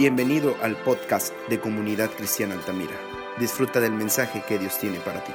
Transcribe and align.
Bienvenido 0.00 0.56
al 0.62 0.82
podcast 0.82 1.34
de 1.50 1.60
Comunidad 1.60 2.10
Cristiana 2.12 2.54
Altamira. 2.54 2.98
Disfruta 3.38 3.80
del 3.80 3.92
mensaje 3.92 4.42
que 4.48 4.58
Dios 4.58 4.78
tiene 4.78 4.98
para 5.00 5.22
ti. 5.22 5.32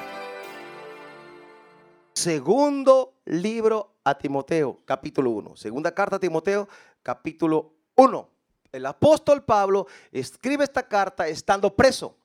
Segundo 2.16 3.14
libro 3.26 3.94
a 4.04 4.18
Timoteo, 4.18 4.82
capítulo 4.84 5.30
1. 5.30 5.56
Segunda 5.56 5.94
carta 5.94 6.16
a 6.16 6.20
Timoteo, 6.20 6.68
capítulo 7.04 7.74
1. 7.94 8.30
El 8.72 8.88
apóstol 8.88 9.44
Pablo 9.44 9.86
escribe 10.12 10.64
esta 10.64 10.88
carta 10.88 11.28
estando 11.28 11.76
preso. 11.76 12.18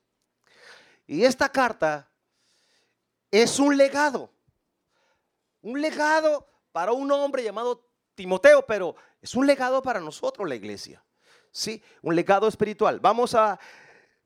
Y 1.05 1.25
esta 1.25 1.47
carta 1.47 2.09
es 3.29 3.59
un 3.59 3.77
legado. 3.77 4.31
Un 5.61 5.79
legado 5.79 6.47
para 6.71 6.91
un 6.91 7.11
hombre 7.11 7.43
llamado 7.43 7.87
Timoteo, 8.15 8.65
pero 8.65 8.95
es 9.21 9.35
un 9.35 9.45
legado 9.45 9.83
para 9.83 9.99
nosotros, 9.99 10.49
la 10.49 10.55
iglesia. 10.55 11.03
Sí, 11.51 11.83
un 12.01 12.15
legado 12.15 12.47
espiritual. 12.47 13.01
Vamos 13.01 13.35
a 13.35 13.59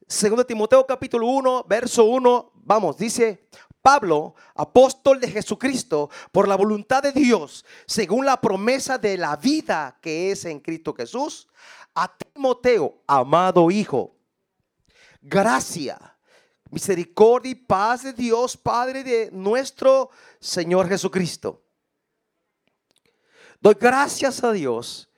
2 0.07 0.45
Timoteo 0.45 0.85
capítulo 0.85 1.25
1, 1.27 1.65
verso 1.67 2.05
1. 2.05 2.51
Vamos, 2.53 2.97
dice 2.97 3.47
Pablo, 3.81 4.35
apóstol 4.53 5.19
de 5.19 5.29
Jesucristo, 5.29 6.11
por 6.31 6.47
la 6.47 6.55
voluntad 6.55 7.01
de 7.01 7.11
Dios, 7.11 7.65
según 7.87 8.27
la 8.27 8.39
promesa 8.39 8.99
de 8.99 9.17
la 9.17 9.35
vida 9.37 9.97
que 10.01 10.31
es 10.31 10.45
en 10.45 10.59
Cristo 10.59 10.93
Jesús, 10.93 11.47
a 11.95 12.15
Timoteo, 12.15 13.01
amado 13.07 13.71
hijo, 13.71 14.15
gracia, 15.19 16.15
misericordia 16.69 17.53
y 17.53 17.55
paz 17.55 18.03
de 18.03 18.13
Dios, 18.13 18.55
Padre 18.55 19.03
de 19.03 19.29
nuestro 19.31 20.11
Señor 20.39 20.87
Jesucristo. 20.87 21.63
Doy 23.59 23.75
gracias 23.79 24.43
a 24.43 24.51
Dios 24.51 25.09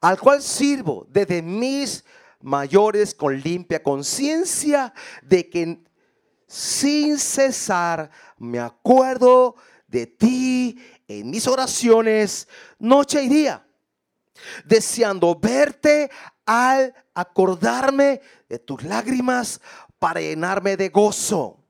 al 0.00 0.18
cual 0.18 0.42
sirvo 0.42 1.06
desde 1.10 1.42
mis 1.42 2.04
mayores 2.40 3.14
con 3.14 3.38
limpia 3.40 3.82
conciencia 3.82 4.92
de 5.22 5.48
que 5.48 5.82
sin 6.46 7.18
cesar 7.18 8.10
me 8.38 8.60
acuerdo 8.60 9.56
de 9.88 10.06
ti 10.06 10.78
en 11.08 11.30
mis 11.30 11.46
oraciones 11.46 12.48
noche 12.78 13.22
y 13.22 13.28
día, 13.28 13.66
deseando 14.64 15.34
verte 15.34 16.10
al 16.44 16.94
acordarme 17.14 18.20
de 18.48 18.58
tus 18.58 18.82
lágrimas 18.82 19.60
para 19.98 20.20
llenarme 20.20 20.76
de 20.76 20.90
gozo, 20.90 21.64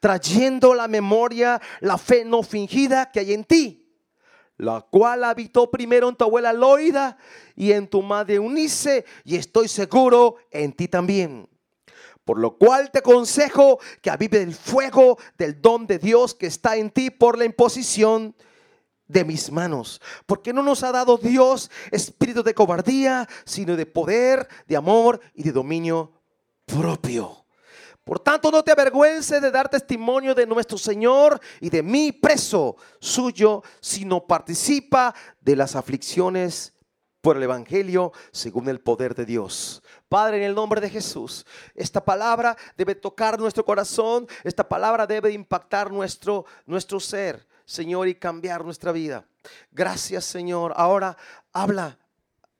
trayendo 0.00 0.74
la 0.74 0.88
memoria 0.88 1.60
la 1.80 1.98
fe 1.98 2.24
no 2.24 2.42
fingida 2.42 3.10
que 3.10 3.20
hay 3.20 3.32
en 3.32 3.44
ti 3.44 3.85
la 4.58 4.80
cual 4.80 5.24
habitó 5.24 5.70
primero 5.70 6.08
en 6.08 6.16
tu 6.16 6.24
abuela 6.24 6.52
Loida 6.52 7.18
y 7.54 7.72
en 7.72 7.88
tu 7.88 8.02
madre 8.02 8.38
Unice, 8.38 9.04
y 9.24 9.36
estoy 9.36 9.68
seguro 9.68 10.36
en 10.50 10.72
ti 10.72 10.88
también. 10.88 11.48
Por 12.24 12.38
lo 12.38 12.56
cual 12.58 12.90
te 12.90 12.98
aconsejo 12.98 13.78
que 14.02 14.10
avive 14.10 14.42
el 14.42 14.52
fuego 14.52 15.16
del 15.38 15.60
don 15.60 15.86
de 15.86 15.98
Dios 15.98 16.34
que 16.34 16.46
está 16.46 16.76
en 16.76 16.90
ti 16.90 17.10
por 17.10 17.38
la 17.38 17.44
imposición 17.44 18.34
de 19.06 19.24
mis 19.24 19.52
manos. 19.52 20.00
Porque 20.26 20.52
no 20.52 20.62
nos 20.62 20.82
ha 20.82 20.90
dado 20.90 21.18
Dios 21.18 21.70
espíritu 21.92 22.42
de 22.42 22.54
cobardía, 22.54 23.28
sino 23.44 23.76
de 23.76 23.86
poder, 23.86 24.48
de 24.66 24.76
amor 24.76 25.20
y 25.34 25.44
de 25.44 25.52
dominio 25.52 26.12
propio. 26.64 27.45
Por 28.06 28.20
tanto, 28.20 28.52
no 28.52 28.62
te 28.62 28.70
avergüences 28.70 29.42
de 29.42 29.50
dar 29.50 29.68
testimonio 29.68 30.32
de 30.32 30.46
nuestro 30.46 30.78
Señor 30.78 31.40
y 31.60 31.70
de 31.70 31.82
mí 31.82 32.12
preso 32.12 32.76
suyo, 33.00 33.64
sino 33.80 34.24
participa 34.24 35.12
de 35.40 35.56
las 35.56 35.74
aflicciones 35.74 36.72
por 37.20 37.36
el 37.36 37.42
Evangelio 37.42 38.12
según 38.30 38.68
el 38.68 38.78
poder 38.78 39.16
de 39.16 39.26
Dios. 39.26 39.82
Padre, 40.08 40.36
en 40.36 40.44
el 40.44 40.54
nombre 40.54 40.80
de 40.80 40.88
Jesús, 40.88 41.44
esta 41.74 42.04
palabra 42.04 42.56
debe 42.76 42.94
tocar 42.94 43.40
nuestro 43.40 43.64
corazón, 43.64 44.28
esta 44.44 44.68
palabra 44.68 45.08
debe 45.08 45.32
impactar 45.32 45.90
nuestro, 45.90 46.44
nuestro 46.64 47.00
ser, 47.00 47.44
Señor, 47.64 48.06
y 48.06 48.14
cambiar 48.14 48.64
nuestra 48.64 48.92
vida. 48.92 49.26
Gracias, 49.72 50.24
Señor. 50.26 50.72
Ahora 50.76 51.16
habla 51.52 51.98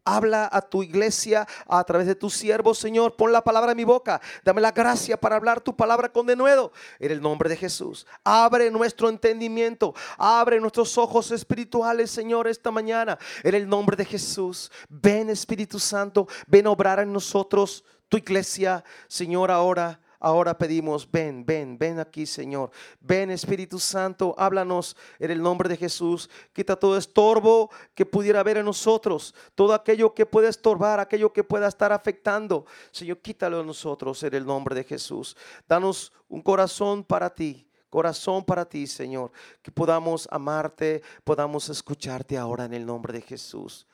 Habla 0.09 0.49
a 0.53 0.63
tu 0.63 0.85
iglesia 0.85 1.49
a 1.67 1.83
través 1.83 2.07
de 2.07 2.15
tu 2.15 2.31
siervo, 2.31 2.75
Señor. 2.75 3.17
Pon 3.17 3.33
la 3.33 3.43
palabra 3.43 3.73
en 3.73 3.77
mi 3.77 3.83
boca. 3.83 4.21
Dame 4.45 4.61
la 4.61 4.71
gracia 4.71 5.17
para 5.17 5.35
hablar 5.35 5.61
tu 5.61 5.75
palabra 5.75 6.13
con 6.13 6.27
denuedo. 6.27 6.71
En 7.01 7.11
el 7.11 7.21
nombre 7.21 7.49
de 7.49 7.57
Jesús. 7.57 8.07
Abre 8.23 8.71
nuestro 8.71 9.09
entendimiento. 9.09 9.95
Abre 10.17 10.61
nuestros 10.61 10.97
ojos 10.97 11.33
espirituales, 11.33 12.13
Señor, 12.13 12.47
esta 12.47 12.71
mañana. 12.71 13.19
En 13.43 13.57
el 13.57 13.69
nombre 13.69 13.97
de 13.97 14.05
Jesús. 14.05 14.71
Ven, 14.89 15.29
Espíritu 15.29 15.81
Santo. 15.81 16.29
Ven 16.47 16.69
a 16.69 16.71
obrar 16.71 17.01
en 17.01 17.13
nosotros, 17.13 17.85
tu 18.09 18.17
iglesia, 18.17 18.85
Señor, 19.09 19.51
ahora 19.51 20.01
Ahora 20.19 20.57
pedimos, 20.57 21.11
ven, 21.11 21.45
ven, 21.45 21.79
ven 21.79 21.99
aquí, 21.99 22.27
Señor. 22.27 22.71
Ven, 23.01 23.31
Espíritu 23.31 23.79
Santo, 23.79 24.35
háblanos 24.39 24.97
en 25.19 25.31
el 25.31 25.43
nombre 25.43 25.69
de 25.69 25.77
Jesús. 25.77 26.31
Quita 26.53 26.77
todo 26.77 26.97
estorbo 26.97 27.71
que 27.95 28.07
pudiera 28.07 28.41
haber 28.41 28.57
en 28.59 28.65
nosotros, 28.65 29.35
todo 29.55 29.75
aquello 29.75 30.15
que 30.15 30.27
pueda 30.27 30.49
estorbar, 30.49 31.01
aquello 31.01 31.33
que 31.33 31.45
pueda 31.45 31.69
estar 31.69 31.93
afectando. 31.93 32.67
Señor, 32.91 33.19
quítalo 33.19 33.61
a 33.61 33.65
nosotros 33.65 34.23
en 34.23 34.35
el 34.35 34.47
nombre 34.47 34.75
de 34.75 34.85
Jesús. 34.85 35.37
Danos 35.69 36.13
un 36.29 36.43
corazón 36.43 37.05
para 37.05 37.31
ti, 37.31 37.69
corazón 37.91 38.45
para 38.45 38.65
ti, 38.65 38.87
Señor. 38.87 39.33
Que 39.63 39.71
podamos 39.71 40.29
amarte, 40.31 41.03
podamos 41.25 41.69
escucharte 41.69 42.37
ahora 42.37 42.65
en 42.65 42.75
el 42.75 42.87
nombre 42.87 43.13
de 43.13 43.21
Jesús. 43.21 43.87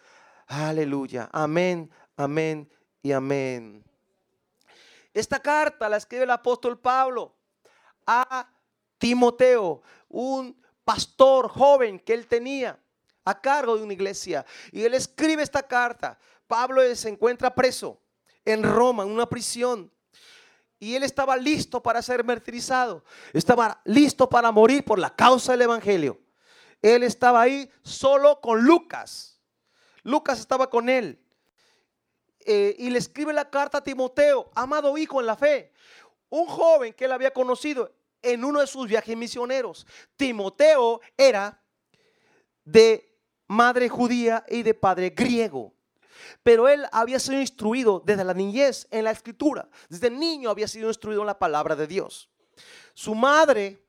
Aleluya. 0.47 1.29
Amén, 1.33 1.91
amén 2.17 2.69
y 3.03 3.13
amén. 3.13 3.92
Esta 5.15 5.41
carta 5.41 5.89
la 5.89 5.99
escribe 5.99 6.25
el 6.25 6.31
apóstol 6.31 6.79
Pablo 6.79 7.35
a 8.07 8.49
Timoteo, 8.99 9.83
un 10.09 10.61
pastor 10.85 11.49
joven 11.49 11.99
que 11.99 12.15
él 12.15 12.27
tenía 12.27 12.79
a 13.25 13.41
cargo 13.41 13.77
de 13.77 13.85
una 13.85 13.93
iglesia. 13.93 14.45
Y 14.71 14.83
él 14.83 14.95
escribe 14.95 15.43
esta 15.43 15.63
carta. 15.63 16.19
Pablo 16.47 16.83
se 16.95 17.09
encuentra 17.09 17.55
preso 17.55 18.01
en 18.45 18.63
Roma, 18.63 19.05
en 19.05 19.11
una 19.11 19.29
prisión. 19.29 19.91
Y 20.79 20.97
él 20.97 21.05
estaba 21.05 21.37
listo 21.37 21.81
para 21.83 22.03
ser 22.03 22.25
martirizado. 22.25 23.05
Estaba 23.33 23.81
listo 23.85 24.29
para 24.29 24.51
morir 24.51 24.85
por 24.85 24.99
la 24.99 25.15
causa 25.15 25.53
del 25.53 25.63
Evangelio. 25.63 26.21
Él 26.81 27.05
estaba 27.05 27.41
ahí 27.41 27.71
solo 27.83 28.41
con 28.41 28.65
Lucas. 28.65 29.41
Lucas 30.03 30.41
estaba 30.41 30.69
con 30.69 30.89
él. 30.89 31.22
Eh, 32.45 32.75
y 32.79 32.91
le 32.91 32.99
escribe 32.99 33.33
la 33.33 33.49
carta 33.49 33.79
a 33.79 33.85
Timoteo, 33.85 34.51
amado 34.55 34.97
hijo 34.99 35.21
en 35.21 35.27
la 35.27 35.37
fe, 35.37 35.73
un 36.29 36.47
joven 36.47 36.93
que 36.93 37.05
él 37.05 37.13
había 37.13 37.33
conocido 37.33 37.95
en 38.23 38.45
uno 38.45 38.61
de 38.61 38.67
sus 38.67 38.89
viajes 38.89 39.17
misioneros. 39.17 39.87
Timoteo 40.17 41.01
era 41.17 41.63
de 42.65 43.19
madre 43.49 43.89
judía 43.89 44.45
y 44.49 44.63
de 44.63 44.75
padre 44.75 45.11
griego. 45.11 45.75
Pero 46.43 46.69
él 46.69 46.87
había 46.93 47.19
sido 47.19 47.41
instruido 47.41 48.03
desde 48.05 48.25
la 48.25 48.35
niñez 48.35 48.87
en 48.91 49.05
la 49.05 49.11
escritura. 49.11 49.69
Desde 49.89 50.11
niño 50.11 50.51
había 50.51 50.69
sido 50.69 50.89
instruido 50.89 51.21
en 51.21 51.27
la 51.27 51.39
palabra 51.39 51.77
de 51.77 51.87
Dios. 51.87 52.31
Su 52.95 53.15
madre, 53.15 53.85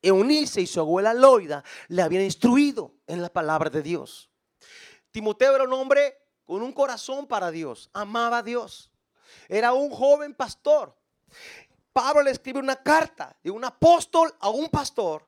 Eunice, 0.00 0.60
y 0.60 0.66
su 0.66 0.80
abuela 0.80 1.14
Loida 1.14 1.64
le 1.88 2.02
habían 2.02 2.22
instruido 2.22 2.94
en 3.06 3.22
la 3.22 3.32
palabra 3.32 3.70
de 3.70 3.82
Dios. 3.82 4.30
Timoteo 5.10 5.54
era 5.54 5.64
un 5.64 5.72
hombre 5.72 6.21
con 6.44 6.62
un 6.62 6.72
corazón 6.72 7.26
para 7.26 7.50
Dios, 7.50 7.90
amaba 7.92 8.38
a 8.38 8.42
Dios. 8.42 8.90
Era 9.48 9.72
un 9.72 9.90
joven 9.90 10.34
pastor. 10.34 10.94
Pablo 11.92 12.22
le 12.22 12.30
escribe 12.30 12.58
una 12.58 12.76
carta 12.76 13.36
de 13.42 13.50
un 13.50 13.64
apóstol 13.64 14.34
a 14.40 14.48
un 14.48 14.68
pastor. 14.68 15.26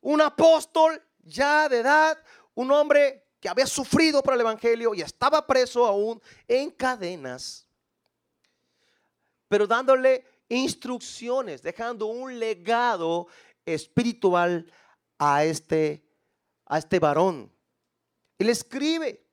Un 0.00 0.20
apóstol 0.20 1.02
ya 1.22 1.68
de 1.68 1.78
edad, 1.78 2.18
un 2.54 2.70
hombre 2.70 3.26
que 3.40 3.48
había 3.48 3.66
sufrido 3.66 4.22
por 4.22 4.34
el 4.34 4.40
Evangelio 4.40 4.94
y 4.94 5.02
estaba 5.02 5.46
preso 5.46 5.84
aún 5.84 6.20
en 6.46 6.70
cadenas. 6.70 7.66
Pero 9.48 9.66
dándole 9.66 10.24
instrucciones, 10.48 11.62
dejando 11.62 12.06
un 12.06 12.38
legado 12.38 13.26
espiritual 13.64 14.70
a 15.18 15.44
este, 15.44 16.04
a 16.66 16.78
este 16.78 16.98
varón. 16.98 17.52
Y 18.38 18.44
le 18.44 18.52
escribe, 18.52 19.25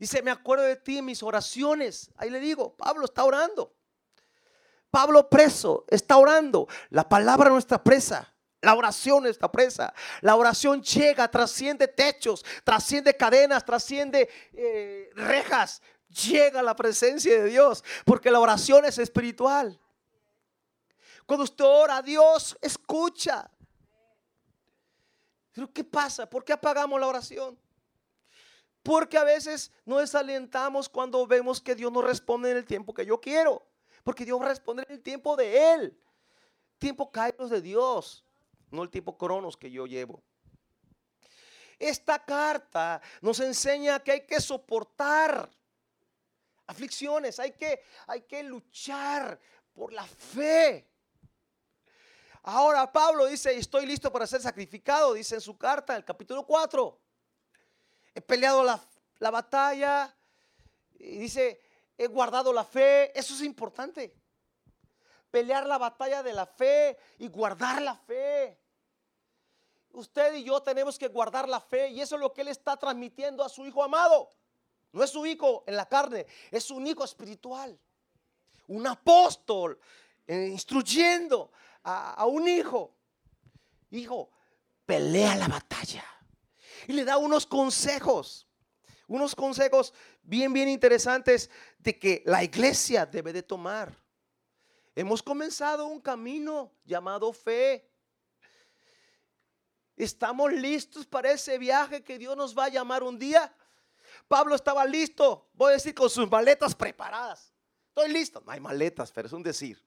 Dice, 0.00 0.22
me 0.22 0.30
acuerdo 0.30 0.64
de 0.64 0.76
ti 0.76 1.02
mis 1.02 1.22
oraciones. 1.22 2.10
Ahí 2.16 2.30
le 2.30 2.40
digo, 2.40 2.74
Pablo 2.74 3.04
está 3.04 3.22
orando. 3.22 3.76
Pablo 4.90 5.28
preso 5.28 5.84
está 5.88 6.16
orando. 6.16 6.66
La 6.88 7.06
palabra 7.06 7.50
no 7.50 7.58
está 7.58 7.84
presa. 7.84 8.32
La 8.62 8.74
oración 8.74 9.26
está 9.26 9.52
presa. 9.52 9.92
La 10.22 10.36
oración 10.36 10.82
llega, 10.82 11.30
trasciende 11.30 11.86
techos, 11.86 12.42
trasciende 12.64 13.14
cadenas, 13.14 13.62
trasciende 13.62 14.30
eh, 14.54 15.10
rejas. 15.14 15.82
Llega 16.08 16.62
la 16.62 16.74
presencia 16.74 17.42
de 17.42 17.50
Dios. 17.50 17.84
Porque 18.06 18.30
la 18.30 18.40
oración 18.40 18.86
es 18.86 18.96
espiritual. 18.96 19.78
Cuando 21.26 21.44
usted 21.44 21.64
ora, 21.66 22.00
Dios 22.00 22.56
escucha. 22.62 23.50
Pero 25.52 25.70
¿qué 25.70 25.84
pasa? 25.84 26.24
¿Por 26.24 26.42
qué 26.42 26.54
apagamos 26.54 26.98
la 26.98 27.06
oración? 27.06 27.58
Porque 28.82 29.18
a 29.18 29.24
veces 29.24 29.70
nos 29.84 30.00
desalentamos 30.00 30.88
cuando 30.88 31.26
vemos 31.26 31.60
que 31.60 31.74
Dios 31.74 31.92
no 31.92 32.00
responde 32.00 32.50
en 32.50 32.56
el 32.56 32.64
tiempo 32.64 32.94
que 32.94 33.04
yo 33.04 33.20
quiero. 33.20 33.66
Porque 34.02 34.24
Dios 34.24 34.40
responde 34.42 34.84
en 34.88 34.94
el 34.94 35.02
tiempo 35.02 35.36
de 35.36 35.74
Él. 35.74 36.00
Tiempo 36.78 37.12
kairos 37.12 37.50
de 37.50 37.60
Dios, 37.60 38.24
no 38.70 38.82
el 38.82 38.88
tiempo 38.88 39.18
cronos 39.18 39.56
que 39.56 39.70
yo 39.70 39.86
llevo. 39.86 40.22
Esta 41.78 42.24
carta 42.24 43.02
nos 43.20 43.38
enseña 43.40 44.00
que 44.00 44.12
hay 44.12 44.26
que 44.26 44.40
soportar 44.40 45.50
aflicciones, 46.66 47.38
hay 47.38 47.52
que, 47.52 47.82
hay 48.06 48.22
que 48.22 48.42
luchar 48.42 49.38
por 49.74 49.92
la 49.92 50.06
fe. 50.06 50.86
Ahora 52.42 52.90
Pablo 52.90 53.26
dice, 53.26 53.54
estoy 53.56 53.84
listo 53.84 54.10
para 54.10 54.26
ser 54.26 54.40
sacrificado, 54.40 55.12
dice 55.12 55.34
en 55.34 55.40
su 55.40 55.58
carta, 55.58 55.96
el 55.96 56.04
capítulo 56.04 56.46
4. 56.46 56.98
He 58.14 58.20
peleado 58.20 58.62
la, 58.64 58.80
la 59.18 59.30
batalla, 59.30 60.14
y 60.98 61.18
dice, 61.18 61.60
he 61.96 62.06
guardado 62.06 62.52
la 62.52 62.64
fe, 62.64 63.18
eso 63.18 63.34
es 63.34 63.42
importante. 63.42 64.14
Pelear 65.30 65.66
la 65.66 65.78
batalla 65.78 66.22
de 66.22 66.32
la 66.32 66.46
fe 66.46 66.98
y 67.18 67.28
guardar 67.28 67.80
la 67.80 67.94
fe. 67.94 68.58
Usted 69.92 70.34
y 70.34 70.44
yo 70.44 70.62
tenemos 70.62 70.98
que 70.98 71.08
guardar 71.08 71.48
la 71.48 71.60
fe 71.60 71.88
y 71.88 72.00
eso 72.00 72.16
es 72.16 72.20
lo 72.20 72.32
que 72.32 72.42
Él 72.42 72.48
está 72.48 72.76
transmitiendo 72.76 73.42
a 73.42 73.48
su 73.48 73.64
Hijo 73.66 73.82
amado. 73.82 74.30
No 74.92 75.02
es 75.02 75.10
su 75.10 75.24
Hijo 75.24 75.64
en 75.66 75.76
la 75.76 75.86
carne, 75.86 76.26
es 76.50 76.70
un 76.70 76.86
Hijo 76.86 77.04
espiritual. 77.04 77.78
Un 78.68 78.86
apóstol 78.86 79.80
eh, 80.26 80.48
instruyendo 80.52 81.50
a, 81.82 82.14
a 82.14 82.26
un 82.26 82.46
hijo. 82.46 82.94
Hijo, 83.90 84.30
pelea 84.86 85.34
la 85.34 85.48
batalla. 85.48 86.04
Y 86.86 86.92
le 86.92 87.04
da 87.04 87.16
unos 87.18 87.46
consejos 87.46 88.46
unos 89.10 89.34
consejos 89.34 89.92
bien, 90.22 90.52
bien 90.52 90.68
interesantes 90.68 91.50
de 91.78 91.98
que 91.98 92.22
la 92.26 92.44
iglesia 92.44 93.04
debe 93.04 93.32
de 93.32 93.42
tomar. 93.42 93.92
Hemos 94.94 95.20
comenzado 95.20 95.86
un 95.86 96.00
camino 96.00 96.72
llamado 96.84 97.32
fe. 97.32 97.90
Estamos 99.96 100.52
listos 100.52 101.06
para 101.06 101.32
ese 101.32 101.58
viaje 101.58 102.04
que 102.04 102.18
Dios 102.18 102.36
nos 102.36 102.56
va 102.56 102.66
a 102.66 102.68
llamar 102.68 103.02
un 103.02 103.18
día. 103.18 103.52
Pablo 104.28 104.54
estaba 104.54 104.86
listo, 104.86 105.50
voy 105.54 105.70
a 105.70 105.74
decir, 105.74 105.92
con 105.92 106.08
sus 106.08 106.30
maletas 106.30 106.72
preparadas. 106.76 107.52
Estoy 107.88 108.12
listo. 108.12 108.40
No 108.46 108.52
hay 108.52 108.60
maletas, 108.60 109.10
pero 109.10 109.26
es 109.26 109.32
un 109.32 109.42
decir. 109.42 109.84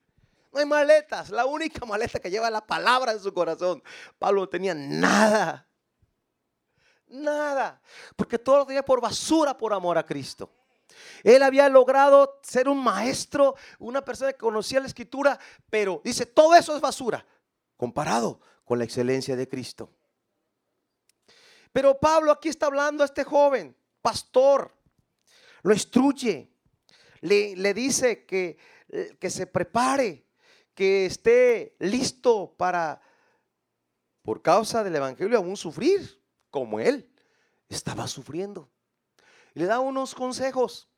No 0.52 0.60
hay 0.60 0.66
maletas. 0.66 1.30
La 1.30 1.46
única 1.46 1.86
maleta 1.86 2.20
que 2.20 2.30
lleva 2.30 2.50
la 2.50 2.64
palabra 2.64 3.12
en 3.12 3.20
su 3.20 3.32
corazón. 3.32 3.82
Pablo 4.18 4.42
no 4.42 4.48
tenía 4.50 4.74
nada. 4.74 5.66
Nada. 7.14 7.80
Porque 8.16 8.38
todo 8.38 8.58
lo 8.58 8.66
tenía 8.66 8.84
por 8.84 9.00
basura 9.00 9.56
por 9.56 9.72
amor 9.72 9.96
a 9.96 10.04
Cristo. 10.04 10.50
Él 11.22 11.42
había 11.42 11.68
logrado 11.68 12.40
ser 12.42 12.68
un 12.68 12.82
maestro, 12.82 13.54
una 13.78 14.04
persona 14.04 14.32
que 14.32 14.38
conocía 14.38 14.80
la 14.80 14.86
escritura, 14.86 15.38
pero 15.70 16.00
dice, 16.04 16.26
todo 16.26 16.54
eso 16.54 16.74
es 16.74 16.80
basura 16.80 17.24
comparado 17.76 18.40
con 18.64 18.78
la 18.78 18.84
excelencia 18.84 19.36
de 19.36 19.48
Cristo. 19.48 19.90
Pero 21.72 21.98
Pablo 21.98 22.32
aquí 22.32 22.48
está 22.48 22.66
hablando 22.66 23.02
a 23.02 23.06
este 23.06 23.24
joven, 23.24 23.76
pastor, 24.02 24.74
lo 25.62 25.72
instruye, 25.72 26.50
le, 27.20 27.56
le 27.56 27.74
dice 27.74 28.24
que, 28.24 28.58
que 29.18 29.30
se 29.30 29.46
prepare, 29.46 30.26
que 30.74 31.06
esté 31.06 31.74
listo 31.78 32.54
para, 32.56 33.00
por 34.22 34.42
causa 34.42 34.84
del 34.84 34.96
Evangelio, 34.96 35.38
aún 35.38 35.56
sufrir 35.56 36.23
como 36.54 36.78
él 36.78 37.10
estaba 37.68 38.06
sufriendo. 38.06 38.70
le 39.54 39.64
da 39.64 39.80
unos 39.80 40.14
consejos 40.14 40.88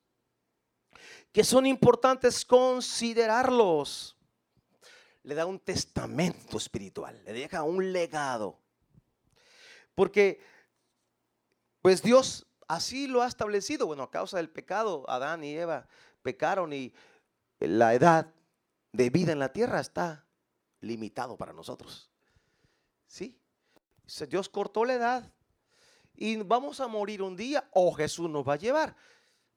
que 1.32 1.44
son 1.44 1.64
importantes 1.64 2.44
considerarlos. 2.44 4.18
Le 5.22 5.34
da 5.34 5.46
un 5.46 5.58
testamento 5.58 6.58
espiritual, 6.58 7.24
le 7.24 7.32
deja 7.32 7.62
un 7.62 7.90
legado. 7.90 8.60
Porque, 9.94 10.44
pues 11.80 12.02
Dios 12.02 12.46
así 12.68 13.06
lo 13.06 13.22
ha 13.22 13.26
establecido. 13.26 13.86
Bueno, 13.86 14.02
a 14.02 14.10
causa 14.10 14.36
del 14.36 14.50
pecado, 14.50 15.08
Adán 15.08 15.42
y 15.42 15.56
Eva 15.56 15.88
pecaron 16.20 16.74
y 16.74 16.92
la 17.60 17.94
edad 17.94 18.30
de 18.92 19.08
vida 19.08 19.32
en 19.32 19.38
la 19.38 19.54
tierra 19.54 19.80
está 19.80 20.26
limitado 20.82 21.38
para 21.38 21.54
nosotros. 21.54 22.10
¿Sí? 23.06 23.40
Dios 24.28 24.50
cortó 24.50 24.84
la 24.84 24.92
edad 24.92 25.32
y 26.16 26.36
vamos 26.36 26.80
a 26.80 26.86
morir 26.86 27.22
un 27.22 27.36
día 27.36 27.68
o 27.72 27.92
Jesús 27.92 28.28
nos 28.28 28.46
va 28.46 28.54
a 28.54 28.56
llevar. 28.56 28.96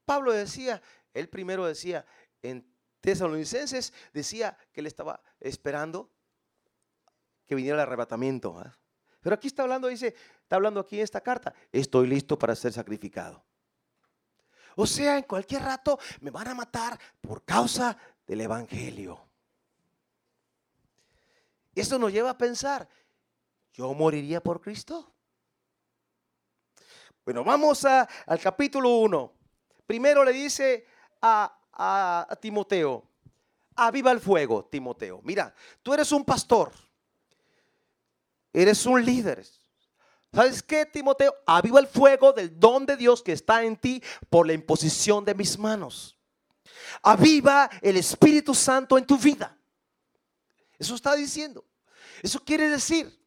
Pablo 0.06 0.32
decía, 0.32 0.82
él 1.14 1.30
primero 1.30 1.66
decía 1.66 2.06
en 2.42 2.66
Tesalonicenses, 3.02 3.94
decía 4.14 4.58
que 4.72 4.82
él 4.82 4.88
estaba 4.88 5.22
esperando 5.40 6.12
que 7.46 7.56
viniera 7.56 7.76
el 7.76 7.82
arrebatamiento. 7.82 8.58
¿ah? 8.60 8.78
Pero 9.22 9.36
aquí 9.36 9.48
está 9.48 9.64
hablando, 9.64 9.88
dice, 9.88 10.16
está 10.42 10.56
hablando 10.56 10.80
aquí 10.80 10.98
en 10.98 11.04
esta 11.04 11.22
carta, 11.22 11.54
estoy 11.72 12.08
listo 12.08 12.38
para 12.38 12.56
ser 12.56 12.74
sacrificado. 12.74 13.44
O 14.76 14.86
sea, 14.86 15.18
en 15.18 15.24
cualquier 15.24 15.64
rato 15.64 16.00
me 16.22 16.32
van 16.32 16.48
a 16.48 16.56
matar 16.56 16.98
por 17.20 17.44
causa 17.44 17.98
del 18.26 18.42
Evangelio. 18.42 19.20
Esto 21.76 22.00
nos 22.00 22.12
lleva 22.12 22.32
a 22.32 22.38
pensar, 22.38 22.88
¿yo 23.74 23.94
moriría 23.94 24.42
por 24.42 24.62
Cristo? 24.62 25.14
Bueno, 27.26 27.44
vamos 27.44 27.86
al 27.86 28.40
capítulo 28.42 28.90
1. 28.98 29.34
Primero 29.86 30.24
le 30.24 30.32
dice 30.32 30.86
a, 31.22 31.56
a 31.74 32.36
Timoteo, 32.42 33.08
aviva 33.76 34.12
el 34.12 34.20
fuego, 34.20 34.66
Timoteo. 34.66 35.22
Mira, 35.24 35.54
tú 35.82 35.94
eres 35.94 36.12
un 36.12 36.24
pastor, 36.24 36.72
eres 38.54 38.86
un 38.86 39.04
líder. 39.04 39.46
¿Sabes 40.34 40.62
qué, 40.62 40.86
Timoteo? 40.86 41.34
Aviva 41.46 41.80
el 41.80 41.88
fuego 41.88 42.34
del 42.34 42.60
don 42.60 42.86
de 42.86 42.96
Dios 42.96 43.24
que 43.24 43.32
está 43.32 43.64
en 43.64 43.76
ti 43.78 44.02
por 44.30 44.46
la 44.46 44.54
imposición 44.54 45.26
de 45.26 45.34
mis 45.34 45.58
manos. 45.58 46.18
Aviva 47.02 47.70
el 47.82 47.98
Espíritu 47.98 48.54
Santo 48.54 48.98
en 48.98 49.06
tu 49.06 49.18
vida. 49.18 49.58
Eso 50.78 50.96
está 50.96 51.16
diciendo. 51.16 51.66
Eso 52.22 52.44
quiere 52.44 52.70
decir 52.70 53.20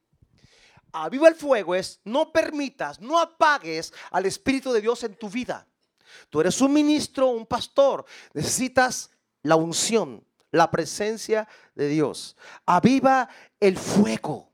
aviva 0.93 1.29
el 1.29 1.35
fuego 1.35 1.75
es 1.75 2.01
no 2.05 2.33
permitas, 2.33 3.01
no 3.01 3.19
apagues 3.19 3.93
al 4.11 4.27
Espíritu 4.27 4.73
de 4.73 4.81
Dios 4.81 5.03
en 5.05 5.17
tu 5.17 5.29
vida. 5.29 5.67
Tú 6.31 6.41
eres 6.41 6.61
un 6.61 6.73
ministro, 6.73 7.29
un 7.29 7.47
pastor, 7.47 8.05
necesitas 8.35 9.11
la 9.43 9.57
unción, 9.57 10.25
la 10.51 10.71
presencia 10.71 11.49
de 11.75 11.89
Dios. 11.89 12.37
Aviva 12.67 13.29
el 13.59 13.77
fuego. 13.77 14.53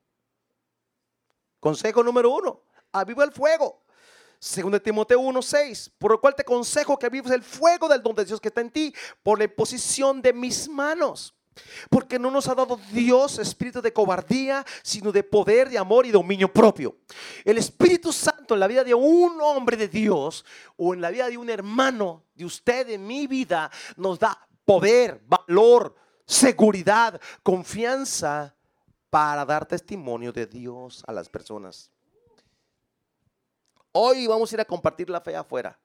Consejo 1.60 2.02
número 2.02 2.30
uno, 2.30 2.62
aviva 2.92 3.24
el 3.24 3.32
fuego. 3.32 3.82
Segundo 4.40 4.80
Timoteo 4.80 5.20
1:6, 5.20 5.90
por 5.98 6.12
lo 6.12 6.20
cual 6.20 6.34
te 6.36 6.44
consejo 6.44 6.96
que 6.96 7.06
avives 7.06 7.32
el 7.32 7.42
fuego 7.42 7.88
del 7.88 8.02
don 8.02 8.14
de 8.14 8.24
Dios 8.24 8.40
que 8.40 8.48
está 8.48 8.60
en 8.60 8.70
ti 8.70 8.94
por 9.22 9.38
la 9.38 9.44
imposición 9.44 10.22
de 10.22 10.32
mis 10.32 10.68
manos. 10.68 11.34
Porque 11.90 12.18
no 12.18 12.30
nos 12.30 12.48
ha 12.48 12.54
dado 12.54 12.78
Dios 12.92 13.38
espíritu 13.38 13.80
de 13.80 13.92
cobardía, 13.92 14.64
sino 14.82 15.12
de 15.12 15.22
poder, 15.22 15.68
de 15.68 15.78
amor 15.78 16.06
y 16.06 16.10
dominio 16.10 16.52
propio. 16.52 16.98
El 17.44 17.58
Espíritu 17.58 18.12
Santo 18.12 18.54
en 18.54 18.60
la 18.60 18.66
vida 18.66 18.84
de 18.84 18.94
un 18.94 19.40
hombre 19.40 19.76
de 19.76 19.88
Dios 19.88 20.44
o 20.76 20.94
en 20.94 21.00
la 21.00 21.10
vida 21.10 21.28
de 21.28 21.38
un 21.38 21.50
hermano 21.50 22.24
de 22.34 22.44
usted, 22.44 22.88
en 22.90 23.06
mi 23.06 23.26
vida, 23.26 23.70
nos 23.96 24.18
da 24.18 24.46
poder, 24.64 25.22
valor, 25.26 25.94
seguridad, 26.26 27.20
confianza 27.42 28.54
para 29.10 29.44
dar 29.44 29.66
testimonio 29.66 30.32
de 30.32 30.46
Dios 30.46 31.02
a 31.06 31.12
las 31.12 31.28
personas. 31.28 31.90
Hoy 33.92 34.26
vamos 34.26 34.52
a 34.52 34.56
ir 34.56 34.60
a 34.60 34.64
compartir 34.64 35.08
la 35.08 35.20
fe 35.20 35.34
afuera. 35.34 35.78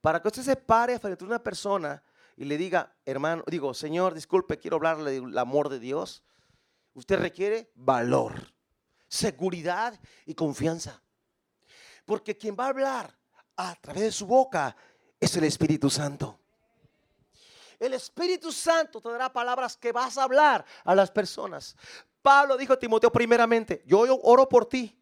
Para 0.00 0.20
que 0.20 0.28
usted 0.28 0.42
se 0.42 0.56
pare 0.56 0.98
frente 0.98 1.24
a 1.24 1.26
una 1.26 1.42
persona 1.42 2.02
y 2.36 2.44
le 2.44 2.56
diga, 2.56 2.94
hermano, 3.04 3.44
digo, 3.46 3.74
Señor, 3.74 4.14
disculpe, 4.14 4.58
quiero 4.58 4.76
hablarle 4.76 5.12
del 5.12 5.38
amor 5.38 5.68
de 5.68 5.78
Dios, 5.78 6.22
usted 6.94 7.18
requiere 7.18 7.70
valor, 7.74 8.52
seguridad 9.08 9.98
y 10.26 10.34
confianza. 10.34 11.02
Porque 12.04 12.36
quien 12.36 12.56
va 12.58 12.66
a 12.66 12.70
hablar 12.70 13.18
a 13.56 13.74
través 13.76 14.02
de 14.02 14.12
su 14.12 14.26
boca 14.26 14.76
es 15.20 15.36
el 15.36 15.44
Espíritu 15.44 15.88
Santo. 15.90 16.40
El 17.78 17.94
Espíritu 17.94 18.52
Santo 18.52 19.00
te 19.00 19.10
dará 19.10 19.32
palabras 19.32 19.76
que 19.76 19.92
vas 19.92 20.16
a 20.16 20.24
hablar 20.24 20.64
a 20.84 20.94
las 20.94 21.10
personas. 21.10 21.76
Pablo 22.22 22.56
dijo 22.56 22.72
a 22.72 22.78
Timoteo 22.78 23.10
primeramente, 23.10 23.82
yo 23.86 24.04
oro 24.22 24.48
por 24.48 24.66
ti 24.66 25.01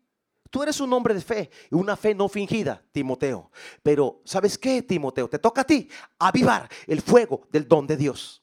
Tú 0.51 0.65
eres 0.65 0.81
un 0.81 0.93
hombre 0.93 1.15
de 1.15 1.21
fe 1.21 1.51
y 1.71 1.75
una 1.77 1.97
fe 1.97 2.13
no 2.13 2.29
fingida, 2.29 2.83
Timoteo. 2.91 3.53
Pero 3.83 4.21
¿sabes 4.25 4.59
qué, 4.59 4.83
Timoteo? 4.83 5.29
Te 5.29 5.39
toca 5.39 5.61
a 5.61 5.65
ti 5.65 5.89
avivar 6.19 6.69
el 6.89 7.01
fuego 7.01 7.47
del 7.51 7.69
don 7.69 7.87
de 7.87 7.97
Dios. 7.97 8.43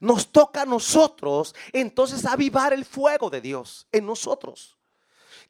Nos 0.00 0.32
toca 0.32 0.62
a 0.62 0.66
nosotros 0.66 1.54
entonces 1.72 2.24
avivar 2.24 2.72
el 2.72 2.86
fuego 2.86 3.28
de 3.28 3.42
Dios 3.42 3.86
en 3.92 4.06
nosotros. 4.06 4.78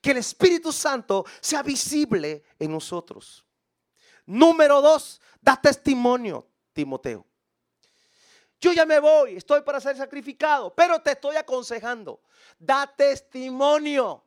Que 0.00 0.10
el 0.10 0.18
Espíritu 0.18 0.72
Santo 0.72 1.24
sea 1.40 1.62
visible 1.62 2.42
en 2.58 2.72
nosotros. 2.72 3.44
Número 4.26 4.82
dos, 4.82 5.20
da 5.40 5.56
testimonio, 5.56 6.48
Timoteo. 6.72 7.24
Yo 8.60 8.72
ya 8.72 8.84
me 8.84 8.98
voy, 8.98 9.36
estoy 9.36 9.62
para 9.62 9.80
ser 9.80 9.96
sacrificado, 9.96 10.74
pero 10.74 11.00
te 11.00 11.12
estoy 11.12 11.36
aconsejando. 11.36 12.20
Da 12.58 12.86
testimonio. 12.86 14.25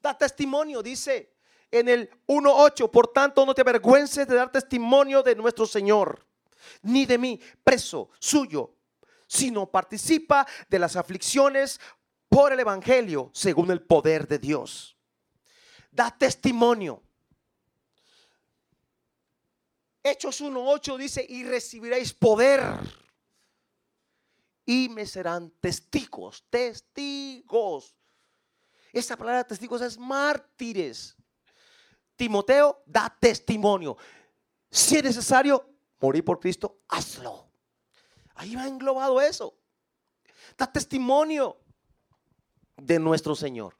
Da 0.00 0.16
testimonio, 0.16 0.82
dice 0.82 1.34
en 1.70 1.88
el 1.88 2.10
1.8, 2.26 2.90
por 2.90 3.08
tanto 3.08 3.46
no 3.46 3.54
te 3.54 3.62
avergüences 3.62 4.26
de 4.26 4.34
dar 4.34 4.50
testimonio 4.50 5.22
de 5.22 5.36
nuestro 5.36 5.66
Señor, 5.66 6.26
ni 6.82 7.06
de 7.06 7.18
mí, 7.18 7.40
preso 7.62 8.10
suyo, 8.18 8.74
sino 9.26 9.70
participa 9.70 10.46
de 10.68 10.78
las 10.78 10.96
aflicciones 10.96 11.80
por 12.28 12.52
el 12.52 12.60
Evangelio 12.60 13.30
según 13.32 13.70
el 13.70 13.82
poder 13.82 14.26
de 14.26 14.38
Dios. 14.38 14.96
Da 15.90 16.16
testimonio. 16.16 17.02
Hechos 20.02 20.40
1.8 20.40 20.96
dice, 20.96 21.24
y 21.28 21.44
recibiréis 21.44 22.14
poder. 22.14 22.62
Y 24.64 24.88
me 24.88 25.04
serán 25.04 25.50
testigos, 25.60 26.44
testigos. 26.48 27.94
Esa 28.92 29.16
palabra 29.16 29.44
testigos 29.44 29.80
es 29.82 29.98
mártires. 29.98 31.16
Timoteo 32.16 32.82
da 32.86 33.14
testimonio. 33.18 33.96
Si 34.70 34.96
es 34.96 35.04
necesario 35.04 35.64
morir 36.00 36.24
por 36.24 36.38
Cristo, 36.38 36.80
hazlo. 36.88 37.48
Ahí 38.34 38.54
va 38.54 38.66
englobado 38.66 39.20
eso. 39.20 39.54
Da 40.56 40.70
testimonio 40.70 41.56
de 42.76 42.98
nuestro 42.98 43.34
Señor. 43.34 43.76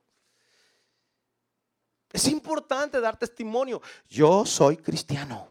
Es 2.12 2.26
importante 2.28 3.00
dar 3.00 3.18
testimonio. 3.18 3.80
Yo 4.08 4.44
soy 4.44 4.76
cristiano. 4.76 5.48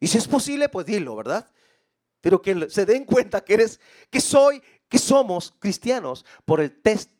Y 0.00 0.06
si 0.06 0.18
es 0.18 0.28
posible, 0.28 0.68
pues 0.68 0.86
dilo, 0.86 1.16
¿verdad? 1.16 1.50
Pero 2.20 2.40
que 2.40 2.68
se 2.70 2.84
den 2.84 3.04
cuenta 3.04 3.42
que 3.42 3.54
eres, 3.54 3.80
que 4.10 4.20
soy, 4.20 4.62
que 4.88 4.98
somos 4.98 5.54
cristianos 5.58 6.24
por 6.44 6.60
el 6.60 6.80
testimonio 6.80 7.17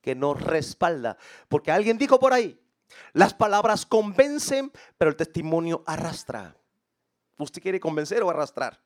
que 0.00 0.14
nos 0.14 0.40
respalda. 0.40 1.16
Porque 1.48 1.72
alguien 1.72 1.98
dijo 1.98 2.18
por 2.18 2.32
ahí, 2.32 2.60
las 3.12 3.34
palabras 3.34 3.86
convencen, 3.86 4.72
pero 4.96 5.10
el 5.10 5.16
testimonio 5.16 5.82
arrastra. 5.86 6.56
¿Usted 7.38 7.62
quiere 7.62 7.80
convencer 7.80 8.22
o 8.22 8.30
arrastrar? 8.30 8.80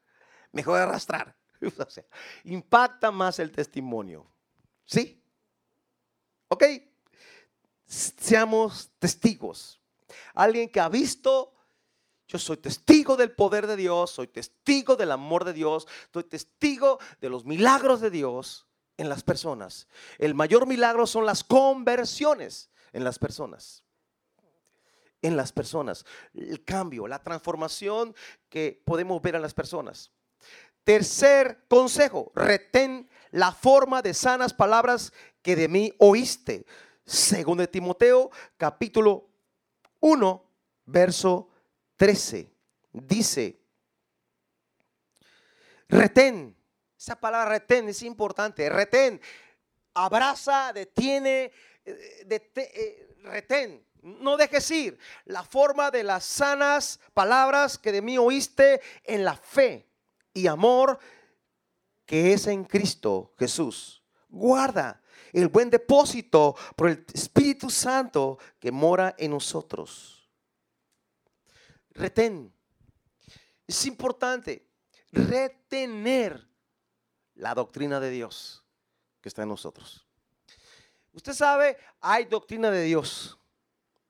Mejor 0.52 0.80
arrastrar. 0.80 1.36
impacta 2.44 3.10
más 3.10 3.38
el 3.38 3.52
testimonio. 3.52 4.26
¿Sí? 4.84 5.22
¿Ok? 6.48 6.64
Seamos 7.86 8.90
testigos. 8.98 9.80
Alguien 10.34 10.68
que 10.68 10.80
ha 10.80 10.88
visto, 10.88 11.52
yo 12.26 12.38
soy 12.38 12.56
testigo 12.56 13.16
del 13.16 13.32
poder 13.32 13.66
de 13.66 13.76
Dios, 13.76 14.10
soy 14.10 14.28
testigo 14.28 14.96
del 14.96 15.12
amor 15.12 15.44
de 15.44 15.52
Dios, 15.52 15.86
soy 16.12 16.24
testigo 16.24 16.98
de 17.20 17.28
los 17.28 17.44
milagros 17.44 18.00
de 18.00 18.10
Dios 18.10 18.69
en 19.00 19.08
las 19.08 19.22
personas. 19.22 19.88
El 20.18 20.34
mayor 20.34 20.66
milagro 20.66 21.06
son 21.06 21.24
las 21.24 21.42
conversiones 21.42 22.68
en 22.92 23.02
las 23.02 23.18
personas. 23.18 23.82
En 25.22 25.38
las 25.38 25.52
personas. 25.52 26.04
El 26.34 26.62
cambio, 26.66 27.08
la 27.08 27.22
transformación 27.22 28.14
que 28.50 28.82
podemos 28.84 29.22
ver 29.22 29.36
en 29.36 29.42
las 29.42 29.54
personas. 29.54 30.12
Tercer 30.84 31.64
consejo, 31.66 32.30
retén 32.34 33.08
la 33.30 33.52
forma 33.52 34.02
de 34.02 34.12
sanas 34.12 34.52
palabras 34.52 35.14
que 35.40 35.56
de 35.56 35.68
mí 35.68 35.94
oíste. 35.96 36.66
Según 37.06 37.56
de 37.56 37.68
Timoteo, 37.68 38.30
capítulo 38.58 39.30
1, 40.00 40.44
verso 40.84 41.48
13. 41.96 42.52
Dice, 42.92 43.62
retén 45.88 46.59
esa 47.00 47.18
palabra 47.18 47.48
retén 47.48 47.88
es 47.88 48.02
importante. 48.02 48.68
Retén. 48.68 49.18
Abraza, 49.94 50.70
detiene, 50.74 51.50
eh, 51.82 52.52
eh, 52.54 53.16
retén. 53.22 53.82
No 54.02 54.36
dejes 54.36 54.70
ir. 54.70 54.98
La 55.24 55.42
forma 55.42 55.90
de 55.90 56.04
las 56.04 56.26
sanas 56.26 57.00
palabras 57.14 57.78
que 57.78 57.90
de 57.90 58.02
mí 58.02 58.18
oíste 58.18 58.82
en 59.04 59.24
la 59.24 59.34
fe 59.34 59.88
y 60.34 60.46
amor 60.46 60.98
que 62.04 62.34
es 62.34 62.46
en 62.46 62.64
Cristo 62.64 63.34
Jesús. 63.38 64.02
Guarda 64.28 65.00
el 65.32 65.48
buen 65.48 65.70
depósito 65.70 66.54
por 66.76 66.90
el 66.90 67.06
Espíritu 67.14 67.70
Santo 67.70 68.38
que 68.58 68.70
mora 68.70 69.14
en 69.16 69.30
nosotros. 69.30 70.28
Retén. 71.92 72.52
Es 73.66 73.86
importante 73.86 74.68
retener 75.12 76.49
la 77.40 77.54
doctrina 77.54 78.00
de 78.00 78.10
Dios 78.10 78.62
que 79.20 79.28
está 79.28 79.42
en 79.42 79.48
nosotros. 79.48 80.06
Usted 81.12 81.32
sabe, 81.32 81.76
hay 82.00 82.26
doctrina 82.26 82.70
de 82.70 82.82
Dios 82.84 83.38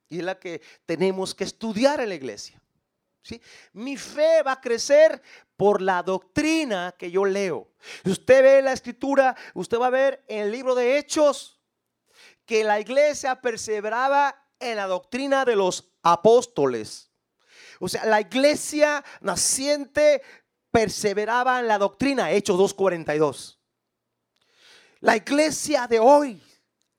y 0.08 0.18
es 0.18 0.24
la 0.24 0.38
que 0.38 0.60
tenemos 0.84 1.34
que 1.34 1.44
estudiar 1.44 2.00
en 2.00 2.08
la 2.08 2.16
iglesia. 2.16 2.60
¿sí? 3.22 3.40
Mi 3.72 3.96
fe 3.96 4.42
va 4.42 4.52
a 4.52 4.60
crecer 4.60 5.22
por 5.56 5.80
la 5.80 6.02
doctrina 6.02 6.94
que 6.98 7.10
yo 7.10 7.24
leo. 7.24 7.68
Si 8.04 8.10
usted 8.10 8.42
ve 8.42 8.62
la 8.62 8.72
escritura, 8.72 9.36
usted 9.54 9.78
va 9.78 9.86
a 9.86 9.90
ver 9.90 10.24
en 10.26 10.42
el 10.44 10.52
libro 10.52 10.74
de 10.74 10.98
Hechos 10.98 11.60
que 12.44 12.64
la 12.64 12.80
iglesia 12.80 13.40
perseveraba 13.40 14.36
en 14.58 14.76
la 14.76 14.86
doctrina 14.86 15.44
de 15.44 15.54
los 15.54 15.92
apóstoles. 16.02 17.10
O 17.78 17.88
sea, 17.88 18.04
la 18.04 18.20
iglesia 18.20 19.04
naciente 19.20 20.22
perseveraba 20.70 21.60
en 21.60 21.68
la 21.68 21.78
doctrina, 21.78 22.30
Hechos 22.30 22.58
2.42. 22.58 23.58
La 25.00 25.16
iglesia 25.16 25.86
de 25.86 25.98
hoy, 25.98 26.42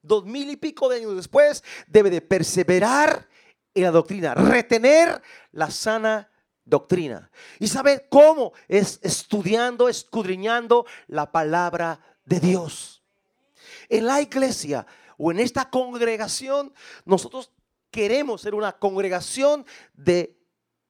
dos 0.01 0.25
mil 0.25 0.49
y 0.49 0.55
pico 0.55 0.89
de 0.89 0.97
años 0.97 1.15
después, 1.15 1.63
debe 1.87 2.09
de 2.09 2.21
perseverar 2.21 3.27
en 3.73 3.83
la 3.83 3.91
doctrina, 3.91 4.33
retener 4.33 5.21
la 5.51 5.69
sana 5.69 6.29
doctrina. 6.65 7.29
¿Y 7.59 7.67
sabe 7.67 8.07
cómo? 8.09 8.53
Es 8.67 8.99
estudiando, 9.03 9.87
escudriñando 9.87 10.85
la 11.07 11.31
palabra 11.31 11.99
de 12.25 12.39
Dios. 12.39 13.03
En 13.87 14.05
la 14.05 14.21
iglesia 14.21 14.85
o 15.17 15.31
en 15.31 15.39
esta 15.39 15.69
congregación, 15.69 16.73
nosotros 17.05 17.51
queremos 17.91 18.41
ser 18.41 18.55
una 18.55 18.73
congregación 18.73 19.65
de 19.93 20.40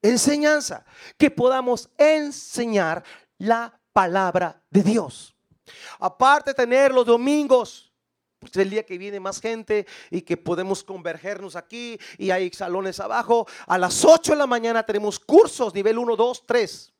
enseñanza, 0.01 0.86
que 1.17 1.31
podamos 1.31 1.89
enseñar 1.98 3.03
la 3.38 3.79
palabra 3.93 4.62
de 4.70 4.84
Dios. 4.84 5.36
Aparte 6.00 6.51
de 6.51 6.55
tener 6.55 6.93
los 6.93 7.05
domingos, 7.05 7.91
pues 8.39 8.55
el 8.58 8.70
día 8.70 8.86
que 8.86 8.98
viene 8.98 9.20
más 9.20 9.39
gente 9.39 9.86
y 10.10 10.22
que 10.22 10.36
podemos 10.36 10.84
convergernos 10.84 11.55
aquí 11.55 12.00
y 12.17 12.31
hay 12.31 12.51
salones 12.51 13.00
abajo, 13.00 13.48
a 13.67 13.77
las 13.77 14.03
8 14.03 14.31
de 14.31 14.38
la 14.38 14.48
mañana 14.48 14.84
tenemos 14.84 15.20
cursos 15.20 15.74
nivel 15.74 15.98
1, 15.98 16.15
2, 16.15 16.46
3 16.48 16.93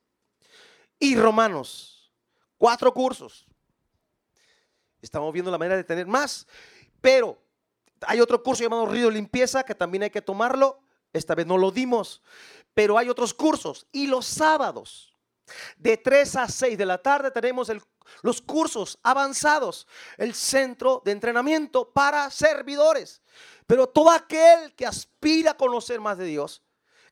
y 1.00 1.16
romanos, 1.16 2.14
cuatro 2.58 2.94
cursos. 2.94 3.48
Estamos 5.02 5.34
viendo 5.34 5.50
la 5.50 5.58
manera 5.58 5.78
de 5.78 5.84
tener 5.84 6.06
más, 6.06 6.46
pero 7.02 7.42
hay 8.02 8.22
otro 8.22 8.42
curso 8.44 8.62
llamado 8.62 8.86
Río 8.86 9.10
Limpieza 9.10 9.64
que 9.64 9.74
también 9.74 10.04
hay 10.04 10.12
que 10.12 10.22
tomarlo. 10.22 10.81
Esta 11.14 11.36
vez 11.36 11.46
no 11.46 11.58
lo 11.58 11.72
dimos 11.72 12.22
pero 12.74 12.98
hay 12.98 13.10
otros 13.10 13.34
cursos. 13.34 13.88
Y 13.92 14.08
los 14.08 14.26
sábados, 14.26 15.14
de 15.78 15.98
3 15.98 16.36
a 16.38 16.48
6 16.48 16.78
de 16.78 16.86
la 16.86 16.98
tarde, 16.98 17.32
tenemos 17.32 17.72
los 18.22 18.42
cursos 18.42 18.98
avanzados, 19.04 19.88
el 20.18 20.34
centro 20.34 21.02
de 21.04 21.12
entrenamiento 21.12 21.92
para 21.92 22.30
servidores. 22.30 23.22
Pero 23.68 23.88
todo 23.88 24.10
aquel 24.10 24.74
que 24.76 24.86
aspira 24.86 25.52
a 25.52 25.58
conocer 25.58 26.00
más 26.00 26.18
de 26.18 26.26
Dios, 26.26 26.62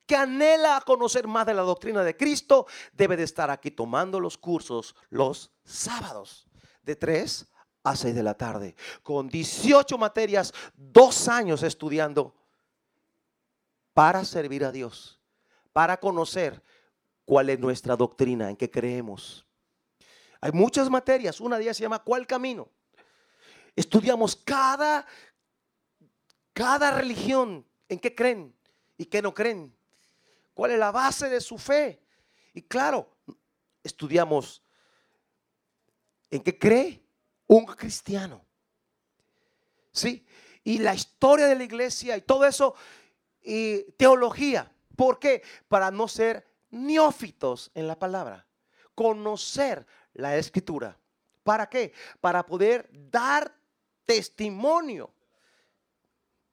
que 0.06 0.16
anhela 0.16 0.78
a 0.78 0.82
conocer 0.82 1.28
más 1.28 1.46
de 1.46 1.54
la 1.54 1.62
doctrina 1.62 2.04
de 2.04 2.18
Cristo, 2.18 2.66
debe 2.94 3.16
de 3.16 3.24
estar 3.24 3.52
aquí 3.52 3.72
tomando 3.72 4.20
los 4.20 4.38
cursos 4.38 4.96
los 5.10 5.52
sábados, 5.64 6.48
de 6.82 6.96
3 6.96 7.46
a 7.84 7.96
6 7.96 8.16
de 8.16 8.24
la 8.24 8.34
tarde, 8.34 8.76
con 9.04 9.30
18 9.30 9.98
materias, 9.98 10.54
dos 10.76 11.28
años 11.28 11.62
estudiando 11.62 12.39
para 14.00 14.24
servir 14.24 14.64
a 14.64 14.72
Dios 14.72 15.20
para 15.74 16.00
conocer 16.00 16.64
cuál 17.26 17.50
es 17.50 17.60
nuestra 17.60 17.98
doctrina, 17.98 18.50
en 18.50 18.56
qué 18.56 18.72
creemos. 18.72 19.46
Hay 20.40 20.54
muchas 20.54 20.90
materias, 20.90 21.42
una 21.42 21.58
de 21.58 21.64
ellas 21.64 21.76
se 21.76 21.84
llama 21.84 22.00
¿Cuál 22.00 22.26
camino? 22.26 22.72
Estudiamos 23.76 24.38
cada, 24.38 25.06
cada 26.54 26.92
religión, 26.92 27.68
en 27.90 28.00
qué 28.00 28.16
creen 28.16 28.56
y 28.98 29.04
qué 29.04 29.22
no 29.22 29.34
creen. 29.34 29.76
¿Cuál 30.54 30.72
es 30.72 30.80
la 30.80 30.92
base 30.92 31.28
de 31.28 31.42
su 31.42 31.58
fe? 31.58 32.02
Y 32.54 32.62
claro, 32.62 33.18
estudiamos 33.84 34.64
en 36.32 36.42
qué 36.42 36.58
cree 36.58 37.04
un 37.48 37.66
cristiano. 37.66 38.46
¿Sí? 39.92 40.26
y 40.64 40.78
la 40.78 40.94
historia 40.94 41.48
de 41.48 41.56
la 41.56 41.64
iglesia 41.64 42.16
y 42.16 42.22
todo 42.22 42.46
eso, 42.46 42.76
y 43.50 43.82
teología. 43.94 44.72
¿Por 44.96 45.18
qué? 45.18 45.42
Para 45.68 45.90
no 45.90 46.08
ser 46.08 46.46
neófitos 46.70 47.72
en 47.74 47.88
la 47.88 47.98
palabra, 47.98 48.46
conocer 48.94 49.88
la 50.14 50.38
escritura. 50.38 50.96
¿Para 51.44 51.68
qué? 51.68 51.92
Para 52.22 52.46
poder 52.46 52.88
dar 52.92 53.52
testimonio 54.06 55.12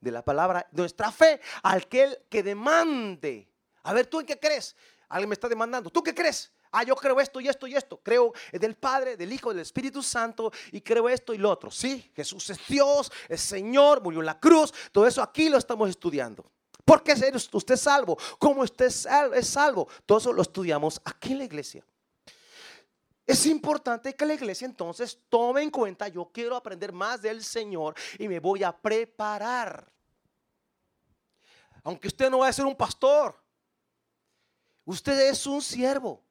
de 0.01 0.11
la 0.11 0.25
palabra, 0.25 0.67
nuestra 0.73 1.13
fe, 1.13 1.39
al 1.63 1.83
aquel 1.83 2.19
que 2.31 2.43
demande. 2.43 3.47
A 3.83 3.93
ver, 3.93 4.07
¿tú 4.07 4.21
en 4.21 4.27
qué 4.27 4.39
crees? 4.39 4.75
Alguien 5.09 5.29
me 5.29 5.35
está 5.35 5.49
demandando. 5.49 5.91
¿Tú 5.91 6.03
qué 6.03 6.15
crees? 6.15 6.51
Ah, 6.73 6.83
yo 6.83 6.97
creo 6.97 7.21
esto 7.21 7.41
y 7.41 7.49
esto 7.49 7.67
y 7.67 7.77
esto. 7.77 7.99
Creo 8.03 8.33
del 8.53 8.75
Padre, 8.75 9.19
del 9.19 9.33
Hijo, 9.33 9.51
del 9.51 9.61
Espíritu 9.61 10.03
Santo 10.03 10.51
y 10.73 10.81
creo 10.81 11.11
esto 11.11 11.35
y 11.35 11.39
lo 11.39 11.51
otro. 11.51 11.71
Sí, 11.71 12.11
Jesús 12.15 12.49
es 12.49 12.67
Dios, 12.67 13.13
es 13.29 13.43
Señor, 13.43 14.03
murió 14.03 14.21
en 14.21 14.27
la 14.27 14.41
cruz. 14.41 14.73
Todo 14.93 15.07
eso 15.07 15.21
aquí 15.21 15.51
lo 15.51 15.59
estamos 15.59 15.91
estudiando. 15.91 16.51
¿Por 16.87 17.03
qué 17.03 17.13
es 17.13 17.49
usted 17.53 17.77
salvo? 17.77 18.17
¿Cómo 18.39 18.63
usted 18.63 18.87
es 18.87 19.49
salvo? 19.49 19.89
Todo 20.07 20.19
eso 20.19 20.33
lo 20.33 20.41
estudiamos 20.41 21.01
aquí 21.05 21.33
en 21.33 21.39
la 21.39 21.45
iglesia. 21.45 21.85
Es 23.27 23.45
importante 23.47 24.15
que 24.15 24.25
la 24.25 24.35
iglesia 24.35 24.67
entonces 24.67 25.19
tome 25.29 25.63
en 25.63 25.71
cuenta, 25.71 26.07
yo 26.07 26.31
quiero 26.33 26.55
aprender 26.55 26.93
más 26.93 27.21
del 27.21 27.43
Señor 27.43 27.97
y 28.21 28.29
me 28.29 28.39
voy 28.39 28.63
a 28.63 28.71
preparar. 28.71 29.91
Aunque 31.83 32.07
usted 32.07 32.31
no 32.31 32.39
va 32.39 32.49
a 32.49 32.53
ser 32.53 32.67
un 32.67 32.77
pastor, 32.77 33.37
usted 34.85 35.29
es 35.29 35.45
un 35.45 35.61
siervo, 35.61 36.23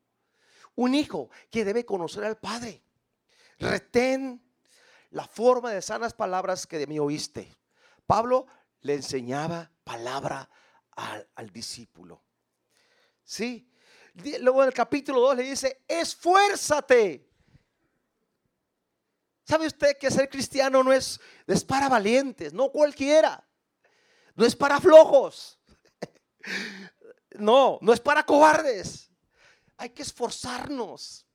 un 0.73 0.95
hijo 0.95 1.29
que 1.51 1.65
debe 1.65 1.85
conocer 1.85 2.23
al 2.23 2.37
Padre. 2.37 2.81
Retén 3.59 4.41
la 5.09 5.27
forma 5.27 5.71
de 5.71 5.81
sanas 5.81 6.13
palabras 6.13 6.65
que 6.65 6.77
de 6.77 6.87
mí 6.87 6.97
oíste. 6.97 7.53
Pablo 8.05 8.47
le 8.85 8.93
enseñaba 8.93 9.71
palabra 9.83 10.47
al, 10.91 11.49
discípulo. 11.51 12.23
Sí, 13.23 13.67
Luego 14.39 14.61
en 14.61 14.67
el 14.67 14.73
capítulo 14.73 15.19
2 15.19 15.37
le 15.37 15.43
dice, 15.43 15.83
esfuérzate. 15.87 17.27
¿Sabe 19.43 19.67
usted 19.67 19.97
que 19.97 20.09
ser 20.09 20.29
cristiano 20.29 20.81
no 20.83 20.93
es, 20.93 21.19
es 21.47 21.65
para 21.65 21.89
valientes, 21.89 22.53
no 22.53 22.71
cualquiera? 22.71 23.45
No 24.35 24.45
es 24.45 24.55
para 24.55 24.79
flojos. 24.79 25.59
No, 27.37 27.79
no 27.81 27.91
es 27.91 27.99
para 27.99 28.25
cobardes. 28.25 29.11
Hay 29.75 29.89
que 29.89 30.03
esforzarnos. 30.03 31.25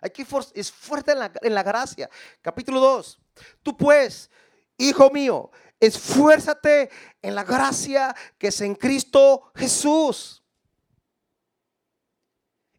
Hay 0.00 0.08
que 0.08 0.22
esforzarse 0.22 1.12
en 1.12 1.18
la, 1.18 1.32
en 1.42 1.54
la 1.54 1.62
gracia. 1.62 2.08
Capítulo 2.40 2.80
2. 2.80 3.18
Tú 3.62 3.76
pues, 3.76 4.30
hijo 4.78 5.10
mío, 5.10 5.50
esfuérzate 5.80 6.90
en 7.22 7.34
la 7.34 7.44
gracia 7.44 8.14
que 8.38 8.48
es 8.48 8.60
en 8.60 8.74
Cristo 8.74 9.52
Jesús 9.54 10.42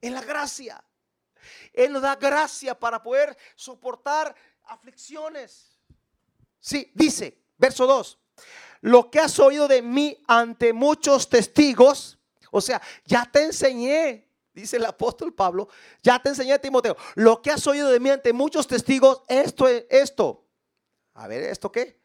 en 0.02 0.14
la 0.14 0.22
gracia. 0.22 0.84
Él 1.74 1.94
nos 1.94 2.02
da 2.02 2.16
gracia 2.16 2.78
para 2.78 3.02
poder 3.02 3.38
soportar 3.56 4.36
aflicciones. 4.64 5.80
Sí, 6.60 6.92
dice, 6.94 7.44
verso 7.58 7.86
2, 7.86 8.20
lo 8.82 9.10
que 9.10 9.20
has 9.20 9.38
oído 9.40 9.68
de 9.68 9.82
mí 9.82 10.18
ante 10.28 10.74
muchos 10.74 11.30
testigos, 11.30 12.18
o 12.52 12.62
sea, 12.62 12.82
ya 13.06 13.30
te 13.32 13.44
enseñé, 13.44 14.28
dice 14.54 14.78
el 14.78 14.86
apóstol 14.86 15.34
Pablo, 15.34 15.70
ya 16.02 16.20
te 16.20 16.30
enseñé 16.30 16.54
a 16.54 16.60
Timoteo, 16.60 16.98
lo 17.16 17.42
que 17.42 17.52
has 17.52 17.66
oído 17.68 17.90
de 17.90 18.00
mí 18.00 18.10
ante 18.10 18.34
muchos 18.34 18.68
testigos, 18.68 19.22
esto 19.28 19.68
es 19.68 19.86
esto. 19.90 20.46
A 21.14 21.28
ver, 21.28 21.44
¿esto 21.44 21.72
qué? 21.72 22.00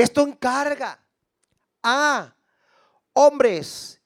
Esto 0.00 0.22
encarga 0.22 0.98
a 1.82 2.34
hombres 3.12 4.00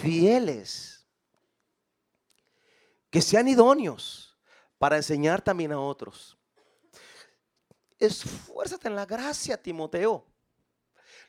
fieles 0.00 1.04
que 3.10 3.20
sean 3.20 3.48
idóneos 3.48 4.38
para 4.78 4.96
enseñar 4.96 5.42
también 5.42 5.72
a 5.72 5.80
otros. 5.80 6.38
Esfuérzate 7.98 8.86
en 8.86 8.94
la 8.94 9.04
gracia, 9.04 9.60
Timoteo. 9.60 10.24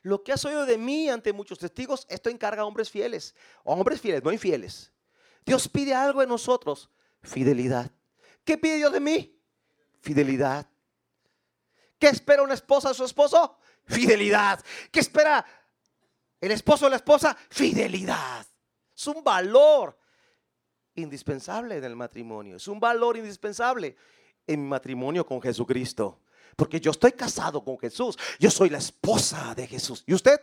Lo 0.02 0.22
que 0.22 0.32
has 0.32 0.44
oído 0.44 0.64
de 0.64 0.78
mí 0.78 1.08
ante 1.08 1.32
muchos 1.32 1.58
testigos, 1.58 2.06
esto 2.08 2.30
encarga 2.30 2.62
a 2.62 2.66
hombres 2.66 2.88
fieles, 2.88 3.34
hombres 3.64 4.00
fieles, 4.00 4.22
no 4.22 4.30
infieles. 4.30 4.92
Dios 5.44 5.66
pide 5.66 5.92
algo 5.92 6.20
de 6.20 6.28
nosotros, 6.28 6.88
fidelidad. 7.20 7.90
¿Qué 8.44 8.56
pide 8.56 8.76
Dios 8.76 8.92
de 8.92 9.00
mí? 9.00 9.42
Fidelidad. 10.00 10.69
¿Qué 12.00 12.08
espera 12.08 12.42
una 12.42 12.54
esposa 12.54 12.88
de 12.88 12.94
su 12.94 13.04
esposo? 13.04 13.58
Fidelidad. 13.84 14.64
¿Qué 14.90 15.00
espera 15.00 15.44
el 16.40 16.50
esposo 16.50 16.86
de 16.86 16.90
la 16.90 16.96
esposa? 16.96 17.36
Fidelidad. 17.50 18.46
Es 18.96 19.06
un 19.06 19.22
valor 19.22 19.98
indispensable 20.94 21.76
en 21.76 21.84
el 21.84 21.94
matrimonio. 21.94 22.56
Es 22.56 22.66
un 22.68 22.80
valor 22.80 23.18
indispensable 23.18 23.96
en 24.46 24.62
mi 24.62 24.68
matrimonio 24.68 25.26
con 25.26 25.42
Jesucristo. 25.42 26.22
Porque 26.56 26.80
yo 26.80 26.90
estoy 26.90 27.12
casado 27.12 27.62
con 27.62 27.78
Jesús. 27.78 28.18
Yo 28.38 28.50
soy 28.50 28.70
la 28.70 28.78
esposa 28.78 29.54
de 29.54 29.66
Jesús. 29.66 30.02
¿Y 30.06 30.14
usted? 30.14 30.40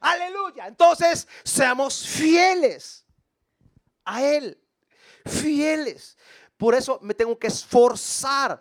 Aleluya. 0.00 0.66
Entonces, 0.66 1.26
seamos 1.44 2.06
fieles 2.06 3.06
a 4.04 4.22
Él. 4.22 4.60
Fieles. 5.24 6.18
Por 6.58 6.74
eso 6.74 6.98
me 7.00 7.14
tengo 7.14 7.38
que 7.38 7.46
esforzar 7.46 8.60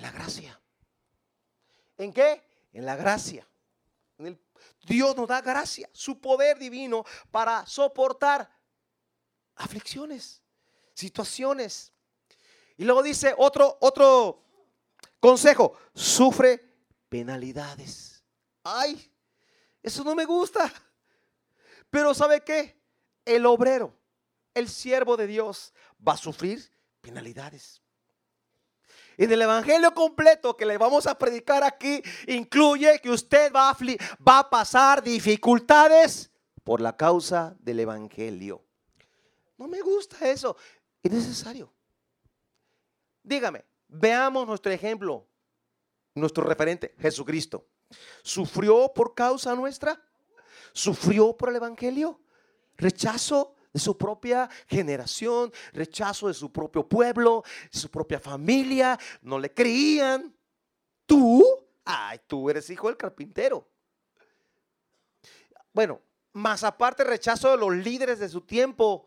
en 0.00 0.02
la 0.02 0.12
gracia. 0.12 0.60
¿En 1.98 2.12
qué? 2.12 2.42
En 2.72 2.86
la 2.86 2.96
gracia. 2.96 3.46
Dios 4.82 5.14
nos 5.14 5.28
da 5.28 5.42
gracia, 5.42 5.90
su 5.92 6.18
poder 6.20 6.58
divino 6.58 7.04
para 7.30 7.66
soportar 7.66 8.50
aflicciones, 9.56 10.40
situaciones. 10.94 11.92
Y 12.78 12.84
luego 12.84 13.02
dice 13.02 13.34
otro, 13.36 13.76
otro 13.80 14.42
consejo, 15.20 15.76
sufre 15.94 16.64
penalidades. 17.10 18.24
Ay, 18.64 19.12
eso 19.82 20.02
no 20.02 20.14
me 20.14 20.24
gusta. 20.24 20.72
Pero 21.90 22.14
¿sabe 22.14 22.42
qué? 22.42 22.80
El 23.26 23.44
obrero, 23.44 23.94
el 24.54 24.70
siervo 24.70 25.18
de 25.18 25.26
Dios, 25.26 25.74
va 26.06 26.14
a 26.14 26.16
sufrir 26.16 26.72
penalidades. 27.02 27.82
En 29.20 29.30
el 29.30 29.42
evangelio 29.42 29.92
completo 29.92 30.56
que 30.56 30.64
le 30.64 30.78
vamos 30.78 31.06
a 31.06 31.18
predicar 31.18 31.62
aquí, 31.62 32.02
incluye 32.26 32.98
que 33.00 33.10
usted 33.10 33.52
va 33.52 33.68
a, 33.68 33.76
va 34.26 34.38
a 34.38 34.48
pasar 34.48 35.02
dificultades 35.02 36.30
por 36.64 36.80
la 36.80 36.96
causa 36.96 37.54
del 37.58 37.80
evangelio. 37.80 38.64
No 39.58 39.68
me 39.68 39.82
gusta 39.82 40.26
eso. 40.26 40.56
Es 41.02 41.12
necesario. 41.12 41.70
Dígame, 43.22 43.66
veamos 43.88 44.46
nuestro 44.46 44.72
ejemplo, 44.72 45.28
nuestro 46.14 46.42
referente, 46.42 46.94
Jesucristo. 46.98 47.66
¿Sufrió 48.22 48.90
por 48.94 49.14
causa 49.14 49.54
nuestra? 49.54 50.02
¿Sufrió 50.72 51.36
por 51.36 51.50
el 51.50 51.56
Evangelio? 51.56 52.22
¿Rechazo 52.78 53.54
de 53.72 53.80
su 53.80 53.96
propia 53.96 54.48
generación? 54.66 55.52
¿Rechazo 55.72 56.28
de 56.28 56.34
su 56.34 56.52
propio 56.52 56.88
pueblo? 56.88 57.44
De 57.72 57.78
su 57.78 57.90
propia 57.90 58.18
familia? 58.18 58.98
¿No 59.22 59.38
le 59.38 59.52
creían? 59.52 60.34
¿Tú? 61.06 61.44
Ay, 61.84 62.20
tú 62.26 62.50
eres 62.50 62.68
hijo 62.70 62.88
del 62.88 62.96
carpintero. 62.96 63.66
Bueno, 65.72 66.00
más 66.32 66.64
aparte 66.64 67.04
rechazo 67.04 67.50
de 67.50 67.56
los 67.56 67.74
líderes 67.74 68.18
de 68.18 68.28
su 68.28 68.40
tiempo 68.40 69.06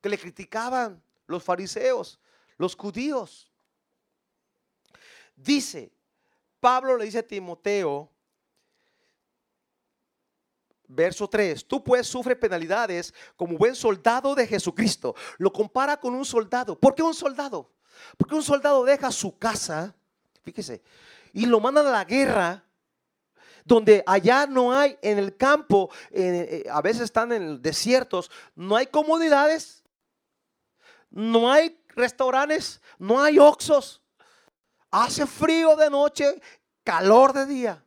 que 0.00 0.08
le 0.08 0.18
criticaban 0.18 1.02
los 1.26 1.42
fariseos, 1.42 2.20
los 2.58 2.76
judíos. 2.76 3.50
Dice, 5.34 5.92
Pablo 6.60 6.96
le 6.96 7.06
dice 7.06 7.18
a 7.18 7.26
Timoteo, 7.26 8.13
verso 10.86 11.28
3, 11.28 11.66
tú 11.66 11.82
pues 11.82 12.06
sufres 12.06 12.36
penalidades 12.36 13.14
como 13.36 13.56
buen 13.56 13.74
soldado 13.74 14.34
de 14.34 14.46
Jesucristo. 14.46 15.14
Lo 15.38 15.52
compara 15.52 15.98
con 15.98 16.14
un 16.14 16.24
soldado. 16.24 16.78
¿Por 16.78 16.94
qué 16.94 17.02
un 17.02 17.14
soldado? 17.14 17.70
Porque 18.16 18.34
un 18.34 18.42
soldado 18.42 18.84
deja 18.84 19.10
su 19.10 19.38
casa, 19.38 19.94
fíjese, 20.42 20.82
y 21.32 21.46
lo 21.46 21.60
mandan 21.60 21.86
a 21.86 21.90
la 21.90 22.04
guerra 22.04 22.64
donde 23.64 24.02
allá 24.06 24.46
no 24.46 24.76
hay 24.76 24.98
en 25.00 25.18
el 25.18 25.36
campo, 25.36 25.90
eh, 26.10 26.64
a 26.70 26.82
veces 26.82 27.02
están 27.02 27.32
en 27.32 27.62
desiertos, 27.62 28.30
no 28.54 28.76
hay 28.76 28.86
comodidades, 28.86 29.82
no 31.10 31.50
hay 31.50 31.80
restaurantes, 31.88 32.80
no 32.98 33.22
hay 33.22 33.38
oxos. 33.38 34.02
Hace 34.90 35.26
frío 35.26 35.76
de 35.76 35.90
noche, 35.90 36.40
calor 36.84 37.32
de 37.32 37.46
día, 37.46 37.84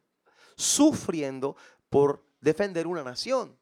sufriendo 0.56 1.56
por 1.90 2.27
defender 2.40 2.88
una 2.88 3.04
nación. 3.04 3.58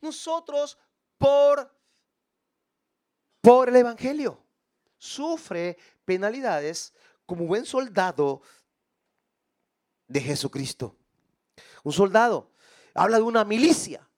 Nosotros 0.00 0.78
por 1.18 1.70
por 3.42 3.68
el 3.68 3.76
evangelio 3.76 4.40
sufre 4.96 5.76
penalidades 6.04 6.94
como 7.26 7.44
buen 7.44 7.66
soldado 7.66 8.40
de 10.06 10.20
Jesucristo. 10.20 10.96
Un 11.82 11.92
soldado 11.92 12.52
habla 12.94 13.16
de 13.16 13.24
una 13.24 13.44
milicia. 13.44 14.08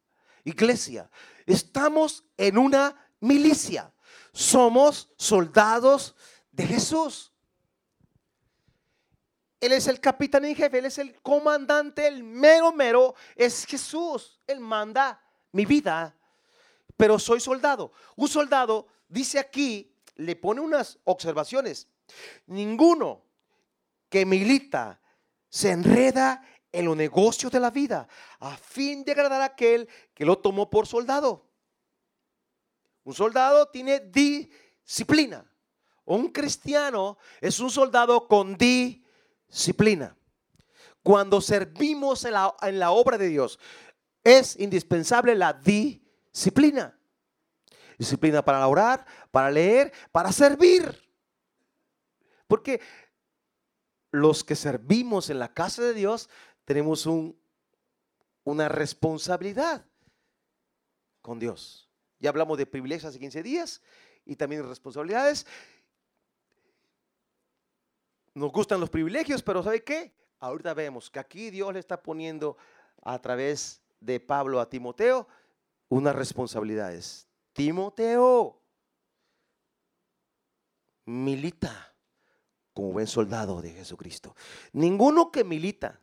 Iglesia, 0.45 1.11
estamos 1.47 2.25
en 2.37 2.59
una 2.59 2.95
milicia. 3.21 3.95
Somos 4.33 5.11
soldados 5.17 6.15
de 6.53 6.67
Jesús. 6.67 7.33
Él 9.65 9.73
es 9.73 9.87
el 9.87 9.99
capitán 9.99 10.45
en 10.45 10.55
jefe, 10.55 10.77
Él 10.77 10.85
es 10.85 10.99
el 10.99 11.19
comandante, 11.23 12.07
el 12.07 12.23
mero 12.23 12.71
mero 12.71 13.15
es 13.35 13.65
Jesús. 13.65 14.39
Él 14.47 14.61
manda 14.61 15.19
mi 15.53 15.65
vida, 15.65 16.15
pero 16.99 17.19
soy 17.19 17.41
soldado. 17.41 17.91
Un 18.15 18.29
soldado 18.29 18.89
dice 19.09 19.39
aquí, 19.39 19.97
le 20.17 20.37
pone 20.37 20.61
unas 20.61 20.99
observaciones. 21.05 21.89
Ninguno 22.45 23.25
que 24.11 24.27
milita 24.27 25.01
se 25.49 25.71
enreda 25.71 26.47
en 26.71 26.85
los 26.85 26.95
negocios 26.95 27.51
de 27.51 27.61
la 27.61 27.71
vida 27.71 28.07
a 28.41 28.59
fin 28.59 29.03
de 29.03 29.13
agradar 29.13 29.41
a 29.41 29.47
aquel 29.47 29.89
que 30.13 30.27
lo 30.27 30.37
tomó 30.37 30.69
por 30.69 30.87
soldado. 30.87 31.49
Un 33.03 33.15
soldado 33.15 33.71
tiene 33.71 33.99
disciplina. 33.99 35.51
Un 36.05 36.29
cristiano 36.29 37.17
es 37.41 37.61
un 37.61 37.71
soldado 37.71 38.29
con 38.29 38.59
disciplina. 38.59 39.04
Cuando 41.03 41.41
servimos 41.41 42.25
en 42.25 42.33
la, 42.33 42.55
en 42.63 42.79
la 42.79 42.91
obra 42.91 43.19
de 43.19 43.29
Dios, 43.29 43.59
es 44.23 44.59
indispensable 44.59 45.35
la 45.35 45.53
disciplina. 45.53 46.99
Disciplina 47.99 48.45
para 48.45 48.67
orar, 48.67 49.07
para 49.31 49.51
leer, 49.51 49.93
para 50.11 50.33
servir. 50.33 51.01
Porque 52.49 52.81
los 54.11 54.45
que 54.45 54.57
servimos 54.57 55.31
en 55.31 55.39
la 55.39 55.53
casa 55.53 55.83
de 55.83 55.95
Dios 55.95 56.29
tenemos 56.65 57.07
un, 57.07 57.39
una 58.45 58.69
responsabilidad 58.69 59.85
con 61.21 61.39
Dios. 61.39 61.91
Ya 62.19 62.31
hablamos 62.31 62.59
de 62.59 62.67
privilegios 62.67 63.11
hace 63.11 63.19
15 63.19 63.43
días 63.43 63.83
y 64.25 64.37
también 64.37 64.63
de 64.63 64.69
responsabilidades. 64.69 65.47
Nos 68.35 68.51
gustan 68.51 68.81
los 68.81 68.91
privilegios, 68.91 69.43
pero 69.43 69.63
¿sabe 69.63 69.85
qué? 69.85 70.13
Ahorita 70.41 70.75
vemos 70.75 71.11
que 71.11 71.21
aquí 71.21 71.51
Dios 71.51 71.73
le 71.73 71.79
está 71.79 72.03
poniendo 72.03 72.57
a 73.03 73.19
través 73.21 73.81
de 74.01 74.21
Pablo 74.21 74.61
a 74.61 74.69
Timoteo 74.69 75.29
unas 75.89 76.15
responsabilidades. 76.15 77.29
Timoteo 77.53 78.61
milita 81.07 81.95
como 82.73 82.93
buen 82.93 83.07
soldado 83.07 83.63
de 83.63 83.71
Jesucristo. 83.71 84.35
Ninguno 84.73 85.31
que 85.31 85.45
milita 85.45 86.01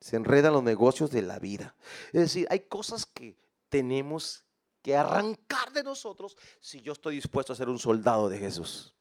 se 0.00 0.16
enreda 0.16 0.48
en 0.48 0.54
los 0.54 0.62
negocios 0.64 1.10
de 1.10 1.22
la 1.22 1.38
vida. 1.38 1.76
Es 2.08 2.20
decir, 2.22 2.46
hay 2.50 2.60
cosas 2.60 3.06
que 3.06 3.38
tenemos 3.68 4.44
que 4.82 4.96
arrancar 4.96 5.72
de 5.72 5.84
nosotros 5.84 6.36
si 6.60 6.80
yo 6.80 6.92
estoy 6.92 7.16
dispuesto 7.16 7.52
a 7.52 7.56
ser 7.56 7.68
un 7.68 7.78
soldado 7.78 8.28
de 8.28 8.38
Jesús. 8.38 8.95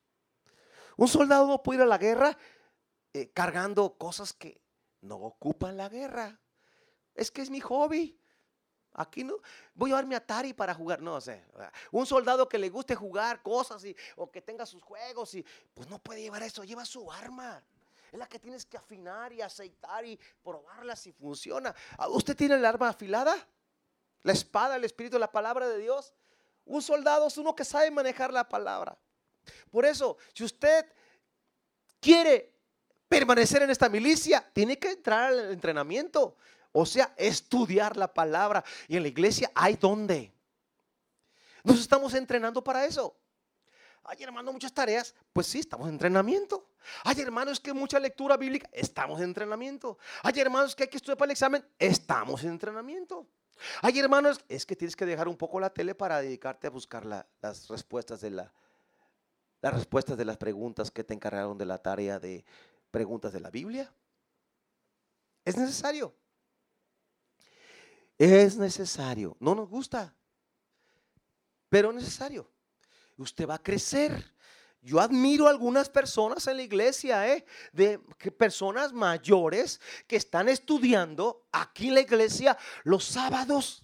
Un 0.97 1.07
soldado 1.07 1.47
no 1.47 1.61
puede 1.61 1.79
ir 1.79 1.83
a 1.83 1.85
la 1.85 1.97
guerra 1.97 2.37
eh, 3.13 3.31
cargando 3.31 3.97
cosas 3.97 4.33
que 4.33 4.61
no 5.01 5.15
ocupan 5.17 5.77
la 5.77 5.89
guerra. 5.89 6.39
Es 7.13 7.31
que 7.31 7.41
es 7.41 7.49
mi 7.49 7.61
hobby. 7.61 8.19
Aquí 8.97 9.25
no, 9.25 9.35
voy 9.73 9.89
a 9.89 9.91
llevar 9.91 10.05
mi 10.05 10.15
Atari 10.15 10.53
para 10.53 10.73
jugar, 10.73 11.01
no 11.01 11.19
sé. 11.19 11.43
Un 11.91 12.05
soldado 12.05 12.47
que 12.47 12.57
le 12.57 12.69
guste 12.69 12.95
jugar 12.95 13.41
cosas 13.41 13.83
y, 13.83 13.95
o 14.15 14.31
que 14.31 14.41
tenga 14.41 14.65
sus 14.65 14.81
juegos 14.81 15.33
y 15.35 15.45
pues 15.73 15.89
no 15.89 15.99
puede 15.99 16.21
llevar 16.21 16.43
eso, 16.43 16.63
lleva 16.63 16.85
su 16.85 17.11
arma. 17.11 17.61
Es 18.11 18.17
la 18.17 18.27
que 18.27 18.39
tienes 18.39 18.65
que 18.65 18.77
afinar 18.77 19.33
y 19.33 19.41
aceitar 19.41 20.05
y 20.05 20.17
probarla 20.41 20.95
si 20.95 21.11
funciona. 21.11 21.75
Ah, 21.97 22.07
¿Usted 22.07 22.37
tiene 22.37 22.55
el 22.55 22.65
arma 22.65 22.87
afilada? 22.87 23.35
La 24.23 24.31
espada, 24.31 24.77
el 24.77 24.85
espíritu, 24.85 25.19
la 25.19 25.31
palabra 25.31 25.67
de 25.67 25.77
Dios. 25.77 26.13
Un 26.63 26.81
soldado 26.81 27.27
es 27.27 27.37
uno 27.37 27.53
que 27.53 27.65
sabe 27.65 27.91
manejar 27.91 28.31
la 28.31 28.47
palabra. 28.47 28.97
Por 29.69 29.85
eso, 29.85 30.17
si 30.33 30.43
usted 30.43 30.85
quiere 31.99 32.53
permanecer 33.07 33.63
en 33.63 33.69
esta 33.69 33.89
milicia, 33.89 34.47
tiene 34.53 34.77
que 34.77 34.91
entrar 34.91 35.31
al 35.31 35.51
entrenamiento. 35.51 36.35
O 36.71 36.85
sea, 36.85 37.13
estudiar 37.17 37.95
la 37.95 38.13
palabra. 38.13 38.63
Y 38.87 38.97
en 38.97 39.03
la 39.03 39.09
iglesia 39.09 39.51
hay 39.55 39.75
donde. 39.75 40.33
Nos 41.63 41.79
estamos 41.79 42.13
entrenando 42.13 42.63
para 42.63 42.85
eso. 42.85 43.15
Ay, 44.03 44.21
hermano, 44.21 44.51
muchas 44.51 44.73
tareas. 44.73 45.15
Pues 45.33 45.47
sí, 45.47 45.59
estamos 45.59 45.87
en 45.87 45.93
entrenamiento. 45.93 46.69
Ay, 47.03 47.19
hermanos, 47.21 47.59
que 47.59 47.73
mucha 47.73 47.99
lectura 47.99 48.37
bíblica. 48.37 48.69
Estamos 48.71 49.19
en 49.19 49.25
entrenamiento. 49.25 49.97
Hay 50.21 50.39
hermanos, 50.39 50.75
que 50.75 50.83
hay 50.83 50.89
que 50.89 50.97
estudiar 50.97 51.17
para 51.17 51.27
el 51.27 51.31
examen. 51.31 51.65
Estamos 51.79 52.43
en 52.43 52.49
entrenamiento. 52.49 53.25
Hay 53.81 53.97
hermanos, 53.97 54.41
es 54.49 54.65
que 54.65 54.75
tienes 54.75 54.95
que 54.95 55.05
dejar 55.05 55.27
un 55.27 55.37
poco 55.37 55.59
la 55.59 55.69
tele 55.69 55.95
para 55.95 56.21
dedicarte 56.21 56.67
a 56.67 56.69
buscar 56.69 57.05
las 57.05 57.67
respuestas 57.69 58.21
de 58.21 58.31
la, 58.31 58.53
las 59.65 59.73
respuestas 59.73 60.15
de 60.15 60.25
las 60.25 60.37
preguntas 60.37 60.91
que 60.91 61.03
te 61.03 61.15
encargaron 61.15 61.57
de 61.57 61.65
la 61.65 61.79
tarea 61.79 62.19
de 62.19 62.45
preguntas 62.91 63.33
de 63.33 63.39
la 63.39 63.49
Biblia. 63.49 63.91
Es 65.43 65.57
necesario. 65.57 66.13
Es 68.15 68.57
necesario. 68.57 69.35
No 69.39 69.55
nos 69.55 69.67
gusta, 69.67 70.13
pero 71.67 71.91
necesario. 71.91 72.47
Usted 73.17 73.49
va 73.49 73.55
a 73.55 73.63
crecer. 73.63 74.35
Yo 74.83 74.99
admiro 74.99 75.47
a 75.47 75.49
algunas 75.49 75.89
personas 75.89 76.45
en 76.45 76.57
la 76.57 76.63
iglesia, 76.63 77.27
¿eh? 77.27 77.43
de 77.73 77.97
personas 78.37 78.93
mayores 78.93 79.81
que 80.05 80.17
están 80.17 80.47
estudiando 80.47 81.47
aquí 81.51 81.87
en 81.87 81.95
la 81.95 82.01
iglesia 82.01 82.55
los 82.83 83.03
sábados. 83.03 83.83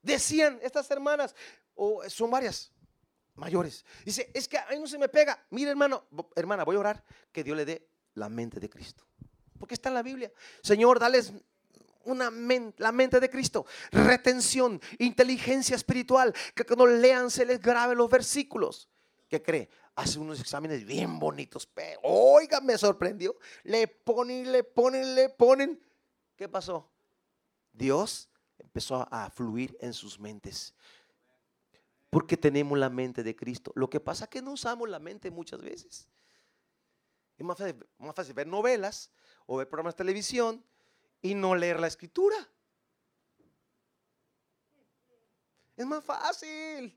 Decían 0.00 0.58
estas 0.62 0.90
hermanas, 0.90 1.34
o 1.74 2.08
son 2.08 2.30
varias 2.30 2.72
mayores. 3.36 3.84
Dice, 4.04 4.30
es 4.34 4.48
que 4.48 4.58
a 4.58 4.66
mí 4.70 4.78
no 4.78 4.86
se 4.86 4.98
me 4.98 5.08
pega. 5.08 5.46
Mire, 5.50 5.70
hermano, 5.70 6.04
hermana, 6.34 6.64
voy 6.64 6.76
a 6.76 6.80
orar 6.80 7.04
que 7.32 7.44
Dios 7.44 7.56
le 7.56 7.64
dé 7.64 7.88
la 8.14 8.28
mente 8.28 8.60
de 8.60 8.68
Cristo. 8.68 9.06
Porque 9.58 9.74
está 9.74 9.88
en 9.88 9.94
la 9.94 10.02
Biblia. 10.02 10.32
Señor, 10.62 10.98
dales 10.98 11.32
una 12.04 12.30
mente, 12.30 12.82
la 12.82 12.92
mente 12.92 13.20
de 13.20 13.28
Cristo, 13.28 13.66
retención, 13.90 14.80
inteligencia 14.98 15.76
espiritual, 15.76 16.32
que 16.54 16.64
cuando 16.64 16.86
lean 16.86 17.30
se 17.30 17.44
les 17.44 17.60
grabe 17.60 17.94
los 17.94 18.08
versículos. 18.08 18.88
¿Qué 19.28 19.42
cree? 19.42 19.68
Hace 19.96 20.18
unos 20.18 20.40
exámenes 20.40 20.84
bien 20.84 21.18
bonitos. 21.18 21.66
Pero, 21.66 22.00
oiga, 22.02 22.60
me 22.60 22.78
sorprendió. 22.78 23.36
Le 23.64 23.88
ponen, 23.88 24.52
le 24.52 24.62
ponen, 24.62 25.14
le 25.14 25.28
ponen. 25.30 25.80
¿Qué 26.36 26.48
pasó? 26.48 26.88
Dios 27.72 28.28
empezó 28.58 29.06
a 29.10 29.30
fluir 29.30 29.76
en 29.80 29.92
sus 29.92 30.18
mentes. 30.20 30.74
Porque 32.10 32.36
tenemos 32.36 32.78
la 32.78 32.88
mente 32.88 33.22
de 33.22 33.34
Cristo. 33.34 33.72
Lo 33.74 33.90
que 33.90 34.00
pasa 34.00 34.24
es 34.24 34.30
que 34.30 34.42
no 34.42 34.52
usamos 34.52 34.88
la 34.88 34.98
mente 34.98 35.30
muchas 35.30 35.60
veces. 35.60 36.08
Es 37.36 37.44
más 37.44 37.58
fácil, 37.58 38.34
ver 38.34 38.46
novelas 38.46 39.10
o 39.46 39.58
ver 39.58 39.68
programas 39.68 39.94
de 39.94 39.98
televisión 39.98 40.64
y 41.20 41.34
no 41.34 41.54
leer 41.54 41.80
la 41.80 41.86
escritura. 41.86 42.36
Es 45.76 45.84
más 45.84 46.02
fácil. 46.02 46.96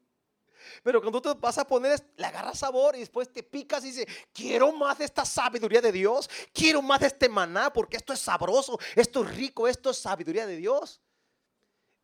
Pero 0.83 1.01
cuando 1.01 1.21
tú 1.21 1.35
vas 1.39 1.57
a 1.57 1.65
poner, 1.65 1.99
le 2.15 2.25
agarras 2.25 2.59
sabor 2.59 2.95
y 2.95 2.99
después 2.99 3.31
te 3.31 3.43
picas 3.43 3.83
y 3.83 3.87
dices, 3.87 4.05
quiero 4.33 4.71
más 4.71 4.97
de 4.97 5.05
esta 5.05 5.25
sabiduría 5.25 5.81
de 5.81 5.91
Dios, 5.91 6.29
quiero 6.53 6.81
más 6.81 6.99
de 6.99 7.07
este 7.07 7.29
maná 7.29 7.71
porque 7.71 7.97
esto 7.97 8.13
es 8.13 8.19
sabroso, 8.19 8.77
esto 8.95 9.23
es 9.23 9.35
rico, 9.35 9.67
esto 9.67 9.89
es 9.89 9.97
sabiduría 9.97 10.45
de 10.45 10.57
Dios. 10.57 11.01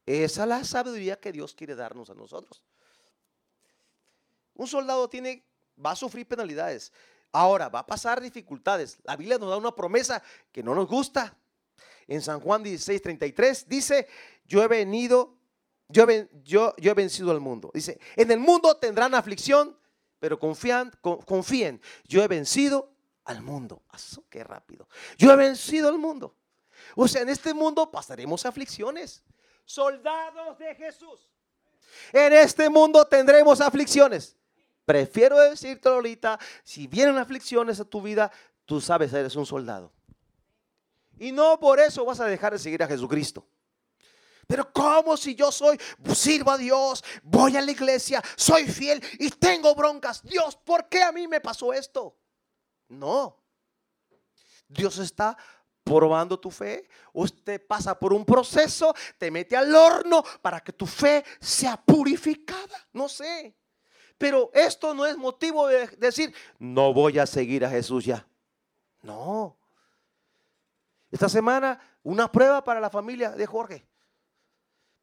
Esa 0.05 0.43
es 0.43 0.49
la 0.49 0.63
sabiduría 0.63 1.19
que 1.19 1.31
Dios 1.31 1.53
quiere 1.53 1.75
darnos 1.75 2.09
a 2.09 2.13
nosotros. 2.13 2.61
Un 4.55 4.67
soldado 4.67 5.09
tiene, 5.09 5.45
va 5.83 5.91
a 5.91 5.95
sufrir 5.95 6.27
penalidades. 6.27 6.91
Ahora, 7.31 7.69
va 7.69 7.79
a 7.79 7.85
pasar 7.85 8.21
dificultades. 8.21 8.97
La 9.03 9.15
Biblia 9.15 9.37
nos 9.37 9.49
da 9.49 9.57
una 9.57 9.75
promesa 9.75 10.23
que 10.51 10.63
no 10.63 10.73
nos 10.73 10.87
gusta 10.87 11.37
en 12.07 12.21
San 12.21 12.39
Juan 12.39 12.63
16, 12.63 13.01
33, 13.01 13.67
dice, 13.67 14.07
yo 14.45 14.63
he 14.63 14.67
venido, 14.67 15.37
yo 15.89 16.05
he, 16.07 16.93
vencido 16.93 17.31
al 17.31 17.39
mundo. 17.39 17.71
Dice, 17.73 17.99
en 18.15 18.31
el 18.31 18.39
mundo 18.39 18.77
tendrán 18.77 19.13
aflicción, 19.15 19.77
pero 20.19 20.39
confían, 20.39 20.91
confíen, 21.01 21.81
yo 22.05 22.23
he 22.23 22.27
vencido 22.27 22.93
al 23.25 23.41
mundo. 23.41 23.83
qué 24.29 24.43
rápido. 24.43 24.87
Yo 25.17 25.31
he 25.31 25.35
vencido 25.35 25.89
al 25.89 25.97
mundo. 25.97 26.35
O 26.95 27.07
sea, 27.07 27.21
en 27.21 27.29
este 27.29 27.53
mundo 27.53 27.89
pasaremos 27.89 28.45
aflicciones. 28.45 29.23
Soldados 29.65 30.57
de 30.59 30.75
Jesús. 30.75 31.29
En 32.11 32.33
este 32.33 32.69
mundo 32.69 33.05
tendremos 33.05 33.61
aflicciones. 33.61 34.37
Prefiero 34.86 35.38
decirte, 35.39 35.89
Lolita, 35.89 36.39
si 36.63 36.88
vienen 36.88 37.17
aflicciones 37.17 37.80
a 37.80 37.86
tu 37.86 38.02
vida, 38.02 38.32
tú 38.65 38.80
sabes, 38.80 39.12
eres 39.13 39.36
un 39.36 39.45
soldado. 39.45 39.91
Y 41.17 41.32
no 41.32 41.60
por 41.60 41.80
eso 41.80 42.06
vas 42.06 42.19
a 42.19 42.26
dejar 42.26 42.54
de 42.54 42.60
seguir 42.60 42.84
a 42.84 42.88
Jesucristo. 42.88 43.48
Pero 44.48 44.71
¿cómo 44.71 45.17
si 45.17 45.34
yo 45.34 45.52
soy, 45.52 45.80
sirvo 46.13 46.52
a 46.52 46.58
Dios, 46.58 47.04
voy 47.24 47.58
a 47.58 47.62
la 47.62 47.71
iglesia, 47.71 48.21
soy 48.36 48.67
fiel 48.67 49.04
y 49.19 49.30
tengo 49.32 49.74
broncas? 49.74 50.21
Dios, 50.21 50.56
¿por 50.56 50.88
qué 50.88 51.02
a 51.02 51.12
mí 51.12 51.28
me 51.28 51.41
pasó 51.41 51.74
esto? 51.74 52.15
No. 52.88 53.41
Dios 54.67 55.00
está 55.00 55.36
probando 55.84 56.39
tu 56.39 56.52
fe. 56.52 56.88
Usted 57.13 57.65
pasa 57.65 57.98
por 57.98 58.13
un 58.13 58.24
proceso, 58.24 58.93
te 59.17 59.32
mete 59.32 59.58
al 59.58 59.74
horno 59.74 60.24
para 60.41 60.60
que 60.60 60.74
tu 60.74 60.86
fe 60.86 61.24
sea 61.39 61.78
purificada. 61.78 62.88
No 62.93 63.10
sé. 63.10 63.56
Pero 64.17 64.49
esto 64.54 64.93
no 64.93 65.06
es 65.06 65.17
motivo 65.17 65.67
de 65.67 65.88
decir, 65.97 66.34
no 66.58 66.93
voy 66.93 67.19
a 67.19 67.25
seguir 67.25 67.65
a 67.65 67.69
Jesús 67.69 68.06
ya. 68.06 68.25
No. 69.01 69.58
Esta 71.12 71.30
semana, 71.30 71.80
una 72.04 72.32
prueba 72.32 72.63
para 72.63 72.80
la 72.80 72.89
familia 72.89 73.32
de 73.32 73.45
Jorge. 73.45 73.86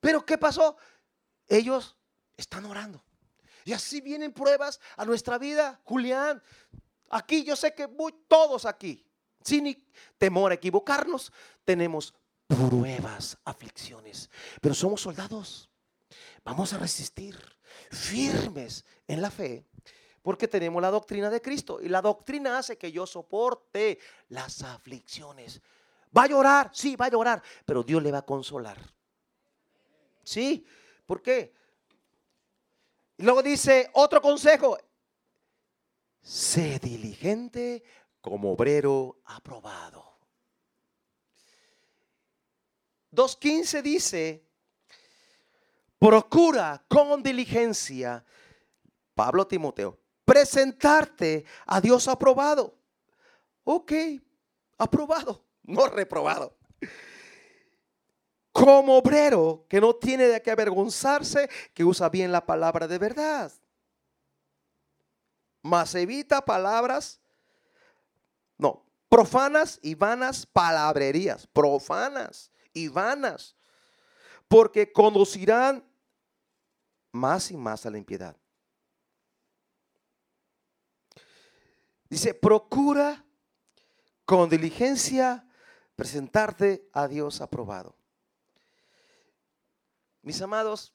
Pero 0.00 0.24
¿qué 0.24 0.38
pasó? 0.38 0.76
Ellos 1.46 1.96
están 2.36 2.64
orando. 2.64 3.04
Y 3.64 3.72
así 3.72 4.00
vienen 4.00 4.32
pruebas 4.32 4.80
a 4.96 5.04
nuestra 5.04 5.38
vida. 5.38 5.80
Julián, 5.84 6.42
aquí 7.10 7.44
yo 7.44 7.54
sé 7.54 7.74
que 7.74 7.86
voy 7.86 8.14
todos 8.28 8.66
aquí 8.66 9.06
sin 9.44 9.84
temor 10.18 10.52
a 10.52 10.54
equivocarnos, 10.54 11.32
tenemos 11.64 12.14
pruebas, 12.46 13.38
aflicciones, 13.44 14.30
pero 14.60 14.74
somos 14.74 15.00
soldados. 15.00 15.68
Vamos 16.44 16.72
a 16.72 16.78
resistir 16.78 17.38
firmes 17.90 18.84
en 19.06 19.22
la 19.22 19.30
fe 19.30 19.66
porque 20.22 20.48
tenemos 20.48 20.80
la 20.80 20.90
doctrina 20.90 21.30
de 21.30 21.42
Cristo 21.42 21.80
y 21.80 21.88
la 21.88 22.00
doctrina 22.00 22.58
hace 22.58 22.78
que 22.78 22.92
yo 22.92 23.06
soporte 23.06 23.98
las 24.28 24.62
aflicciones. 24.62 25.60
Va 26.16 26.24
a 26.24 26.28
llorar, 26.28 26.70
sí, 26.72 26.96
va 26.96 27.06
a 27.06 27.10
llorar, 27.10 27.42
pero 27.64 27.82
Dios 27.82 28.02
le 28.02 28.12
va 28.12 28.18
a 28.18 28.26
consolar. 28.26 28.78
Sí, 30.22 30.64
¿por 31.06 31.22
qué? 31.22 31.52
Luego 33.18 33.42
dice 33.42 33.90
otro 33.94 34.20
consejo, 34.20 34.78
sé 36.20 36.78
diligente 36.78 37.82
como 38.20 38.52
obrero 38.52 39.20
aprobado. 39.24 40.18
2.15 43.12 43.82
dice, 43.82 44.46
procura 46.02 46.84
con 46.88 47.22
diligencia, 47.22 48.24
Pablo 49.14 49.46
Timoteo, 49.46 50.00
presentarte 50.24 51.44
a 51.64 51.80
Dios 51.80 52.08
aprobado. 52.08 52.76
Ok, 53.62 53.92
aprobado, 54.78 55.44
no 55.62 55.86
reprobado. 55.86 56.58
Como 58.50 58.98
obrero 58.98 59.64
que 59.68 59.80
no 59.80 59.94
tiene 59.94 60.24
de 60.24 60.42
qué 60.42 60.50
avergonzarse, 60.50 61.48
que 61.72 61.84
usa 61.84 62.08
bien 62.08 62.32
la 62.32 62.44
palabra 62.44 62.88
de 62.88 62.98
verdad. 62.98 63.52
Mas 65.62 65.94
evita 65.94 66.44
palabras 66.44 67.20
no, 68.58 68.84
profanas 69.08 69.78
y 69.82 69.94
vanas 69.94 70.46
palabrerías, 70.46 71.46
profanas 71.46 72.50
y 72.72 72.88
vanas, 72.88 73.54
porque 74.48 74.90
conducirán 74.90 75.91
más 77.12 77.50
y 77.50 77.56
más 77.56 77.86
a 77.86 77.90
la 77.90 77.98
impiedad. 77.98 78.36
Dice, 82.08 82.34
procura 82.34 83.24
con 84.24 84.48
diligencia 84.50 85.46
presentarte 85.96 86.88
a 86.92 87.06
Dios 87.06 87.40
aprobado. 87.40 87.94
Mis 90.22 90.40
amados, 90.40 90.92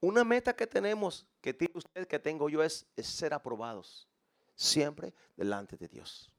una 0.00 0.24
meta 0.24 0.54
que 0.54 0.66
tenemos, 0.66 1.26
que 1.40 1.52
tiene 1.52 1.72
usted, 1.74 2.06
que 2.06 2.18
tengo 2.18 2.48
yo, 2.48 2.62
es, 2.62 2.86
es 2.96 3.06
ser 3.06 3.34
aprobados 3.34 4.08
siempre 4.54 5.12
delante 5.36 5.76
de 5.76 5.88
Dios. 5.88 6.30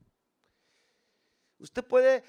Usted 1.59 1.83
puede, 1.83 2.23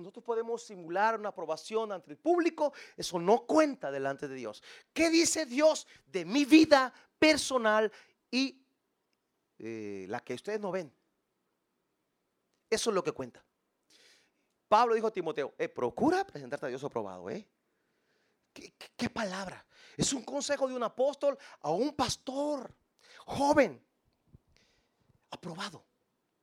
nosotros 0.00 0.24
podemos 0.24 0.62
simular 0.64 1.18
una 1.18 1.30
aprobación 1.30 1.92
ante 1.92 2.10
el 2.10 2.16
público, 2.16 2.72
eso 2.96 3.18
no 3.18 3.46
cuenta 3.46 3.90
delante 3.90 4.28
de 4.28 4.34
Dios. 4.34 4.62
¿Qué 4.92 5.10
dice 5.10 5.46
Dios 5.46 5.86
de 6.06 6.24
mi 6.24 6.44
vida 6.44 6.92
personal 7.18 7.90
y 8.30 8.62
eh, 9.58 10.06
la 10.08 10.20
que 10.20 10.34
ustedes 10.34 10.60
no 10.60 10.70
ven? 10.70 10.92
Eso 12.68 12.90
es 12.90 12.94
lo 12.94 13.04
que 13.04 13.12
cuenta. 13.12 13.44
Pablo 14.68 14.94
dijo 14.94 15.06
a 15.06 15.12
Timoteo, 15.12 15.54
eh, 15.58 15.68
procura 15.68 16.26
presentarte 16.26 16.66
a 16.66 16.68
Dios 16.68 16.82
aprobado. 16.82 17.30
¿eh? 17.30 17.46
qué 18.96 19.10
palabra? 19.10 19.64
Es 19.96 20.12
un 20.12 20.22
consejo 20.22 20.68
de 20.68 20.74
un 20.74 20.82
apóstol 20.82 21.38
a 21.60 21.70
un 21.70 21.94
pastor 21.94 22.74
joven 23.26 23.80
aprobado, 25.30 25.84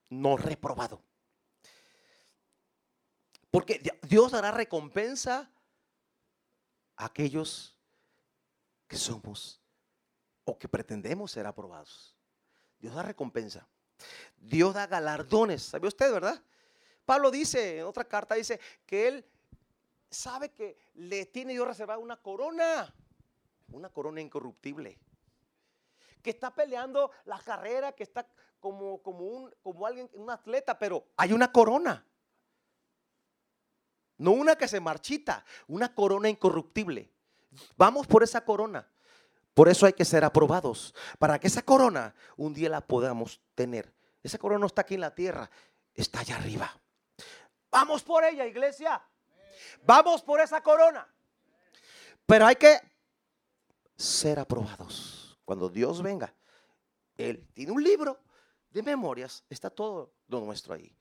no 0.09 0.37
reprobado. 0.37 1.03
Porque 3.51 3.81
Dios 4.03 4.31
dará 4.31 4.51
recompensa 4.51 5.51
a 6.95 7.05
aquellos 7.05 7.77
que 8.87 8.95
somos 8.97 9.61
o 10.45 10.57
que 10.57 10.67
pretendemos 10.67 11.31
ser 11.31 11.45
aprobados. 11.45 12.17
Dios 12.79 12.95
da 12.95 13.03
recompensa. 13.03 13.67
Dios 14.37 14.73
da 14.73 14.87
galardones. 14.87 15.63
¿Sabe 15.63 15.87
usted, 15.87 16.11
verdad? 16.11 16.41
Pablo 17.05 17.29
dice, 17.29 17.79
en 17.79 17.85
otra 17.85 18.05
carta, 18.05 18.35
dice 18.35 18.59
que 18.85 19.07
él 19.07 19.25
sabe 20.09 20.49
que 20.53 20.77
le 20.93 21.25
tiene 21.25 21.53
Dios 21.53 21.67
reservado 21.67 21.99
una 21.99 22.17
corona, 22.21 22.93
una 23.69 23.89
corona 23.89 24.21
incorruptible 24.21 24.97
que 26.21 26.29
está 26.29 26.53
peleando 26.53 27.11
la 27.25 27.39
carrera, 27.39 27.93
que 27.93 28.03
está 28.03 28.27
como, 28.59 29.01
como, 29.01 29.25
un, 29.25 29.55
como 29.61 29.85
alguien, 29.85 30.09
un 30.13 30.29
atleta, 30.29 30.77
pero 30.77 31.07
hay 31.17 31.33
una 31.33 31.51
corona. 31.51 32.05
No 34.21 34.33
una 34.33 34.55
que 34.55 34.67
se 34.67 34.79
marchita, 34.79 35.43
una 35.67 35.95
corona 35.95 36.29
incorruptible. 36.29 37.11
Vamos 37.75 38.05
por 38.05 38.21
esa 38.21 38.45
corona. 38.45 38.87
Por 39.55 39.67
eso 39.67 39.87
hay 39.87 39.93
que 39.93 40.05
ser 40.05 40.23
aprobados. 40.23 40.93
Para 41.17 41.39
que 41.39 41.47
esa 41.47 41.63
corona 41.63 42.13
un 42.37 42.53
día 42.53 42.69
la 42.69 42.81
podamos 42.81 43.41
tener. 43.55 43.91
Esa 44.21 44.37
corona 44.37 44.59
no 44.59 44.67
está 44.67 44.81
aquí 44.81 44.93
en 44.93 45.01
la 45.01 45.15
tierra, 45.15 45.49
está 45.95 46.19
allá 46.19 46.35
arriba. 46.35 46.71
Vamos 47.71 48.03
por 48.03 48.23
ella, 48.23 48.45
iglesia. 48.45 49.01
Vamos 49.81 50.21
por 50.21 50.39
esa 50.39 50.61
corona. 50.61 51.11
Pero 52.27 52.45
hay 52.45 52.57
que 52.57 52.79
ser 53.95 54.37
aprobados 54.37 55.39
cuando 55.45 55.67
Dios 55.67 56.03
venga, 56.03 56.31
Él 57.17 57.47
tiene 57.55 57.71
un 57.71 57.83
libro 57.83 58.19
de 58.69 58.83
memorias, 58.83 59.43
está 59.49 59.71
todo 59.71 60.13
lo 60.27 60.41
nuestro 60.41 60.75
ahí. 60.75 60.95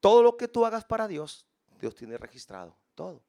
Todo 0.00 0.22
lo 0.22 0.38
que 0.38 0.48
tú 0.48 0.64
hagas 0.64 0.86
para 0.86 1.06
Dios, 1.06 1.46
Dios 1.84 1.94
tiene 1.94 2.16
registrado, 2.16 2.78
todo. 2.94 3.22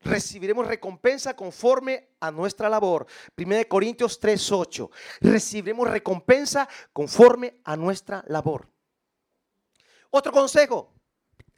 recibiremos 0.00 0.66
recompensa 0.66 1.36
conforme 1.36 2.12
a 2.20 2.30
nuestra 2.30 2.70
labor. 2.70 3.06
1 3.36 3.68
Corintios 3.68 4.18
3:8. 4.18 4.88
Recibiremos 5.20 5.86
recompensa 5.90 6.66
conforme 6.94 7.60
a 7.64 7.76
nuestra 7.76 8.24
labor. 8.28 8.66
Otro 10.08 10.32
consejo, 10.32 10.94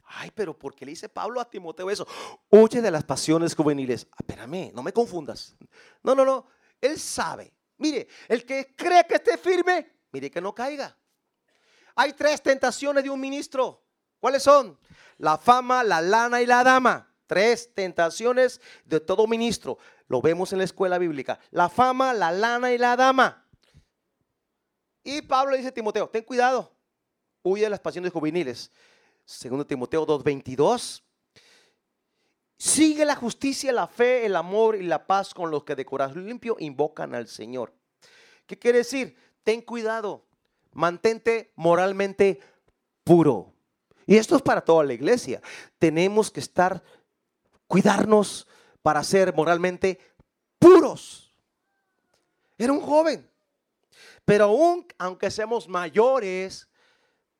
Ay, 0.03 0.31
pero 0.33 0.57
¿por 0.57 0.75
qué 0.75 0.85
le 0.85 0.91
dice 0.91 1.07
Pablo 1.07 1.39
a 1.39 1.49
Timoteo 1.49 1.89
eso? 1.89 2.05
Oye 2.49 2.81
de 2.81 2.91
las 2.91 3.05
pasiones 3.05 3.55
juveniles. 3.55 4.07
Ah, 4.11 4.17
espérame, 4.19 4.73
no 4.73 4.83
me 4.83 4.91
confundas. 4.91 5.55
No, 6.03 6.13
no, 6.13 6.25
no. 6.25 6.47
Él 6.81 6.99
sabe. 6.99 7.53
Mire, 7.77 8.07
el 8.27 8.43
que 8.43 8.75
cree 8.75 9.05
que 9.07 9.15
esté 9.15 9.37
firme, 9.37 10.01
mire 10.11 10.29
que 10.29 10.41
no 10.41 10.53
caiga. 10.53 10.98
Hay 11.95 12.13
tres 12.13 12.41
tentaciones 12.41 13.03
de 13.03 13.09
un 13.09 13.19
ministro. 13.19 13.83
¿Cuáles 14.19 14.43
son? 14.43 14.77
La 15.17 15.37
fama, 15.37 15.83
la 15.83 16.01
lana 16.01 16.41
y 16.41 16.45
la 16.45 16.63
dama. 16.63 17.13
Tres 17.27 17.73
tentaciones 17.73 18.59
de 18.85 18.99
todo 18.99 19.27
ministro. 19.27 19.77
Lo 20.07 20.21
vemos 20.21 20.51
en 20.51 20.59
la 20.59 20.63
escuela 20.63 20.97
bíblica. 20.97 21.39
La 21.51 21.69
fama, 21.69 22.13
la 22.13 22.31
lana 22.31 22.71
y 22.71 22.77
la 22.77 22.95
dama. 22.95 23.45
Y 25.03 25.21
Pablo 25.21 25.55
dice 25.55 25.69
a 25.69 25.73
Timoteo, 25.73 26.09
ten 26.09 26.23
cuidado. 26.23 26.75
Huye 27.43 27.63
de 27.63 27.69
las 27.69 27.79
pasiones 27.79 28.11
juveniles. 28.11 28.71
Segundo 29.25 29.65
Timoteo 29.65 30.05
2:22. 30.05 31.03
Sigue 32.57 33.05
la 33.05 33.15
justicia, 33.15 33.71
la 33.71 33.87
fe, 33.87 34.25
el 34.25 34.35
amor 34.35 34.75
y 34.75 34.83
la 34.83 35.07
paz 35.07 35.33
con 35.33 35.49
los 35.49 35.63
que 35.63 35.75
de 35.75 35.85
corazón 35.85 36.25
limpio 36.25 36.57
invocan 36.59 37.15
al 37.15 37.27
Señor. 37.27 37.73
¿Qué 38.45 38.59
quiere 38.59 38.79
decir? 38.79 39.15
Ten 39.43 39.61
cuidado, 39.61 40.25
mantente 40.71 41.51
moralmente 41.55 42.39
puro. 43.03 43.53
Y 44.05 44.17
esto 44.17 44.35
es 44.35 44.41
para 44.41 44.61
toda 44.61 44.83
la 44.83 44.93
iglesia. 44.93 45.41
Tenemos 45.77 46.31
que 46.31 46.39
estar, 46.39 46.83
cuidarnos 47.67 48.47
para 48.81 49.03
ser 49.03 49.33
moralmente 49.33 49.99
puros. 50.57 51.33
Era 52.57 52.73
un 52.73 52.81
joven, 52.81 53.29
pero 54.25 54.45
aún 54.45 54.85
aunque 54.97 55.31
seamos 55.31 55.67
mayores, 55.67 56.67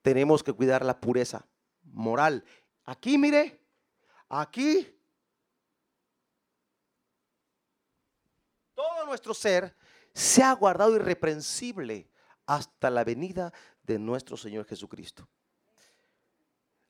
tenemos 0.01 0.43
que 0.43 0.53
cuidar 0.53 0.85
la 0.85 0.99
pureza 0.99 1.45
moral. 1.83 2.43
Aquí, 2.85 3.17
mire, 3.17 3.59
aquí 4.29 4.95
todo 8.73 9.05
nuestro 9.05 9.33
ser 9.33 9.75
se 10.13 10.41
ha 10.41 10.53
guardado 10.53 10.95
irreprensible 10.95 12.08
hasta 12.49 12.89
la 12.89 13.03
venida 13.03 13.53
de 13.83 13.99
nuestro 13.99 14.35
Señor 14.35 14.65
Jesucristo. 14.65 15.27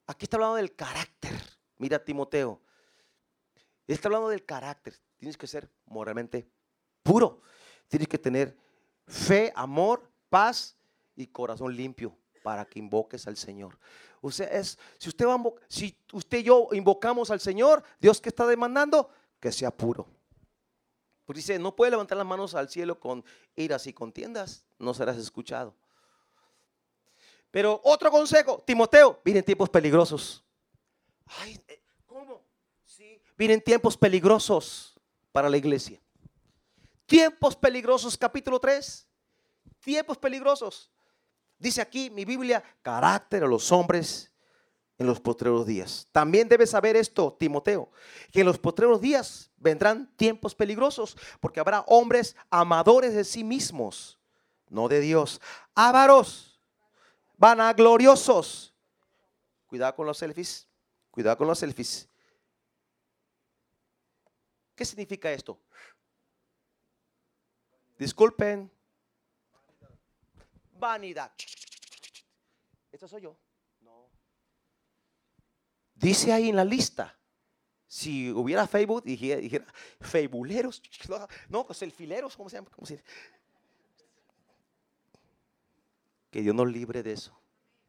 Aquí 0.07 0.23
está 0.23 0.37
hablando 0.37 0.55
del 0.55 0.73
carácter. 0.73 1.33
Mira 1.77 2.01
Timoteo. 2.01 2.61
Está 3.85 4.07
hablando 4.07 4.29
del 4.29 4.45
carácter. 4.45 4.95
Tienes 5.17 5.35
que 5.35 5.47
ser 5.47 5.69
moralmente 5.85 6.49
puro. 7.03 7.41
Tienes 7.89 8.07
que 8.07 8.17
tener 8.17 8.55
fe, 9.05 9.51
amor, 9.53 10.09
paz 10.29 10.77
y 11.17 11.27
corazón 11.27 11.75
limpio 11.75 12.15
para 12.41 12.63
que 12.63 12.79
invoques 12.79 13.27
al 13.27 13.35
Señor. 13.35 13.77
O 14.21 14.31
sea, 14.31 14.47
es, 14.47 14.79
si 14.97 15.09
usted, 15.09 15.25
va 15.25 15.37
si 15.67 15.93
usted 16.13 16.37
y 16.37 16.43
yo 16.43 16.69
invocamos 16.71 17.31
al 17.31 17.41
Señor, 17.41 17.83
Dios 17.99 18.21
que 18.21 18.29
está 18.29 18.47
demandando, 18.47 19.09
que 19.41 19.51
sea 19.51 19.71
puro. 19.71 20.07
Pues 21.29 21.45
dice, 21.45 21.59
no 21.59 21.75
puede 21.75 21.91
levantar 21.91 22.17
las 22.17 22.25
manos 22.25 22.55
al 22.55 22.69
cielo 22.69 22.99
con 22.99 23.23
iras 23.55 23.85
y 23.85 23.93
contiendas, 23.93 24.65
no 24.79 24.95
serás 24.95 25.15
escuchado. 25.15 25.75
Pero 27.51 27.79
otro 27.83 28.09
consejo, 28.09 28.63
Timoteo, 28.65 29.21
vienen 29.23 29.43
tiempos 29.43 29.69
peligrosos. 29.69 30.43
Ay, 31.27 31.61
eh, 31.67 31.83
¿cómo? 32.07 32.41
Sí, 32.83 33.21
vienen 33.37 33.61
tiempos 33.61 33.95
peligrosos 33.95 34.99
para 35.31 35.51
la 35.51 35.57
iglesia. 35.57 36.01
Tiempos 37.05 37.55
peligrosos, 37.55 38.17
capítulo 38.17 38.59
3. 38.59 39.07
Tiempos 39.81 40.17
peligrosos. 40.17 40.89
Dice 41.59 41.79
aquí 41.79 42.09
mi 42.09 42.25
Biblia, 42.25 42.63
carácter 42.81 43.43
a 43.43 43.47
los 43.47 43.71
hombres 43.71 44.31
en 44.99 45.07
los 45.07 45.19
postreros 45.19 45.65
días. 45.65 46.07
También 46.11 46.49
debes 46.49 46.69
saber 46.71 46.97
esto, 46.97 47.35
Timoteo, 47.39 47.89
que 48.31 48.41
en 48.41 48.45
los 48.45 48.59
postreros 48.59 48.99
días 48.99 49.49
vendrán 49.57 50.13
tiempos 50.17 50.53
peligrosos, 50.53 51.17
porque 51.39 51.61
habrá 51.61 51.81
hombres 51.87 52.35
amadores 52.49 53.15
de 53.15 53.23
sí 53.23 53.43
mismos, 53.43 54.19
no 54.67 54.89
de 54.89 54.99
Dios, 54.99 55.41
ávaros, 55.73 56.59
vanagloriosos. 57.37 58.75
Cuidado 59.67 59.95
con 59.95 60.05
los 60.05 60.17
selfies, 60.17 60.67
cuidado 61.11 61.37
con 61.37 61.47
los 61.47 61.59
selfies. 61.59 62.09
¿Qué 64.75 64.83
significa 64.83 65.31
esto? 65.31 65.57
Disculpen, 67.97 68.69
vanidad. 70.77 71.31
Esto 72.91 73.07
soy 73.07 73.21
yo. 73.21 73.37
Dice 75.99 76.31
ahí 76.31 76.49
en 76.49 76.55
la 76.55 76.63
lista. 76.63 77.15
Si 77.85 78.31
hubiera 78.31 78.67
Facebook, 78.67 79.03
dijera, 79.03 79.41
dijera. 79.41 79.65
No, 81.49 81.65
pues 81.65 81.93
fileros, 81.93 82.37
¿cómo 82.37 82.49
se 82.49 82.55
llama? 82.55 82.69
¿Cómo 82.71 82.85
se 82.85 83.03
Que 86.31 86.41
Dios 86.41 86.55
nos 86.55 86.71
libre 86.71 87.03
de 87.03 87.11
eso. 87.11 87.37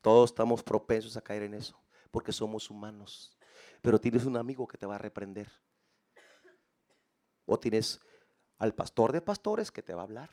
Todos 0.01 0.31
estamos 0.31 0.62
propensos 0.62 1.16
a 1.16 1.20
caer 1.20 1.42
en 1.42 1.55
eso, 1.55 1.79
porque 2.11 2.33
somos 2.33 2.70
humanos. 2.70 3.37
Pero 3.83 4.01
tienes 4.01 4.25
un 4.25 4.37
amigo 4.37 4.66
que 4.66 4.79
te 4.79 4.87
va 4.87 4.96
a 4.96 4.99
reprender. 4.99 5.51
O 7.46 7.59
tienes 7.59 8.01
al 8.59 8.75
pastor 8.75 9.12
de 9.12 9.20
pastores 9.20 9.70
que 9.70 9.83
te 9.83 9.94
va 9.94 10.01
a 10.01 10.05
hablar. 10.05 10.31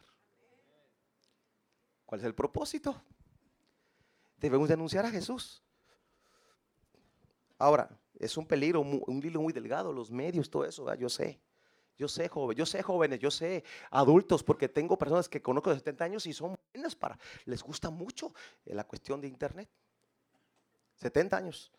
¿Cuál 2.06 2.22
es 2.22 2.26
el 2.26 2.34
propósito? 2.34 3.04
Debemos 4.38 4.70
denunciar 4.70 5.06
a 5.06 5.12
Jesús. 5.12 5.67
Ahora, 7.58 7.90
es 8.20 8.38
un 8.38 8.46
peligro, 8.46 8.82
un 8.82 9.22
hilo 9.24 9.42
muy 9.42 9.54
delgado, 9.54 9.92
los 9.92 10.12
medios, 10.12 10.50
todo 10.50 10.66
eso, 10.66 10.94
yo 10.96 11.10
sé. 11.10 11.40
Yo 11.98 12.08
sé, 12.08 12.30
joven, 12.30 12.56
yo 12.56 12.66
sé 12.66 12.84
jóvenes, 12.84 13.20
yo 13.20 13.32
sé 13.32 13.64
adultos, 13.90 14.44
porque 14.44 14.70
tengo 14.70 14.98
personas 14.98 15.28
que 15.28 15.42
conozco 15.42 15.72
de 15.72 15.78
70 15.78 16.04
años 16.04 16.28
y 16.28 16.34
son 16.34 16.56
buenas 16.72 16.96
para, 16.96 17.18
les 17.46 17.64
gusta 17.64 17.90
mucho 17.90 18.34
eh, 18.66 18.76
la 18.76 18.84
cuestión 18.84 19.20
de 19.20 19.28
internet. 19.28 19.68
70 20.98 21.38
años. 21.38 21.72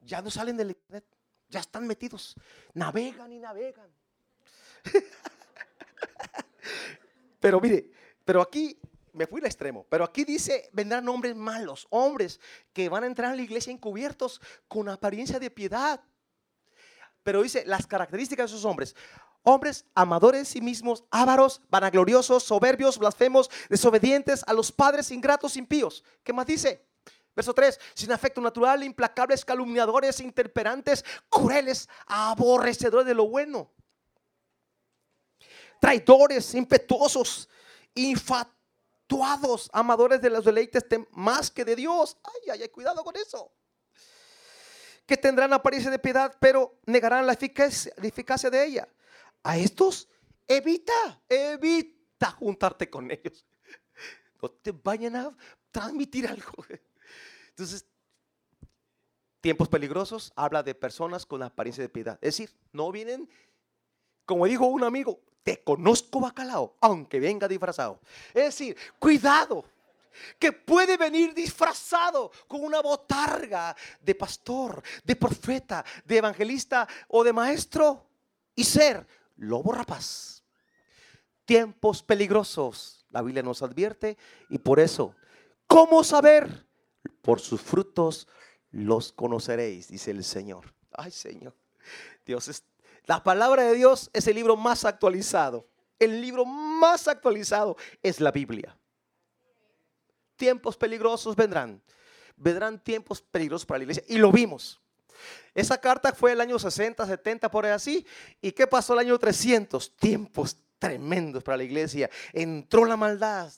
Ya 0.00 0.20
no 0.20 0.30
salen 0.30 0.56
del 0.56 0.70
internet, 0.70 1.04
ya 1.48 1.60
están 1.60 1.86
metidos, 1.86 2.34
navegan 2.74 3.32
y 3.32 3.38
navegan. 3.38 3.90
Pero 7.40 7.60
mire, 7.60 7.90
pero 8.24 8.40
aquí 8.40 8.76
me 9.16 9.26
fui 9.26 9.40
al 9.40 9.46
extremo, 9.46 9.86
pero 9.88 10.04
aquí 10.04 10.24
dice, 10.24 10.68
vendrán 10.72 11.08
hombres 11.08 11.34
malos, 11.34 11.86
hombres 11.90 12.38
que 12.72 12.88
van 12.88 13.02
a 13.02 13.06
entrar 13.06 13.32
a 13.32 13.36
la 13.36 13.42
iglesia 13.42 13.72
encubiertos 13.72 14.40
con 14.68 14.88
apariencia 14.88 15.38
de 15.38 15.50
piedad. 15.50 16.00
Pero 17.22 17.42
dice 17.42 17.64
las 17.66 17.86
características 17.86 18.50
de 18.50 18.56
esos 18.56 18.64
hombres. 18.64 18.94
Hombres 19.42 19.86
amadores 19.94 20.40
de 20.42 20.44
sí 20.44 20.60
mismos, 20.60 21.04
ávaros, 21.10 21.62
vanagloriosos, 21.70 22.42
soberbios, 22.42 22.98
blasfemos, 22.98 23.50
desobedientes 23.68 24.44
a 24.46 24.52
los 24.52 24.70
padres 24.70 25.10
ingratos, 25.10 25.56
impíos. 25.56 26.04
¿Qué 26.22 26.32
más 26.32 26.46
dice? 26.46 26.84
Verso 27.34 27.54
3, 27.54 27.78
sin 27.94 28.12
afecto 28.12 28.40
natural, 28.40 28.82
implacables, 28.82 29.44
calumniadores, 29.44 30.20
interperantes, 30.20 31.04
crueles, 31.28 31.88
aborrecedores 32.06 33.06
de 33.06 33.14
lo 33.14 33.28
bueno. 33.28 33.70
Traidores, 35.80 36.54
impetuosos, 36.54 37.48
infatuosos 37.94 38.55
amadores 39.72 40.20
de 40.20 40.30
los 40.30 40.44
deleites 40.44 40.84
más 41.12 41.50
que 41.50 41.64
de 41.64 41.76
Dios. 41.76 42.16
Ay, 42.24 42.50
ay, 42.52 42.62
ay, 42.62 42.68
cuidado 42.68 43.02
con 43.04 43.16
eso. 43.16 43.52
Que 45.06 45.16
tendrán 45.16 45.52
apariencia 45.52 45.90
de 45.90 45.98
piedad, 45.98 46.36
pero 46.40 46.80
negarán 46.86 47.26
la 47.26 47.32
eficacia, 47.32 47.92
la 47.96 48.08
eficacia 48.08 48.50
de 48.50 48.64
ella. 48.64 48.88
A 49.42 49.56
estos, 49.56 50.08
evita, 50.46 51.22
evita 51.28 52.32
juntarte 52.32 52.90
con 52.90 53.10
ellos. 53.10 53.46
No 54.42 54.50
te 54.50 54.72
vayan 54.72 55.16
a 55.16 55.36
transmitir 55.70 56.26
algo. 56.26 56.52
Entonces, 57.50 57.86
tiempos 59.40 59.68
peligrosos 59.68 60.32
habla 60.36 60.62
de 60.62 60.74
personas 60.74 61.24
con 61.24 61.42
apariencia 61.42 61.82
de 61.82 61.88
piedad. 61.88 62.18
Es 62.20 62.36
decir, 62.36 62.54
no 62.72 62.90
vienen, 62.90 63.30
como 64.26 64.46
dijo 64.46 64.66
un 64.66 64.84
amigo, 64.84 65.20
te 65.42 65.62
conozco 65.62 66.20
bacalao, 66.20 66.76
aunque 66.80 67.20
venga 67.20 67.46
disfrazado. 67.46 68.00
Es 68.34 68.44
decir, 68.46 68.76
cuidado, 68.98 69.64
que 70.38 70.52
puede 70.52 70.96
venir 70.96 71.34
disfrazado 71.34 72.30
con 72.48 72.64
una 72.64 72.80
botarga 72.80 73.76
de 74.00 74.14
pastor, 74.14 74.82
de 75.04 75.14
profeta, 75.16 75.84
de 76.04 76.18
evangelista 76.18 76.88
o 77.08 77.22
de 77.22 77.32
maestro 77.32 78.06
y 78.54 78.64
ser 78.64 79.06
lobo 79.36 79.72
rapaz. 79.72 80.42
Tiempos 81.44 82.02
peligrosos, 82.02 83.06
la 83.10 83.22
Biblia 83.22 83.42
nos 83.42 83.62
advierte 83.62 84.16
y 84.50 84.58
por 84.58 84.80
eso, 84.80 85.14
¿cómo 85.66 86.02
saber? 86.02 86.66
Por 87.22 87.40
sus 87.40 87.60
frutos 87.60 88.26
los 88.70 89.12
conoceréis, 89.12 89.88
dice 89.88 90.10
el 90.10 90.24
Señor. 90.24 90.74
Ay 90.90 91.12
Señor, 91.12 91.54
Dios 92.24 92.48
es 92.48 92.64
la 93.06 93.22
palabra 93.22 93.62
de 93.62 93.74
Dios 93.74 94.10
es 94.12 94.26
el 94.26 94.34
libro 94.34 94.56
más 94.56 94.84
actualizado. 94.84 95.68
El 95.98 96.20
libro 96.20 96.44
más 96.44 97.08
actualizado 97.08 97.76
es 98.02 98.20
la 98.20 98.32
Biblia. 98.32 98.76
Tiempos 100.36 100.76
peligrosos 100.76 101.34
vendrán. 101.36 101.80
Vendrán 102.36 102.82
tiempos 102.82 103.22
peligrosos 103.22 103.64
para 103.64 103.78
la 103.78 103.84
iglesia. 103.84 104.04
Y 104.08 104.18
lo 104.18 104.30
vimos. 104.30 104.80
Esa 105.54 105.80
carta 105.80 106.12
fue 106.12 106.32
el 106.32 106.40
año 106.40 106.58
60, 106.58 107.06
70, 107.06 107.50
por 107.50 107.64
ahí 107.64 107.72
así. 107.72 108.06
¿Y 108.42 108.52
qué 108.52 108.66
pasó 108.66 108.92
el 108.92 108.98
año 108.98 109.18
300? 109.18 109.96
Tiempos 109.96 110.58
tremendos 110.78 111.42
para 111.42 111.56
la 111.56 111.64
iglesia. 111.64 112.10
Entró 112.32 112.84
la 112.84 112.96
maldad. 112.96 113.50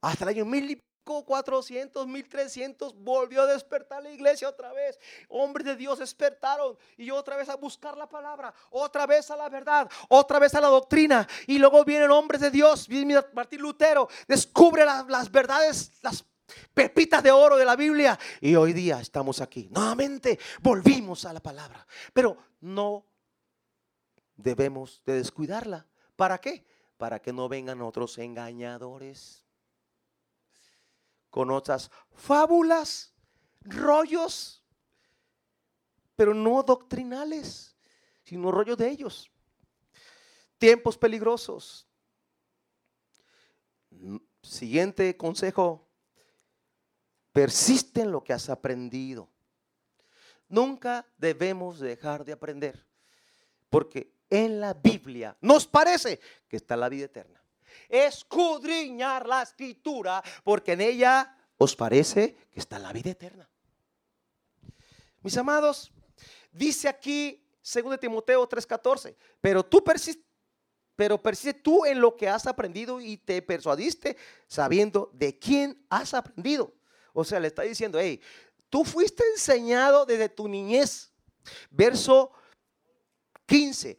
Hasta 0.00 0.24
el 0.24 0.28
año 0.30 0.44
mil 0.44 0.82
400, 1.04 2.06
1300, 2.06 2.94
volvió 2.96 3.42
a 3.42 3.46
despertar 3.46 4.02
la 4.02 4.10
iglesia 4.10 4.48
otra 4.48 4.72
vez. 4.72 4.98
Hombres 5.28 5.66
de 5.66 5.76
Dios 5.76 5.98
despertaron 5.98 6.76
y 6.96 7.10
otra 7.10 7.36
vez 7.36 7.48
a 7.48 7.56
buscar 7.56 7.96
la 7.96 8.08
palabra, 8.08 8.52
otra 8.70 9.06
vez 9.06 9.30
a 9.30 9.36
la 9.36 9.48
verdad, 9.48 9.88
otra 10.08 10.38
vez 10.38 10.54
a 10.54 10.60
la 10.60 10.68
doctrina. 10.68 11.28
Y 11.46 11.58
luego 11.58 11.84
vienen 11.84 12.10
hombres 12.10 12.40
de 12.40 12.50
Dios, 12.50 12.88
Martín 13.32 13.60
Lutero, 13.60 14.08
descubre 14.26 14.84
las, 14.84 15.06
las 15.08 15.30
verdades, 15.30 15.92
las 16.02 16.24
pepitas 16.72 17.22
de 17.22 17.30
oro 17.30 17.56
de 17.56 17.64
la 17.64 17.76
Biblia. 17.76 18.18
Y 18.40 18.54
hoy 18.54 18.72
día 18.72 19.00
estamos 19.00 19.40
aquí. 19.40 19.68
Nuevamente 19.70 20.38
volvimos 20.62 21.24
a 21.24 21.32
la 21.32 21.40
palabra. 21.40 21.86
Pero 22.12 22.36
no 22.60 23.04
debemos 24.36 25.02
de 25.04 25.14
descuidarla. 25.14 25.86
¿Para 26.16 26.38
qué? 26.38 26.64
Para 26.96 27.20
que 27.20 27.32
no 27.32 27.48
vengan 27.48 27.82
otros 27.82 28.18
engañadores 28.18 29.43
con 31.34 31.50
otras 31.50 31.90
fábulas, 32.12 33.12
rollos, 33.62 34.62
pero 36.14 36.32
no 36.32 36.62
doctrinales, 36.62 37.74
sino 38.22 38.52
rollos 38.52 38.78
de 38.78 38.88
ellos. 38.88 39.32
Tiempos 40.58 40.96
peligrosos. 40.96 41.88
Siguiente 44.44 45.16
consejo, 45.16 45.88
persiste 47.32 48.02
en 48.02 48.12
lo 48.12 48.22
que 48.22 48.32
has 48.32 48.48
aprendido. 48.48 49.28
Nunca 50.48 51.04
debemos 51.18 51.80
dejar 51.80 52.24
de 52.24 52.30
aprender, 52.30 52.86
porque 53.70 54.14
en 54.30 54.60
la 54.60 54.72
Biblia 54.72 55.36
nos 55.40 55.66
parece 55.66 56.20
que 56.46 56.58
está 56.58 56.76
la 56.76 56.88
vida 56.88 57.06
eterna. 57.06 57.43
Escudriñar 57.88 59.26
la 59.26 59.42
escritura, 59.42 60.22
porque 60.42 60.72
en 60.72 60.80
ella 60.80 61.36
os 61.58 61.76
parece 61.76 62.36
que 62.50 62.60
está 62.60 62.78
la 62.78 62.92
vida 62.92 63.10
eterna. 63.10 63.48
Mis 65.22 65.36
amados, 65.36 65.92
dice 66.52 66.88
aquí 66.88 67.44
2 67.62 67.98
Timoteo 67.98 68.46
3:14, 68.48 69.16
pero 69.40 69.64
tú 69.64 69.82
persiste, 69.82 70.24
pero 70.96 71.20
persiste 71.20 71.54
tú 71.54 71.84
en 71.84 72.00
lo 72.00 72.14
que 72.16 72.28
has 72.28 72.46
aprendido 72.46 73.00
y 73.00 73.16
te 73.16 73.40
persuadiste 73.42 74.16
sabiendo 74.46 75.10
de 75.12 75.38
quién 75.38 75.84
has 75.88 76.14
aprendido. 76.14 76.74
O 77.12 77.24
sea, 77.24 77.40
le 77.40 77.48
está 77.48 77.62
diciendo, 77.62 77.98
hey, 77.98 78.20
tú 78.68 78.84
fuiste 78.84 79.22
enseñado 79.32 80.04
desde 80.04 80.28
tu 80.28 80.48
niñez. 80.48 81.10
Verso 81.70 82.32
15 83.46 83.98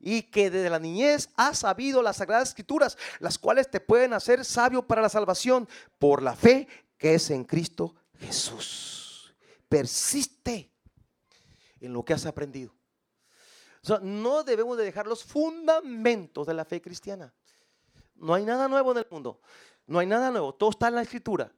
y 0.00 0.22
que 0.22 0.50
desde 0.50 0.70
la 0.70 0.78
niñez 0.78 1.30
has 1.36 1.60
sabido 1.60 2.02
las 2.02 2.16
sagradas 2.16 2.48
escrituras, 2.48 2.98
las 3.20 3.38
cuales 3.38 3.70
te 3.70 3.80
pueden 3.80 4.12
hacer 4.12 4.44
sabio 4.44 4.86
para 4.86 5.02
la 5.02 5.08
salvación 5.08 5.68
por 5.98 6.22
la 6.22 6.36
fe 6.36 6.68
que 6.98 7.14
es 7.14 7.30
en 7.30 7.44
Cristo 7.44 7.94
Jesús. 8.18 9.34
Persiste 9.68 10.70
en 11.80 11.92
lo 11.92 12.04
que 12.04 12.14
has 12.14 12.26
aprendido. 12.26 12.74
No 14.00 14.42
debemos 14.42 14.78
de 14.78 14.84
dejar 14.84 15.06
los 15.06 15.22
fundamentos 15.22 16.46
de 16.46 16.54
la 16.54 16.64
fe 16.64 16.80
cristiana. 16.80 17.34
No 18.14 18.34
hay 18.34 18.44
nada 18.44 18.68
nuevo 18.68 18.92
en 18.92 18.98
el 18.98 19.06
mundo. 19.10 19.40
No 19.86 19.98
hay 19.98 20.06
nada 20.06 20.30
nuevo. 20.30 20.54
Todo 20.54 20.70
está 20.70 20.88
en 20.88 20.94
la 20.94 21.02
escritura. 21.02 21.52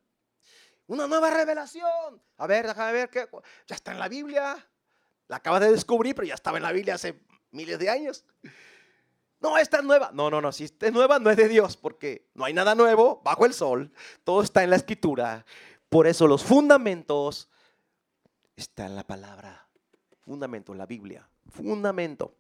Una 0.88 1.06
nueva 1.06 1.30
revelación. 1.30 2.20
A 2.36 2.46
ver, 2.46 2.66
déjame 2.66 2.92
ver 2.92 3.10
qué. 3.10 3.28
Ya 3.66 3.76
está 3.76 3.92
en 3.92 3.98
la 3.98 4.08
Biblia. 4.08 4.56
La 5.28 5.36
acabas 5.36 5.60
de 5.60 5.72
descubrir, 5.72 6.14
pero 6.14 6.26
ya 6.26 6.34
estaba 6.34 6.56
en 6.56 6.64
la 6.64 6.72
Biblia 6.72 6.94
hace 6.94 7.20
miles 7.56 7.78
de 7.78 7.90
años. 7.90 8.24
No, 9.40 9.58
esta 9.58 9.78
es 9.78 9.84
nueva. 9.84 10.10
No, 10.12 10.30
no, 10.30 10.40
no. 10.40 10.52
Si 10.52 10.64
es 10.64 10.92
nueva, 10.92 11.18
no 11.18 11.30
es 11.30 11.36
de 11.36 11.48
Dios, 11.48 11.76
porque 11.76 12.28
no 12.34 12.44
hay 12.44 12.52
nada 12.52 12.74
nuevo 12.74 13.20
bajo 13.24 13.46
el 13.46 13.52
sol. 13.52 13.92
Todo 14.24 14.42
está 14.42 14.62
en 14.62 14.70
la 14.70 14.76
escritura. 14.76 15.44
Por 15.88 16.06
eso 16.06 16.26
los 16.26 16.42
fundamentos 16.42 17.48
están 18.56 18.86
en 18.88 18.96
la 18.96 19.06
palabra. 19.06 19.66
Fundamento, 20.20 20.74
la 20.74 20.86
Biblia. 20.86 21.28
Fundamento. 21.48 22.34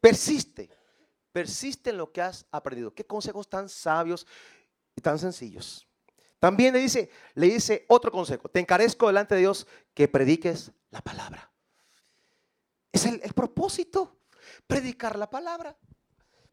Persiste. 0.00 0.70
Persiste 1.32 1.90
en 1.90 1.98
lo 1.98 2.12
que 2.12 2.22
has 2.22 2.46
aprendido. 2.50 2.92
Qué 2.92 3.04
consejos 3.04 3.48
tan 3.48 3.68
sabios 3.68 4.26
y 4.94 5.00
tan 5.00 5.18
sencillos. 5.18 5.86
También 6.38 6.72
le 6.72 6.80
dice, 6.80 7.10
le 7.34 7.46
dice 7.46 7.84
otro 7.88 8.10
consejo. 8.10 8.48
Te 8.48 8.60
encarezco 8.60 9.06
delante 9.06 9.34
de 9.34 9.42
Dios 9.42 9.66
que 9.94 10.08
prediques 10.08 10.72
la 10.90 11.02
palabra. 11.02 11.49
Es 12.92 13.06
el, 13.06 13.20
el 13.22 13.32
propósito. 13.32 14.20
Predicar 14.66 15.18
la 15.18 15.28
palabra. 15.28 15.76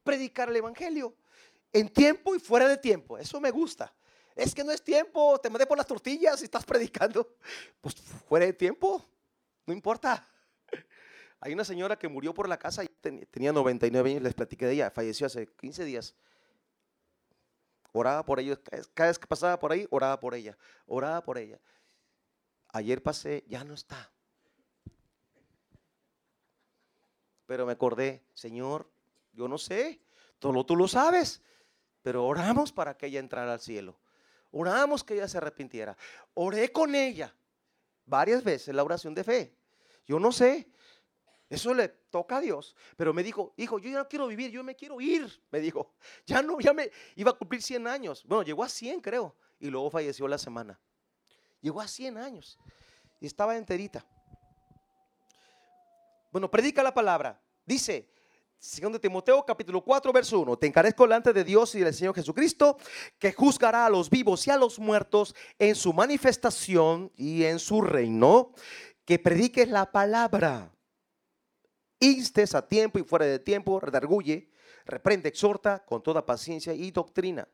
Predicar 0.04 0.50
el 0.50 0.56
evangelio. 0.58 1.16
En 1.74 1.90
tiempo 1.90 2.36
y 2.36 2.40
fuera 2.40 2.68
de 2.68 2.78
tiempo. 2.78 3.18
Eso 3.18 3.40
me 3.40 3.52
gusta. 3.52 3.94
Es 4.38 4.54
que 4.54 4.64
no 4.64 4.72
es 4.72 4.84
tiempo, 4.84 5.40
te 5.40 5.50
mandé 5.50 5.66
por 5.66 5.78
las 5.78 5.88
tortillas 5.88 6.40
y 6.42 6.46
estás 6.46 6.64
predicando. 6.64 7.36
Pues 7.82 7.96
fuera 7.96 8.46
de 8.46 8.54
tiempo, 8.54 9.04
no 9.66 9.74
importa. 9.74 10.26
Hay 11.42 11.54
una 11.54 11.66
señora 11.66 11.98
que 11.98 12.08
murió 12.08 12.36
por 12.36 12.48
la 12.48 12.58
casa 12.58 12.84
tenía 13.32 13.52
99 13.52 14.12
años, 14.12 14.22
les 14.22 14.36
platiqué 14.36 14.68
de 14.68 14.74
ella, 14.74 14.92
falleció 14.92 15.26
hace 15.26 15.48
15 15.48 15.86
días. 15.86 16.14
Oraba 17.92 18.24
por 18.24 18.40
ella, 18.40 18.60
cada 18.94 19.10
vez 19.10 19.18
que 19.18 19.26
pasaba 19.26 19.60
por 19.60 19.72
ahí, 19.72 19.88
oraba 19.90 20.20
por 20.20 20.36
ella, 20.36 20.56
oraba 20.86 21.24
por 21.24 21.40
ella. 21.40 21.60
Ayer 22.70 23.02
pasé, 23.02 23.44
ya 23.48 23.64
no 23.64 23.74
está. 23.74 24.12
Pero 27.48 27.66
me 27.66 27.72
acordé, 27.72 28.22
Señor, 28.36 28.88
yo 29.34 29.48
no 29.48 29.58
sé, 29.58 30.00
todo 30.38 30.64
tú 30.66 30.76
lo 30.76 30.88
sabes, 30.88 31.42
pero 32.04 32.26
oramos 32.26 32.72
para 32.72 32.96
que 32.96 33.08
ella 33.08 33.20
entrara 33.20 33.54
al 33.54 33.60
cielo. 33.60 33.98
Oramos 34.52 35.04
que 35.04 35.16
ella 35.16 35.28
se 35.28 35.38
arrepintiera. 35.38 35.98
Oré 36.36 36.72
con 36.72 36.94
ella 36.94 37.34
varias 38.06 38.44
veces 38.44 38.76
la 38.76 38.84
oración 38.84 39.16
de 39.16 39.24
fe. 39.24 39.56
Yo 40.06 40.20
no 40.20 40.32
sé, 40.32 40.70
eso 41.50 41.74
le 41.74 41.88
toca 41.88 42.38
a 42.38 42.42
Dios. 42.42 42.76
Pero 42.96 43.14
me 43.14 43.24
dijo, 43.24 43.54
hijo, 43.58 43.80
yo 43.80 43.90
ya 43.90 43.98
no 44.00 44.08
quiero 44.08 44.28
vivir, 44.28 44.52
yo 44.52 44.64
me 44.64 44.76
quiero 44.76 45.00
ir. 45.00 45.42
Me 45.52 45.60
dijo, 45.60 45.94
ya 46.26 46.42
no, 46.42 46.60
ya 46.60 46.74
me 46.74 46.92
iba 47.16 47.32
a 47.32 47.34
cumplir 47.34 47.62
100 47.62 47.88
años. 47.88 48.24
Bueno, 48.26 48.44
llegó 48.44 48.64
a 48.64 48.70
100 48.70 49.02
creo. 49.02 49.36
Y 49.60 49.70
luego 49.70 49.90
falleció 49.90 50.28
la 50.28 50.38
semana. 50.38 50.80
Llegó 51.62 51.82
a 51.82 51.88
100 51.88 52.18
años. 52.18 52.60
Y 53.20 53.26
estaba 53.26 53.58
enterita. 53.58 54.06
Bueno, 56.32 56.50
predica 56.52 56.84
la 56.84 56.94
palabra. 56.94 57.42
Dice, 57.66 58.10
Segundo 58.60 59.00
Timoteo 59.00 59.46
capítulo 59.46 59.84
4 59.84 60.12
verso 60.12 60.40
1. 60.40 60.58
Te 60.58 60.68
encarezco 60.68 61.04
delante 61.04 61.32
de 61.32 61.44
Dios 61.44 61.76
y 61.76 61.80
del 61.82 61.94
Señor 61.94 62.16
Jesucristo, 62.16 62.78
que 63.20 63.32
juzgará 63.32 63.86
a 63.86 63.90
los 63.90 64.10
vivos 64.10 64.48
y 64.48 64.52
a 64.52 64.58
los 64.58 64.80
muertos 64.80 65.36
en 65.60 65.76
su 65.76 65.94
manifestación 65.94 67.12
y 67.16 67.44
en 67.44 67.60
su 67.60 67.82
reino, 67.82 68.54
que 69.06 69.20
prediques 69.20 69.70
la 69.70 69.92
palabra. 69.92 70.72
Instes 72.00 72.56
a 72.56 72.68
tiempo 72.68 72.98
y 72.98 73.04
fuera 73.04 73.26
de 73.26 73.40
tiempo, 73.40 73.80
redarguye, 73.80 74.50
reprende, 74.86 75.30
exhorta 75.30 75.86
con 75.86 76.02
toda 76.02 76.26
paciencia 76.26 76.74
y 76.74 76.90
doctrina. 76.90 77.48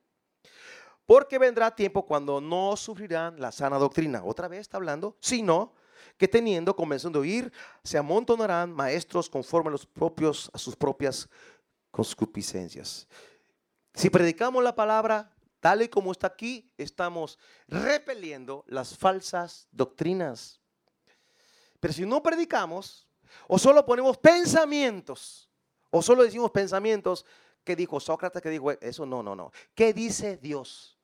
Porque 1.05 1.38
vendrá 1.38 1.76
tiempo 1.76 2.05
cuando 2.05 2.39
no 2.39 2.78
sufrirán 2.78 3.41
la 3.41 3.51
sana 3.51 3.78
doctrina. 3.78 4.24
Otra 4.24 4.47
vez 4.47 4.61
está 4.61 4.78
hablando, 4.78 5.17
sino 5.19 5.74
que 6.18 6.28
teniendo, 6.28 6.76
comenzando 6.76 7.20
a 7.20 7.22
oír, 7.22 7.52
se 7.84 7.98
amontonarán 7.98 8.72
maestros 8.72 9.30
conforme 9.30 9.70
a, 9.70 9.72
los 9.72 9.86
propios, 9.86 10.50
a 10.54 10.58
sus 10.58 10.76
propias 10.76 11.30
concupiscencias. 11.91 13.08
Si 13.94 14.10
predicamos 14.10 14.64
la 14.64 14.76
palabra 14.76 15.32
tal 15.60 15.82
y 15.82 15.88
como 15.88 16.12
está 16.12 16.28
aquí, 16.28 16.72
estamos 16.78 17.39
repeliendo 17.68 18.66
las 18.68 18.98
falsas 18.98 19.68
doctrinas. 19.72 20.60
Pero 21.80 21.94
si 21.94 22.06
no 22.06 22.22
predicamos, 22.22 23.08
o 23.48 23.58
solo 23.58 23.86
ponemos 23.86 24.18
pensamientos, 24.18 25.50
o 25.89 26.02
solo 26.02 26.24
decimos 26.24 26.52
pensamientos, 26.52 27.26
¿qué 27.64 27.76
dijo 27.76 28.00
Sócrates? 28.00 28.41
¿Qué 28.41 28.50
dijo 28.50 28.72
eso? 28.72 29.06
No, 29.06 29.22
no, 29.22 29.36
no. 29.36 29.52
¿Qué 29.76 29.94
dice 29.94 30.38
Dios? 30.38 30.98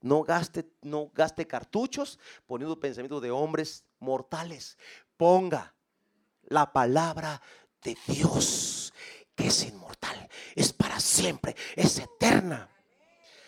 No 0.00 0.22
gaste, 0.22 0.68
no 0.80 1.10
gaste 1.14 1.46
cartuchos 1.46 2.18
poniendo 2.46 2.80
pensamientos 2.80 3.20
de 3.20 3.30
hombres 3.30 3.84
mortales. 4.00 4.76
Ponga 5.16 5.74
la 6.44 6.72
palabra 6.72 7.40
de 7.82 7.96
Dios, 8.06 8.92
que 9.34 9.46
es 9.46 9.64
inmortal, 9.64 10.28
es 10.54 10.72
para 10.72 11.00
siempre, 11.00 11.54
es 11.76 11.98
eterna. 11.98 12.68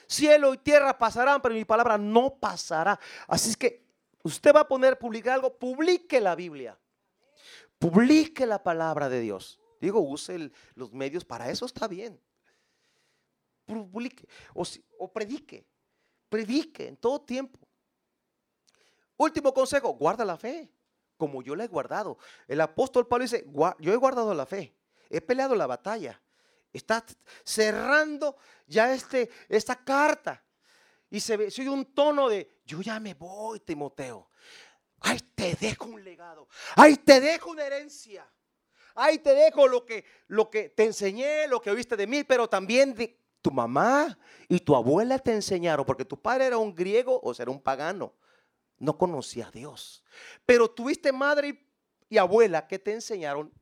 Cielo 0.06 0.52
y 0.54 0.58
tierra 0.58 0.98
pasarán, 0.98 1.40
pero 1.40 1.54
mi 1.54 1.64
palabra 1.64 1.96
no 1.98 2.36
pasará. 2.38 2.98
Así 3.26 3.50
es 3.50 3.56
que 3.56 3.86
usted 4.22 4.54
va 4.54 4.60
a 4.60 4.68
poner, 4.68 4.98
publicar 4.98 5.34
algo, 5.34 5.58
publique 5.58 6.20
la 6.20 6.34
Biblia. 6.34 6.78
Publique 7.78 8.46
la 8.46 8.62
palabra 8.62 9.08
de 9.08 9.20
Dios. 9.20 9.58
Digo, 9.80 10.00
use 10.00 10.52
los 10.74 10.92
medios, 10.92 11.24
para 11.24 11.50
eso 11.50 11.66
está 11.66 11.88
bien. 11.88 12.20
Publique 13.64 14.28
o, 14.54 14.64
o 14.98 15.12
predique. 15.12 15.66
Predique 16.28 16.86
en 16.88 16.96
todo 16.96 17.20
tiempo. 17.22 17.58
Último 19.16 19.52
consejo, 19.52 19.94
guarda 19.94 20.24
la 20.24 20.36
fe, 20.36 20.70
como 21.16 21.42
yo 21.42 21.54
la 21.54 21.64
he 21.64 21.68
guardado. 21.68 22.18
El 22.48 22.60
apóstol 22.60 23.06
Pablo 23.06 23.24
dice, 23.24 23.46
yo 23.78 23.92
he 23.92 23.96
guardado 23.96 24.34
la 24.34 24.46
fe, 24.46 24.74
he 25.10 25.20
peleado 25.20 25.54
la 25.54 25.66
batalla. 25.66 26.20
Está 26.72 27.04
cerrando 27.44 28.36
ya 28.66 28.92
este, 28.94 29.30
esta 29.48 29.76
carta. 29.76 30.42
Y 31.10 31.20
se 31.20 31.36
ve, 31.36 31.50
soy 31.50 31.68
un 31.68 31.94
tono 31.94 32.28
de, 32.28 32.60
yo 32.64 32.80
ya 32.80 32.98
me 32.98 33.12
voy, 33.12 33.60
Timoteo. 33.60 34.30
Ay, 35.00 35.20
te 35.34 35.54
dejo 35.54 35.84
un 35.84 36.02
legado. 36.02 36.48
Ay, 36.74 36.96
te 36.96 37.20
dejo 37.20 37.50
una 37.50 37.66
herencia. 37.66 38.26
Ay, 38.94 39.18
te 39.18 39.34
dejo 39.34 39.68
lo 39.68 39.84
que, 39.84 40.04
lo 40.28 40.48
que 40.48 40.70
te 40.70 40.84
enseñé, 40.84 41.46
lo 41.48 41.60
que 41.60 41.70
oíste 41.70 41.96
de 41.96 42.06
mí, 42.06 42.24
pero 42.24 42.48
también 42.48 42.94
de 42.94 43.18
tu 43.42 43.50
mamá 43.50 44.18
y 44.48 44.60
tu 44.60 44.74
abuela 44.74 45.18
te 45.18 45.32
enseñaron, 45.32 45.84
porque 45.84 46.04
tu 46.04 46.20
padre 46.20 46.46
era 46.46 46.58
un 46.58 46.74
griego 46.74 47.20
o 47.22 47.34
era 47.38 47.50
un 47.50 47.60
pagano 47.60 48.14
no 48.82 48.98
conocía 48.98 49.46
a 49.46 49.50
Dios. 49.52 50.02
Pero 50.44 50.68
tuviste 50.68 51.12
madre 51.12 51.64
y, 52.10 52.18
abuela 52.18 52.66
que 52.66 52.80
te 52.80 52.92
enseñaron 52.92 53.52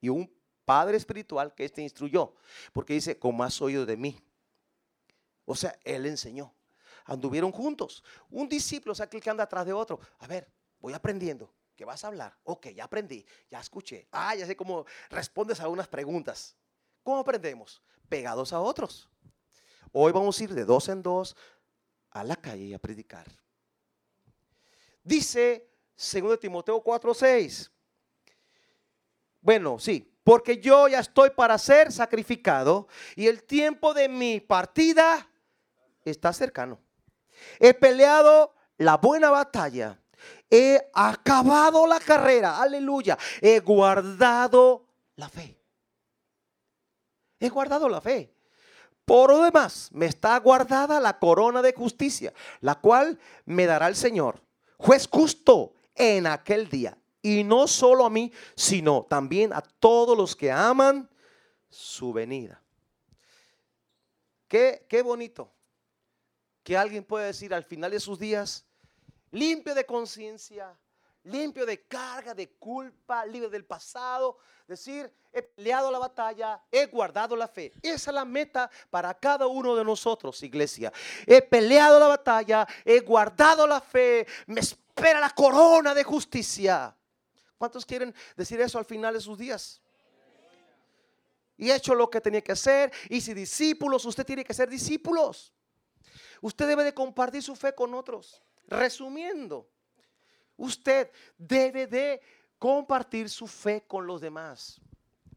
y 0.00 0.08
un 0.08 0.28
padre 0.64 0.96
espiritual 0.96 1.54
que 1.54 1.68
te 1.68 1.82
instruyó. 1.82 2.34
Porque 2.72 2.94
dice, 2.94 3.16
como 3.16 3.44
has 3.44 3.62
oído 3.62 3.86
de 3.86 3.96
mí. 3.96 4.18
O 5.44 5.54
sea, 5.54 5.78
él 5.84 6.04
enseñó. 6.06 6.52
Anduvieron 7.04 7.52
juntos. 7.52 8.02
Un 8.28 8.48
discípulo 8.48 8.92
es 8.92 9.00
aquel 9.00 9.22
que 9.22 9.30
anda 9.30 9.44
atrás 9.44 9.64
de 9.66 9.72
otro. 9.72 10.00
A 10.18 10.26
ver, 10.26 10.52
voy 10.80 10.92
aprendiendo. 10.92 11.54
¿Qué 11.76 11.84
vas 11.84 12.02
a 12.02 12.08
hablar? 12.08 12.36
Ok, 12.42 12.68
ya 12.68 12.84
aprendí, 12.84 13.24
ya 13.50 13.60
escuché. 13.60 14.08
Ah, 14.10 14.34
ya 14.34 14.46
sé 14.46 14.56
cómo 14.56 14.84
respondes 15.10 15.60
a 15.60 15.68
unas 15.68 15.86
preguntas. 15.86 16.56
¿Cómo 17.04 17.18
aprendemos? 17.18 17.82
Pegados 18.08 18.52
a 18.52 18.60
otros. 18.60 19.08
Hoy 19.92 20.10
vamos 20.10 20.40
a 20.40 20.44
ir 20.44 20.54
de 20.54 20.64
dos 20.64 20.88
en 20.88 21.02
dos 21.02 21.36
a 22.10 22.24
la 22.24 22.36
calle 22.36 22.74
a 22.74 22.78
predicar. 22.78 23.43
Dice 25.04 25.68
2 25.96 26.40
Timoteo 26.40 26.82
4:6. 26.82 27.70
Bueno, 29.40 29.78
sí, 29.78 30.10
porque 30.24 30.58
yo 30.58 30.88
ya 30.88 31.00
estoy 31.00 31.30
para 31.30 31.58
ser 31.58 31.92
sacrificado 31.92 32.88
y 33.14 33.26
el 33.26 33.44
tiempo 33.44 33.92
de 33.92 34.08
mi 34.08 34.40
partida 34.40 35.28
está 36.02 36.32
cercano. 36.32 36.80
He 37.60 37.74
peleado 37.74 38.54
la 38.78 38.96
buena 38.96 39.30
batalla, 39.30 40.00
he 40.50 40.80
acabado 40.94 41.86
la 41.86 42.00
carrera, 42.00 42.62
aleluya, 42.62 43.18
he 43.42 43.60
guardado 43.60 44.86
la 45.16 45.28
fe. 45.28 45.60
He 47.38 47.50
guardado 47.50 47.88
la 47.90 48.00
fe. 48.00 48.34
Por 49.04 49.30
lo 49.30 49.42
demás, 49.42 49.90
me 49.92 50.06
está 50.06 50.38
guardada 50.38 50.98
la 50.98 51.18
corona 51.18 51.60
de 51.60 51.74
justicia, 51.74 52.32
la 52.60 52.76
cual 52.76 53.18
me 53.44 53.66
dará 53.66 53.88
el 53.88 53.96
Señor, 53.96 54.40
juez 54.84 55.08
justo 55.10 55.72
en 55.94 56.26
aquel 56.26 56.68
día. 56.68 56.98
Y 57.22 57.42
no 57.42 57.66
solo 57.66 58.04
a 58.04 58.10
mí, 58.10 58.30
sino 58.54 59.06
también 59.08 59.54
a 59.54 59.62
todos 59.62 60.16
los 60.16 60.36
que 60.36 60.52
aman 60.52 61.08
su 61.70 62.12
venida. 62.12 62.62
Qué, 64.46 64.84
qué 64.86 65.00
bonito 65.00 65.50
que 66.62 66.76
alguien 66.76 67.02
pueda 67.02 67.24
decir 67.24 67.54
al 67.54 67.64
final 67.64 67.92
de 67.92 68.00
sus 68.00 68.18
días, 68.18 68.66
limpio 69.30 69.74
de 69.74 69.86
conciencia, 69.86 70.78
limpio 71.24 71.66
de 71.66 71.82
carga, 71.82 72.34
de 72.34 72.50
culpa, 72.52 73.24
libre 73.26 73.48
del 73.48 73.64
pasado. 73.64 74.38
Decir, 74.66 75.12
he 75.32 75.42
peleado 75.42 75.90
la 75.90 75.98
batalla, 75.98 76.62
he 76.70 76.86
guardado 76.86 77.36
la 77.36 77.48
fe. 77.48 77.72
Esa 77.82 78.10
es 78.10 78.14
la 78.14 78.24
meta 78.24 78.70
para 78.90 79.12
cada 79.14 79.46
uno 79.46 79.74
de 79.74 79.84
nosotros, 79.84 80.42
iglesia. 80.42 80.92
He 81.26 81.42
peleado 81.42 81.98
la 81.98 82.08
batalla, 82.08 82.66
he 82.84 83.00
guardado 83.00 83.66
la 83.66 83.80
fe, 83.80 84.26
me 84.46 84.60
espera 84.60 85.20
la 85.20 85.30
corona 85.30 85.94
de 85.94 86.04
justicia. 86.04 86.96
¿Cuántos 87.58 87.84
quieren 87.84 88.14
decir 88.36 88.60
eso 88.60 88.78
al 88.78 88.84
final 88.84 89.14
de 89.14 89.20
sus 89.20 89.38
días? 89.38 89.80
Y 91.56 91.70
he 91.70 91.76
hecho 91.76 91.94
lo 91.94 92.10
que 92.10 92.20
tenía 92.20 92.40
que 92.40 92.52
hacer. 92.52 92.92
Y 93.08 93.20
si 93.20 93.32
discípulos, 93.32 94.04
usted 94.04 94.26
tiene 94.26 94.44
que 94.44 94.54
ser 94.54 94.68
discípulos. 94.68 95.52
Usted 96.40 96.66
debe 96.66 96.84
de 96.84 96.92
compartir 96.92 97.42
su 97.42 97.54
fe 97.54 97.74
con 97.74 97.94
otros. 97.94 98.42
Resumiendo, 98.66 99.68
Usted 100.56 101.10
debe 101.36 101.86
de 101.86 102.20
compartir 102.58 103.28
su 103.28 103.46
fe 103.46 103.84
con 103.86 104.06
los 104.06 104.20
demás. 104.20 104.80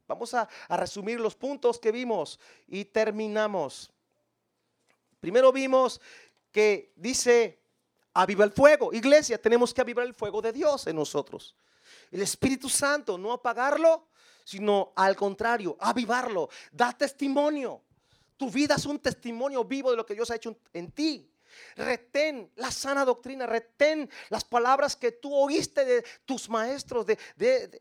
Vamos 0.07 0.33
a, 0.33 0.47
resumir 0.69 1.19
los 1.19 1.35
puntos 1.35 1.77
que 1.79 1.91
vimos 1.91 2.39
y 2.67 2.85
terminamos. 2.85 3.91
Primero 5.19 5.51
vimos 5.51 5.99
que 6.51 6.93
dice, 6.95 7.59
aviva 8.13 8.45
el 8.45 8.51
fuego. 8.51 8.93
Iglesia, 8.93 9.41
tenemos 9.41 9.73
que 9.73 9.81
avivar 9.81 10.05
el 10.05 10.13
fuego 10.13 10.41
de 10.41 10.53
Dios 10.53 10.87
en 10.87 10.95
nosotros. 10.95 11.55
El 12.09 12.21
Espíritu 12.21 12.69
Santo, 12.69 13.17
no 13.17 13.33
apagarlo, 13.33 14.07
sino 14.45 14.93
al 14.95 15.15
contrario, 15.17 15.75
avivarlo. 15.79 16.49
Da 16.71 16.93
testimonio. 16.93 17.81
Tu 18.37 18.49
vida 18.49 18.75
es 18.75 18.85
un 18.85 18.99
testimonio 18.99 19.65
vivo 19.65 19.91
de 19.91 19.97
lo 19.97 20.05
que 20.05 20.13
Dios 20.13 20.31
ha 20.31 20.35
hecho 20.35 20.55
en 20.71 20.91
ti. 20.91 21.29
Retén 21.75 22.51
la 22.55 22.71
sana 22.71 23.05
doctrina, 23.05 23.45
retén 23.45 24.09
las 24.29 24.43
palabras 24.43 24.95
que 24.95 25.11
tú 25.11 25.33
oíste 25.33 25.85
de 25.85 26.05
tus 26.25 26.49
maestros, 26.49 27.05
de, 27.05 27.17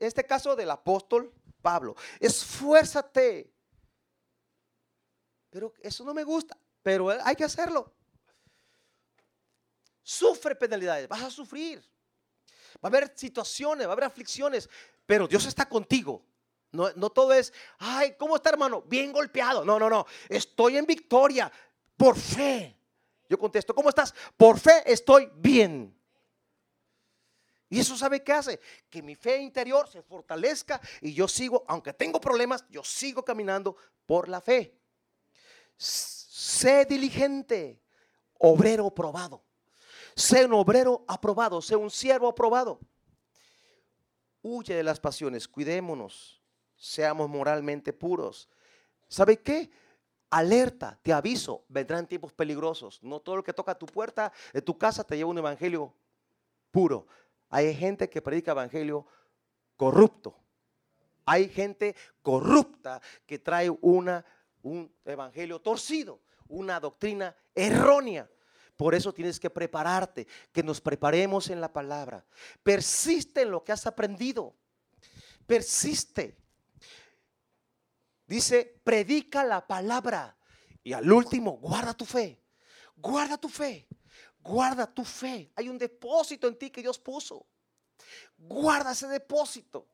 este 0.00 0.24
caso 0.24 0.56
del 0.56 0.70
apóstol 0.70 1.32
Pablo. 1.62 1.96
Esfuérzate. 2.20 3.52
Pero 5.50 5.72
eso 5.80 6.04
no 6.04 6.12
me 6.12 6.24
gusta, 6.24 6.56
pero 6.82 7.10
hay 7.10 7.34
que 7.34 7.44
hacerlo. 7.44 7.94
Sufre 10.02 10.54
penalidades, 10.54 11.08
vas 11.08 11.22
a 11.22 11.30
sufrir. 11.30 11.82
Va 12.76 12.82
a 12.82 12.86
haber 12.88 13.12
situaciones, 13.16 13.86
va 13.86 13.90
a 13.90 13.92
haber 13.94 14.04
aflicciones, 14.04 14.68
pero 15.06 15.26
Dios 15.26 15.46
está 15.46 15.68
contigo. 15.68 16.24
No, 16.72 16.90
no, 16.94 17.10
todo 17.10 17.32
es, 17.32 17.52
ay, 17.78 18.16
¿cómo 18.18 18.36
está 18.36 18.50
hermano? 18.50 18.82
Bien 18.82 19.12
golpeado. 19.12 19.64
No, 19.64 19.78
no, 19.78 19.88
no. 19.88 20.06
Estoy 20.28 20.76
en 20.76 20.84
victoria 20.84 21.50
por 21.96 22.18
fe. 22.18 22.75
Yo 23.28 23.38
contesto, 23.38 23.74
¿cómo 23.74 23.88
estás? 23.88 24.14
Por 24.36 24.58
fe 24.58 24.82
estoy 24.84 25.30
bien. 25.34 25.96
Y 27.68 27.80
eso 27.80 27.96
sabe 27.96 28.22
qué 28.22 28.32
hace? 28.32 28.60
Que 28.88 29.02
mi 29.02 29.16
fe 29.16 29.38
interior 29.38 29.88
se 29.88 30.02
fortalezca 30.02 30.80
y 31.00 31.12
yo 31.12 31.26
sigo, 31.26 31.64
aunque 31.66 31.92
tengo 31.92 32.20
problemas, 32.20 32.64
yo 32.70 32.84
sigo 32.84 33.24
caminando 33.24 33.76
por 34.06 34.28
la 34.28 34.40
fe. 34.40 34.78
Sé 35.76 36.84
diligente, 36.84 37.82
obrero 38.38 38.90
probado. 38.94 39.42
Sé 40.14 40.44
un 40.44 40.54
obrero 40.54 41.04
aprobado, 41.08 41.60
sé 41.60 41.76
un 41.76 41.90
siervo 41.90 42.28
aprobado. 42.28 42.78
Huye 44.42 44.74
de 44.74 44.82
las 44.82 45.00
pasiones, 45.00 45.48
cuidémonos, 45.48 46.40
seamos 46.76 47.28
moralmente 47.28 47.92
puros. 47.92 48.48
¿Sabe 49.08 49.42
qué? 49.42 49.70
Alerta, 50.30 50.98
te 51.02 51.12
aviso, 51.12 51.64
vendrán 51.68 52.06
tiempos 52.06 52.32
peligrosos. 52.32 53.02
No 53.02 53.20
todo 53.20 53.36
lo 53.36 53.44
que 53.44 53.52
toca 53.52 53.74
tu 53.74 53.86
puerta 53.86 54.32
de 54.52 54.62
tu 54.62 54.76
casa 54.76 55.04
te 55.04 55.16
lleva 55.16 55.30
un 55.30 55.38
evangelio 55.38 55.94
puro. 56.70 57.06
Hay 57.48 57.74
gente 57.74 58.08
que 58.08 58.22
predica 58.22 58.52
evangelio 58.52 59.06
corrupto. 59.76 60.36
Hay 61.24 61.48
gente 61.48 61.96
corrupta 62.22 63.00
que 63.26 63.38
trae 63.38 63.70
una, 63.80 64.24
un 64.62 64.92
evangelio 65.04 65.60
torcido, 65.60 66.20
una 66.48 66.78
doctrina 66.78 67.34
errónea. 67.54 68.30
Por 68.76 68.94
eso 68.94 69.12
tienes 69.12 69.40
que 69.40 69.50
prepararte, 69.50 70.26
que 70.52 70.62
nos 70.62 70.80
preparemos 70.80 71.50
en 71.50 71.60
la 71.60 71.72
palabra. 71.72 72.24
Persiste 72.62 73.42
en 73.42 73.50
lo 73.50 73.64
que 73.64 73.72
has 73.72 73.86
aprendido. 73.86 74.54
Persiste. 75.46 76.36
Dice, 78.26 78.80
predica 78.82 79.44
la 79.44 79.66
palabra. 79.66 80.36
Y 80.82 80.92
al 80.92 81.10
último, 81.10 81.52
guarda 81.58 81.94
tu 81.94 82.04
fe. 82.04 82.40
Guarda 82.96 83.36
tu 83.36 83.48
fe. 83.48 83.86
Guarda 84.40 84.86
tu 84.86 85.04
fe. 85.04 85.52
Hay 85.56 85.68
un 85.68 85.78
depósito 85.78 86.46
en 86.46 86.58
ti 86.58 86.70
que 86.70 86.82
Dios 86.82 86.98
puso. 86.98 87.46
Guarda 88.36 88.92
ese 88.92 89.08
depósito. 89.08 89.88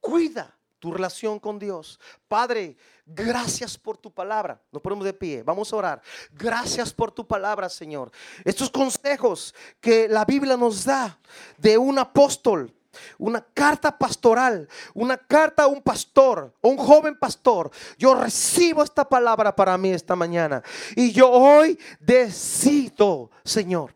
Cuida 0.00 0.56
tu 0.78 0.92
relación 0.92 1.38
con 1.40 1.58
Dios. 1.58 1.98
Padre, 2.28 2.76
gracias 3.06 3.78
por 3.78 3.96
tu 3.96 4.12
palabra. 4.12 4.62
Nos 4.70 4.82
ponemos 4.82 5.04
de 5.04 5.14
pie. 5.14 5.42
Vamos 5.42 5.72
a 5.72 5.76
orar. 5.76 6.02
Gracias 6.32 6.92
por 6.92 7.10
tu 7.10 7.26
palabra, 7.26 7.70
Señor. 7.70 8.10
Estos 8.44 8.70
consejos 8.70 9.54
que 9.80 10.08
la 10.08 10.26
Biblia 10.26 10.56
nos 10.58 10.84
da 10.84 11.18
de 11.56 11.78
un 11.78 11.98
apóstol 11.98 12.70
una 13.18 13.44
carta 13.54 13.96
pastoral, 13.96 14.68
una 14.94 15.16
carta 15.16 15.64
a 15.64 15.66
un 15.66 15.82
pastor, 15.82 16.54
a 16.62 16.68
un 16.68 16.76
joven 16.76 17.18
pastor. 17.18 17.70
Yo 17.98 18.14
recibo 18.14 18.82
esta 18.82 19.08
palabra 19.08 19.54
para 19.54 19.76
mí 19.78 19.90
esta 19.90 20.16
mañana. 20.16 20.62
Y 20.96 21.12
yo 21.12 21.30
hoy 21.30 21.78
decido, 22.00 23.30
Señor, 23.44 23.94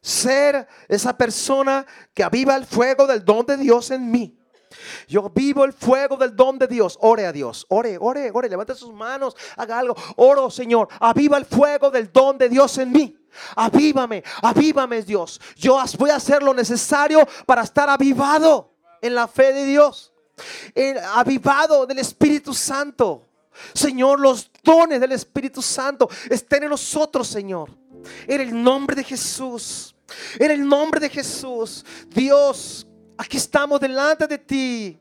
ser 0.00 0.68
esa 0.88 1.16
persona 1.16 1.84
que 2.14 2.22
aviva 2.22 2.54
el 2.54 2.64
fuego 2.64 3.06
del 3.06 3.24
don 3.24 3.44
de 3.44 3.56
Dios 3.56 3.90
en 3.90 4.10
mí. 4.10 4.35
Yo 5.08 5.30
vivo 5.30 5.64
el 5.64 5.72
fuego 5.72 6.16
del 6.16 6.34
don 6.34 6.58
de 6.58 6.66
Dios. 6.66 6.98
Ore 7.00 7.26
a 7.26 7.32
Dios. 7.32 7.66
Ore, 7.68 7.98
ore, 8.00 8.30
ore. 8.32 8.48
Levante 8.48 8.74
sus 8.74 8.92
manos. 8.92 9.36
Haga 9.56 9.78
algo. 9.78 9.96
Oro, 10.16 10.50
Señor. 10.50 10.88
Aviva 11.00 11.38
el 11.38 11.44
fuego 11.44 11.90
del 11.90 12.12
don 12.12 12.38
de 12.38 12.48
Dios 12.48 12.78
en 12.78 12.92
mí. 12.92 13.16
Avívame, 13.54 14.22
avívame 14.42 15.02
Dios. 15.02 15.40
Yo 15.56 15.82
voy 15.98 16.10
a 16.10 16.16
hacer 16.16 16.42
lo 16.42 16.54
necesario 16.54 17.26
para 17.44 17.62
estar 17.62 17.88
avivado 17.88 18.72
en 19.00 19.14
la 19.14 19.28
fe 19.28 19.52
de 19.52 19.64
Dios. 19.64 20.12
avivado 21.14 21.86
del 21.86 21.98
Espíritu 21.98 22.52
Santo. 22.52 23.22
Señor, 23.72 24.20
los 24.20 24.50
dones 24.62 25.00
del 25.00 25.12
Espíritu 25.12 25.62
Santo 25.62 26.08
estén 26.28 26.64
en 26.64 26.70
nosotros, 26.70 27.26
Señor. 27.26 27.70
En 28.26 28.40
el 28.40 28.62
nombre 28.62 28.94
de 28.94 29.04
Jesús. 29.04 29.94
En 30.38 30.50
el 30.50 30.66
nombre 30.66 31.00
de 31.00 31.08
Jesús. 31.08 31.84
Dios, 32.08 32.86
aquí 33.16 33.36
estamos 33.36 33.80
delante 33.80 34.26
de 34.26 34.38
ti. 34.38 34.98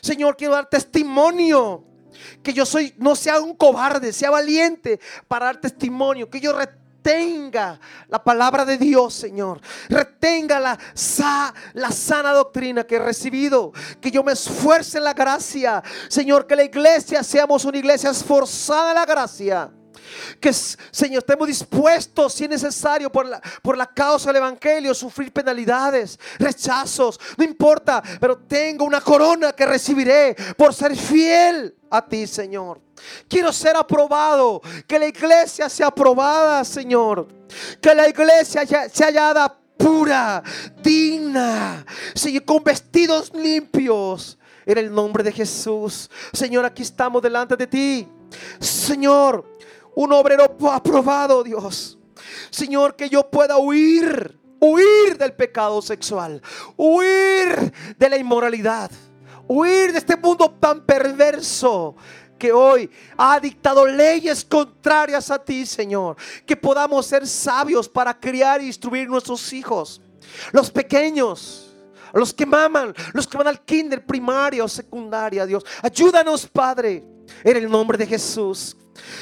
Señor, 0.00 0.36
quiero 0.36 0.54
dar 0.54 0.68
testimonio 0.68 1.84
que 2.42 2.52
yo 2.52 2.64
soy, 2.66 2.94
no 2.98 3.14
sea 3.14 3.40
un 3.40 3.54
cobarde, 3.54 4.12
sea 4.12 4.30
valiente 4.30 4.98
para 5.26 5.46
dar 5.46 5.60
testimonio, 5.60 6.28
que 6.28 6.40
yo 6.40 6.52
retenga 6.52 7.80
la 8.08 8.22
palabra 8.22 8.64
de 8.64 8.76
Dios, 8.76 9.14
Señor. 9.14 9.60
Retenga 9.88 10.60
la, 10.60 10.78
la 11.74 11.90
sana 11.90 12.32
doctrina 12.32 12.84
que 12.84 12.96
he 12.96 12.98
recibido. 12.98 13.72
Que 14.00 14.10
yo 14.10 14.22
me 14.22 14.32
esfuerce 14.32 14.98
en 14.98 15.04
la 15.04 15.14
gracia. 15.14 15.82
Señor, 16.08 16.46
que 16.46 16.56
la 16.56 16.64
iglesia 16.64 17.22
seamos 17.22 17.64
una 17.64 17.78
iglesia 17.78 18.10
esforzada 18.10 18.90
en 18.90 18.94
la 18.96 19.06
gracia. 19.06 19.70
Que, 20.40 20.52
Señor, 20.52 21.18
estemos 21.18 21.46
dispuestos, 21.46 22.34
si 22.34 22.44
es 22.44 22.50
necesario, 22.50 23.10
por 23.10 23.26
la, 23.26 23.40
por 23.62 23.76
la 23.76 23.86
causa 23.86 24.28
del 24.28 24.36
Evangelio, 24.36 24.94
sufrir 24.94 25.32
penalidades, 25.32 26.18
rechazos, 26.38 27.18
no 27.36 27.44
importa, 27.44 28.02
pero 28.20 28.38
tengo 28.38 28.84
una 28.84 29.00
corona 29.00 29.52
que 29.52 29.66
recibiré 29.66 30.36
por 30.56 30.74
ser 30.74 30.96
fiel 30.96 31.74
a 31.90 32.06
ti, 32.06 32.26
Señor. 32.26 32.80
Quiero 33.28 33.52
ser 33.52 33.76
aprobado, 33.76 34.60
que 34.86 34.98
la 34.98 35.06
iglesia 35.06 35.68
sea 35.68 35.88
aprobada, 35.88 36.64
Señor. 36.64 37.28
Que 37.80 37.94
la 37.94 38.08
iglesia 38.08 38.66
sea 38.66 39.06
hallada 39.06 39.58
pura, 39.76 40.42
digna, 40.82 41.86
Señor, 42.14 42.44
con 42.44 42.62
vestidos 42.64 43.32
limpios 43.32 44.38
en 44.66 44.78
el 44.78 44.92
nombre 44.92 45.22
de 45.22 45.32
Jesús. 45.32 46.10
Señor, 46.32 46.64
aquí 46.64 46.82
estamos 46.82 47.22
delante 47.22 47.56
de 47.56 47.66
ti. 47.66 48.08
Señor, 48.60 49.58
un 49.98 50.12
obrero 50.12 50.44
aprobado, 50.70 51.42
Dios. 51.42 51.98
Señor, 52.50 52.94
que 52.94 53.08
yo 53.08 53.28
pueda 53.28 53.58
huir, 53.58 54.38
huir 54.60 55.18
del 55.18 55.32
pecado 55.32 55.82
sexual, 55.82 56.40
huir 56.76 57.72
de 57.98 58.08
la 58.08 58.16
inmoralidad, 58.16 58.92
huir 59.48 59.90
de 59.90 59.98
este 59.98 60.16
mundo 60.16 60.56
tan 60.60 60.86
perverso 60.86 61.96
que 62.38 62.52
hoy 62.52 62.88
ha 63.16 63.40
dictado 63.40 63.84
leyes 63.84 64.44
contrarias 64.44 65.32
a 65.32 65.44
ti, 65.44 65.66
Señor. 65.66 66.16
Que 66.46 66.56
podamos 66.56 67.04
ser 67.04 67.26
sabios 67.26 67.88
para 67.88 68.16
criar 68.16 68.60
e 68.60 68.66
instruir 68.66 69.08
nuestros 69.08 69.52
hijos. 69.52 70.00
Los 70.52 70.70
pequeños, 70.70 71.74
los 72.12 72.32
que 72.32 72.46
maman, 72.46 72.94
los 73.14 73.26
que 73.26 73.36
van 73.36 73.48
al 73.48 73.64
kinder, 73.64 74.06
primaria 74.06 74.62
o 74.62 74.68
secundaria, 74.68 75.44
Dios. 75.44 75.66
Ayúdanos, 75.82 76.46
Padre, 76.46 77.04
en 77.42 77.56
el 77.56 77.68
nombre 77.68 77.98
de 77.98 78.06
Jesús. 78.06 78.76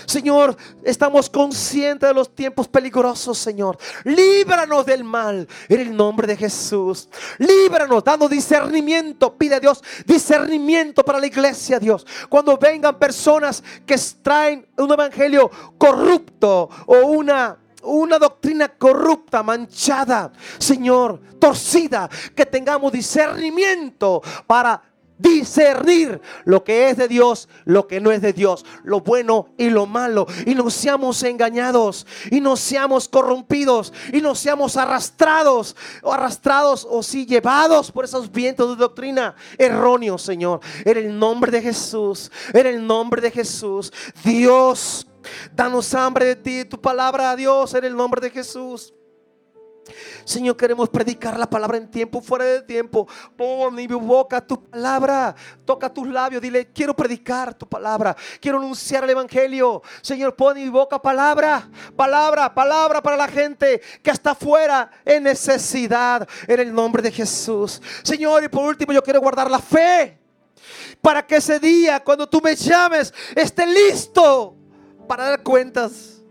Señor, 0.07 0.57
estamos 0.83 1.29
conscientes 1.29 2.09
de 2.09 2.15
los 2.15 2.35
tiempos 2.35 2.69
peligrosos, 2.69 3.39
Señor. 3.39 3.79
Líbranos 4.05 4.87
del 4.87 5.05
mal 5.05 5.49
en 5.69 5.81
el 5.81 5.97
nombre 5.97 6.27
de 6.27 6.37
Jesús. 6.37 7.09
Líbranos 7.39 8.05
dando 8.05 8.29
discernimiento. 8.29 9.37
Pide 9.37 9.57
a 9.57 9.61
Dios 9.61 9.83
discernimiento 10.05 11.05
para 11.05 11.19
la 11.19 11.27
iglesia, 11.27 11.79
Dios. 11.79 12.07
Cuando 12.29 12.57
vengan 12.57 12.99
personas 12.99 13.63
que 13.85 13.97
traen 14.23 14.67
un 14.77 14.93
evangelio 14.93 15.51
corrupto 15.79 16.69
o 16.87 16.97
una 17.07 17.59
una 17.87 18.19
doctrina 18.19 18.69
corrupta, 18.69 19.43
manchada, 19.43 20.33
Señor, 20.59 21.21
torcida, 21.39 22.11
que 22.35 22.45
tengamos 22.45 22.93
discernimiento 22.93 24.21
para 24.47 24.83
discernir 25.19 26.21
lo 26.45 26.65
que 26.65 26.91
es 26.91 26.97
de 26.97 27.09
Dios, 27.09 27.49
lo 27.65 27.87
que 27.87 28.01
no 28.01 28.11
es 28.11 28.21
de 28.21 28.33
Dios, 28.33 28.65
lo 28.85 29.01
bueno 29.01 29.49
y 29.57 29.71
lo 29.71 29.87
malo. 29.87 30.27
Y 30.45 30.55
no 30.55 30.71
seamos 30.71 31.23
engañados, 31.23 32.07
y 32.31 32.41
no 32.41 32.57
seamos 32.57 33.09
corrompidos, 33.09 33.93
y 34.13 34.21
no 34.21 34.35
seamos 34.35 34.77
arrastrados, 34.77 35.77
o 36.03 36.13
arrastrados 36.13 36.87
o 36.89 37.03
sí 37.03 37.27
llevados 37.27 37.91
por 37.91 38.05
esos 38.05 38.31
vientos 38.31 38.71
de 38.71 38.77
doctrina 38.77 39.35
erróneos, 39.59 40.23
Señor. 40.23 40.61
En 40.85 40.97
el 40.97 41.19
nombre 41.19 41.51
de 41.51 41.63
Jesús, 41.63 42.31
en 42.53 42.67
el 42.67 42.87
nombre 42.87 43.21
de 43.23 43.31
Jesús, 43.31 43.93
Dios, 44.25 45.07
danos 45.55 45.93
hambre 45.95 46.27
de 46.27 46.37
ti, 46.37 46.65
tu 46.65 46.81
palabra 46.81 47.31
a 47.31 47.37
Dios, 47.37 47.75
en 47.75 47.85
el 47.85 47.97
nombre 47.97 48.21
de 48.21 48.31
Jesús. 48.31 48.93
Señor, 50.25 50.57
queremos 50.57 50.89
predicar 50.89 51.39
la 51.39 51.49
palabra 51.49 51.79
en 51.79 51.89
tiempo, 51.89 52.21
fuera 52.21 52.45
de 52.45 52.63
tiempo. 52.63 53.07
Pon 53.37 53.75
mi 53.75 53.87
boca 53.87 54.41
tu 54.41 54.63
palabra. 54.69 55.35
Toca 55.65 55.93
tus 55.93 56.09
labios. 56.09 56.43
Dile, 56.43 56.67
quiero 56.73 56.95
predicar 56.95 57.55
tu 57.55 57.67
palabra. 57.67 58.17
Quiero 58.41 58.59
anunciar 58.59 59.05
el 59.05 59.11
evangelio. 59.11 59.83
Señor, 60.03 60.35
pon 60.35 60.57
mi 60.57 60.69
boca 60.69 61.01
palabra. 61.01 61.69
Palabra, 61.95 62.53
palabra 62.53 63.03
para 63.03 63.17
la 63.17 63.29
gente 63.29 63.81
que 64.03 64.11
está 64.11 64.33
afuera 64.33 64.91
en 65.05 65.23
necesidad. 65.25 66.29
En 66.47 66.61
el 66.61 66.75
nombre 66.75 67.03
de 67.03 67.13
Jesús. 67.13 67.81
Señor, 68.03 68.45
y 68.45 68.49
por 68.49 68.65
último, 68.65 68.93
yo 68.93 69.03
quiero 69.03 69.21
guardar 69.21 69.51
la 69.51 69.61
fe. 69.61 70.19
Para 71.01 71.25
que 71.25 71.37
ese 71.37 71.61
día, 71.61 72.03
cuando 72.03 72.29
tú 72.29 72.41
me 72.41 72.57
llames, 72.57 73.15
esté 73.35 73.67
listo 73.67 74.57
para 75.07 75.25
dar 75.25 75.43
cuentas. 75.43 76.23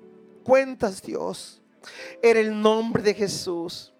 Cuentas, 0.43 1.01
Dios 1.01 1.62
en 2.22 2.38
el 2.38 2.62
nombre 2.62 3.04
de 3.04 3.14
Jesús. 3.14 3.92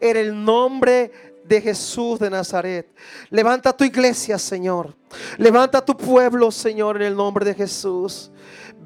En 0.00 0.16
el 0.16 0.44
nombre 0.44 1.31
de 1.52 1.60
Jesús 1.60 2.18
de 2.18 2.30
Nazaret. 2.30 2.90
Levanta 3.28 3.76
tu 3.76 3.84
iglesia, 3.84 4.38
Señor. 4.38 4.96
Levanta 5.36 5.84
tu 5.84 5.94
pueblo, 5.94 6.50
Señor, 6.50 6.96
en 6.96 7.02
el 7.02 7.14
nombre 7.14 7.44
de 7.44 7.54
Jesús. 7.54 8.30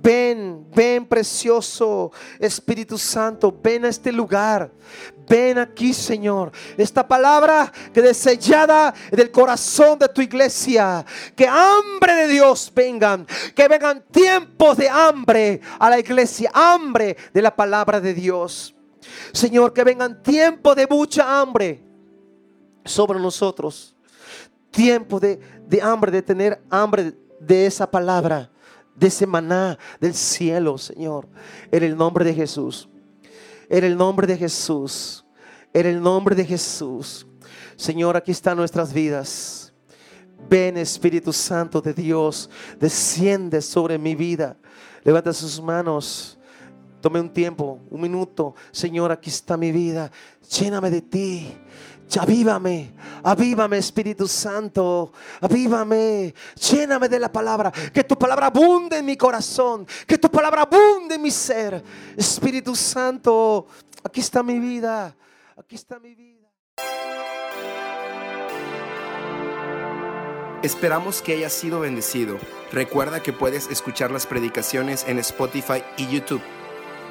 Ven, 0.02 0.66
ven 0.74 1.06
precioso 1.06 2.10
Espíritu 2.40 2.98
Santo, 2.98 3.56
ven 3.62 3.84
a 3.84 3.88
este 3.88 4.10
lugar. 4.10 4.72
Ven 5.28 5.58
aquí, 5.58 5.94
Señor. 5.94 6.50
Esta 6.76 7.06
palabra 7.06 7.72
que 7.94 8.02
desellada 8.02 8.92
del 9.12 9.30
corazón 9.30 10.00
de 10.00 10.08
tu 10.08 10.20
iglesia. 10.20 11.06
Que 11.36 11.46
hambre 11.46 12.14
de 12.14 12.26
Dios 12.26 12.72
vengan. 12.74 13.26
Que 13.54 13.68
vengan 13.68 14.04
tiempos 14.10 14.76
de 14.76 14.88
hambre 14.88 15.60
a 15.78 15.88
la 15.88 16.00
iglesia. 16.00 16.50
Hambre 16.52 17.16
de 17.32 17.42
la 17.42 17.54
palabra 17.54 18.00
de 18.00 18.12
Dios. 18.12 18.74
Señor, 19.32 19.72
que 19.72 19.84
vengan 19.84 20.20
tiempos 20.20 20.74
de 20.74 20.88
mucha 20.88 21.40
hambre 21.40 21.85
sobre 22.86 23.20
nosotros. 23.20 23.94
Tiempo 24.70 25.20
de, 25.20 25.38
de 25.66 25.82
hambre, 25.82 26.10
de 26.10 26.22
tener 26.22 26.62
hambre 26.70 27.14
de 27.40 27.66
esa 27.66 27.90
palabra 27.90 28.50
de 28.96 29.06
ese 29.08 29.26
maná 29.26 29.78
del 30.00 30.14
cielo, 30.14 30.78
Señor. 30.78 31.28
En 31.70 31.82
el 31.82 31.96
nombre 31.96 32.24
de 32.24 32.34
Jesús. 32.34 32.88
En 33.68 33.84
el 33.84 33.96
nombre 33.96 34.26
de 34.26 34.36
Jesús. 34.36 35.24
En 35.72 35.86
el 35.86 36.00
nombre 36.00 36.34
de 36.34 36.44
Jesús. 36.44 37.26
Señor, 37.76 38.16
aquí 38.16 38.32
están 38.32 38.56
nuestras 38.56 38.92
vidas. 38.92 39.72
Ven 40.48 40.78
Espíritu 40.78 41.32
Santo 41.32 41.80
de 41.80 41.92
Dios. 41.92 42.48
Desciende 42.80 43.60
sobre 43.60 43.98
mi 43.98 44.14
vida. 44.14 44.56
Levanta 45.04 45.32
sus 45.32 45.60
manos. 45.60 46.38
Tome 47.02 47.20
un 47.20 47.30
tiempo, 47.30 47.78
un 47.90 48.00
minuto. 48.00 48.54
Señor, 48.72 49.12
aquí 49.12 49.28
está 49.28 49.56
mi 49.58 49.70
vida. 49.70 50.10
Lléname 50.58 50.90
de 50.90 51.02
ti. 51.02 51.54
Avívame, 52.18 52.92
avívame 53.24 53.76
Espíritu 53.76 54.26
Santo, 54.26 55.12
avívame, 55.40 56.32
lléname 56.54 57.08
de 57.08 57.18
la 57.18 57.30
palabra, 57.30 57.70
que 57.70 58.04
tu 58.04 58.16
palabra 58.16 58.46
abunde 58.46 58.98
en 58.98 59.04
mi 59.04 59.16
corazón, 59.16 59.86
que 60.06 60.16
tu 60.16 60.30
palabra 60.30 60.62
abunde 60.62 61.16
en 61.16 61.22
mi 61.22 61.30
ser. 61.30 61.82
Espíritu 62.16 62.74
Santo, 62.74 63.66
aquí 64.02 64.20
está 64.20 64.42
mi 64.42 64.58
vida, 64.58 65.14
aquí 65.58 65.74
está 65.74 65.98
mi 65.98 66.14
vida. 66.14 66.48
Esperamos 70.62 71.20
que 71.22 71.34
hayas 71.34 71.52
sido 71.52 71.80
bendecido. 71.80 72.38
Recuerda 72.72 73.22
que 73.22 73.32
puedes 73.32 73.68
escuchar 73.68 74.10
las 74.10 74.26
predicaciones 74.26 75.04
en 75.06 75.18
Spotify 75.18 75.82
y 75.96 76.08
YouTube. 76.08 76.42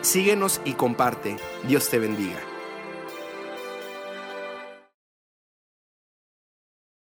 Síguenos 0.01 0.61
y 0.65 0.73
comparte. 0.73 1.37
Dios 1.67 1.89
te 1.89 1.99
bendiga. 1.99 2.54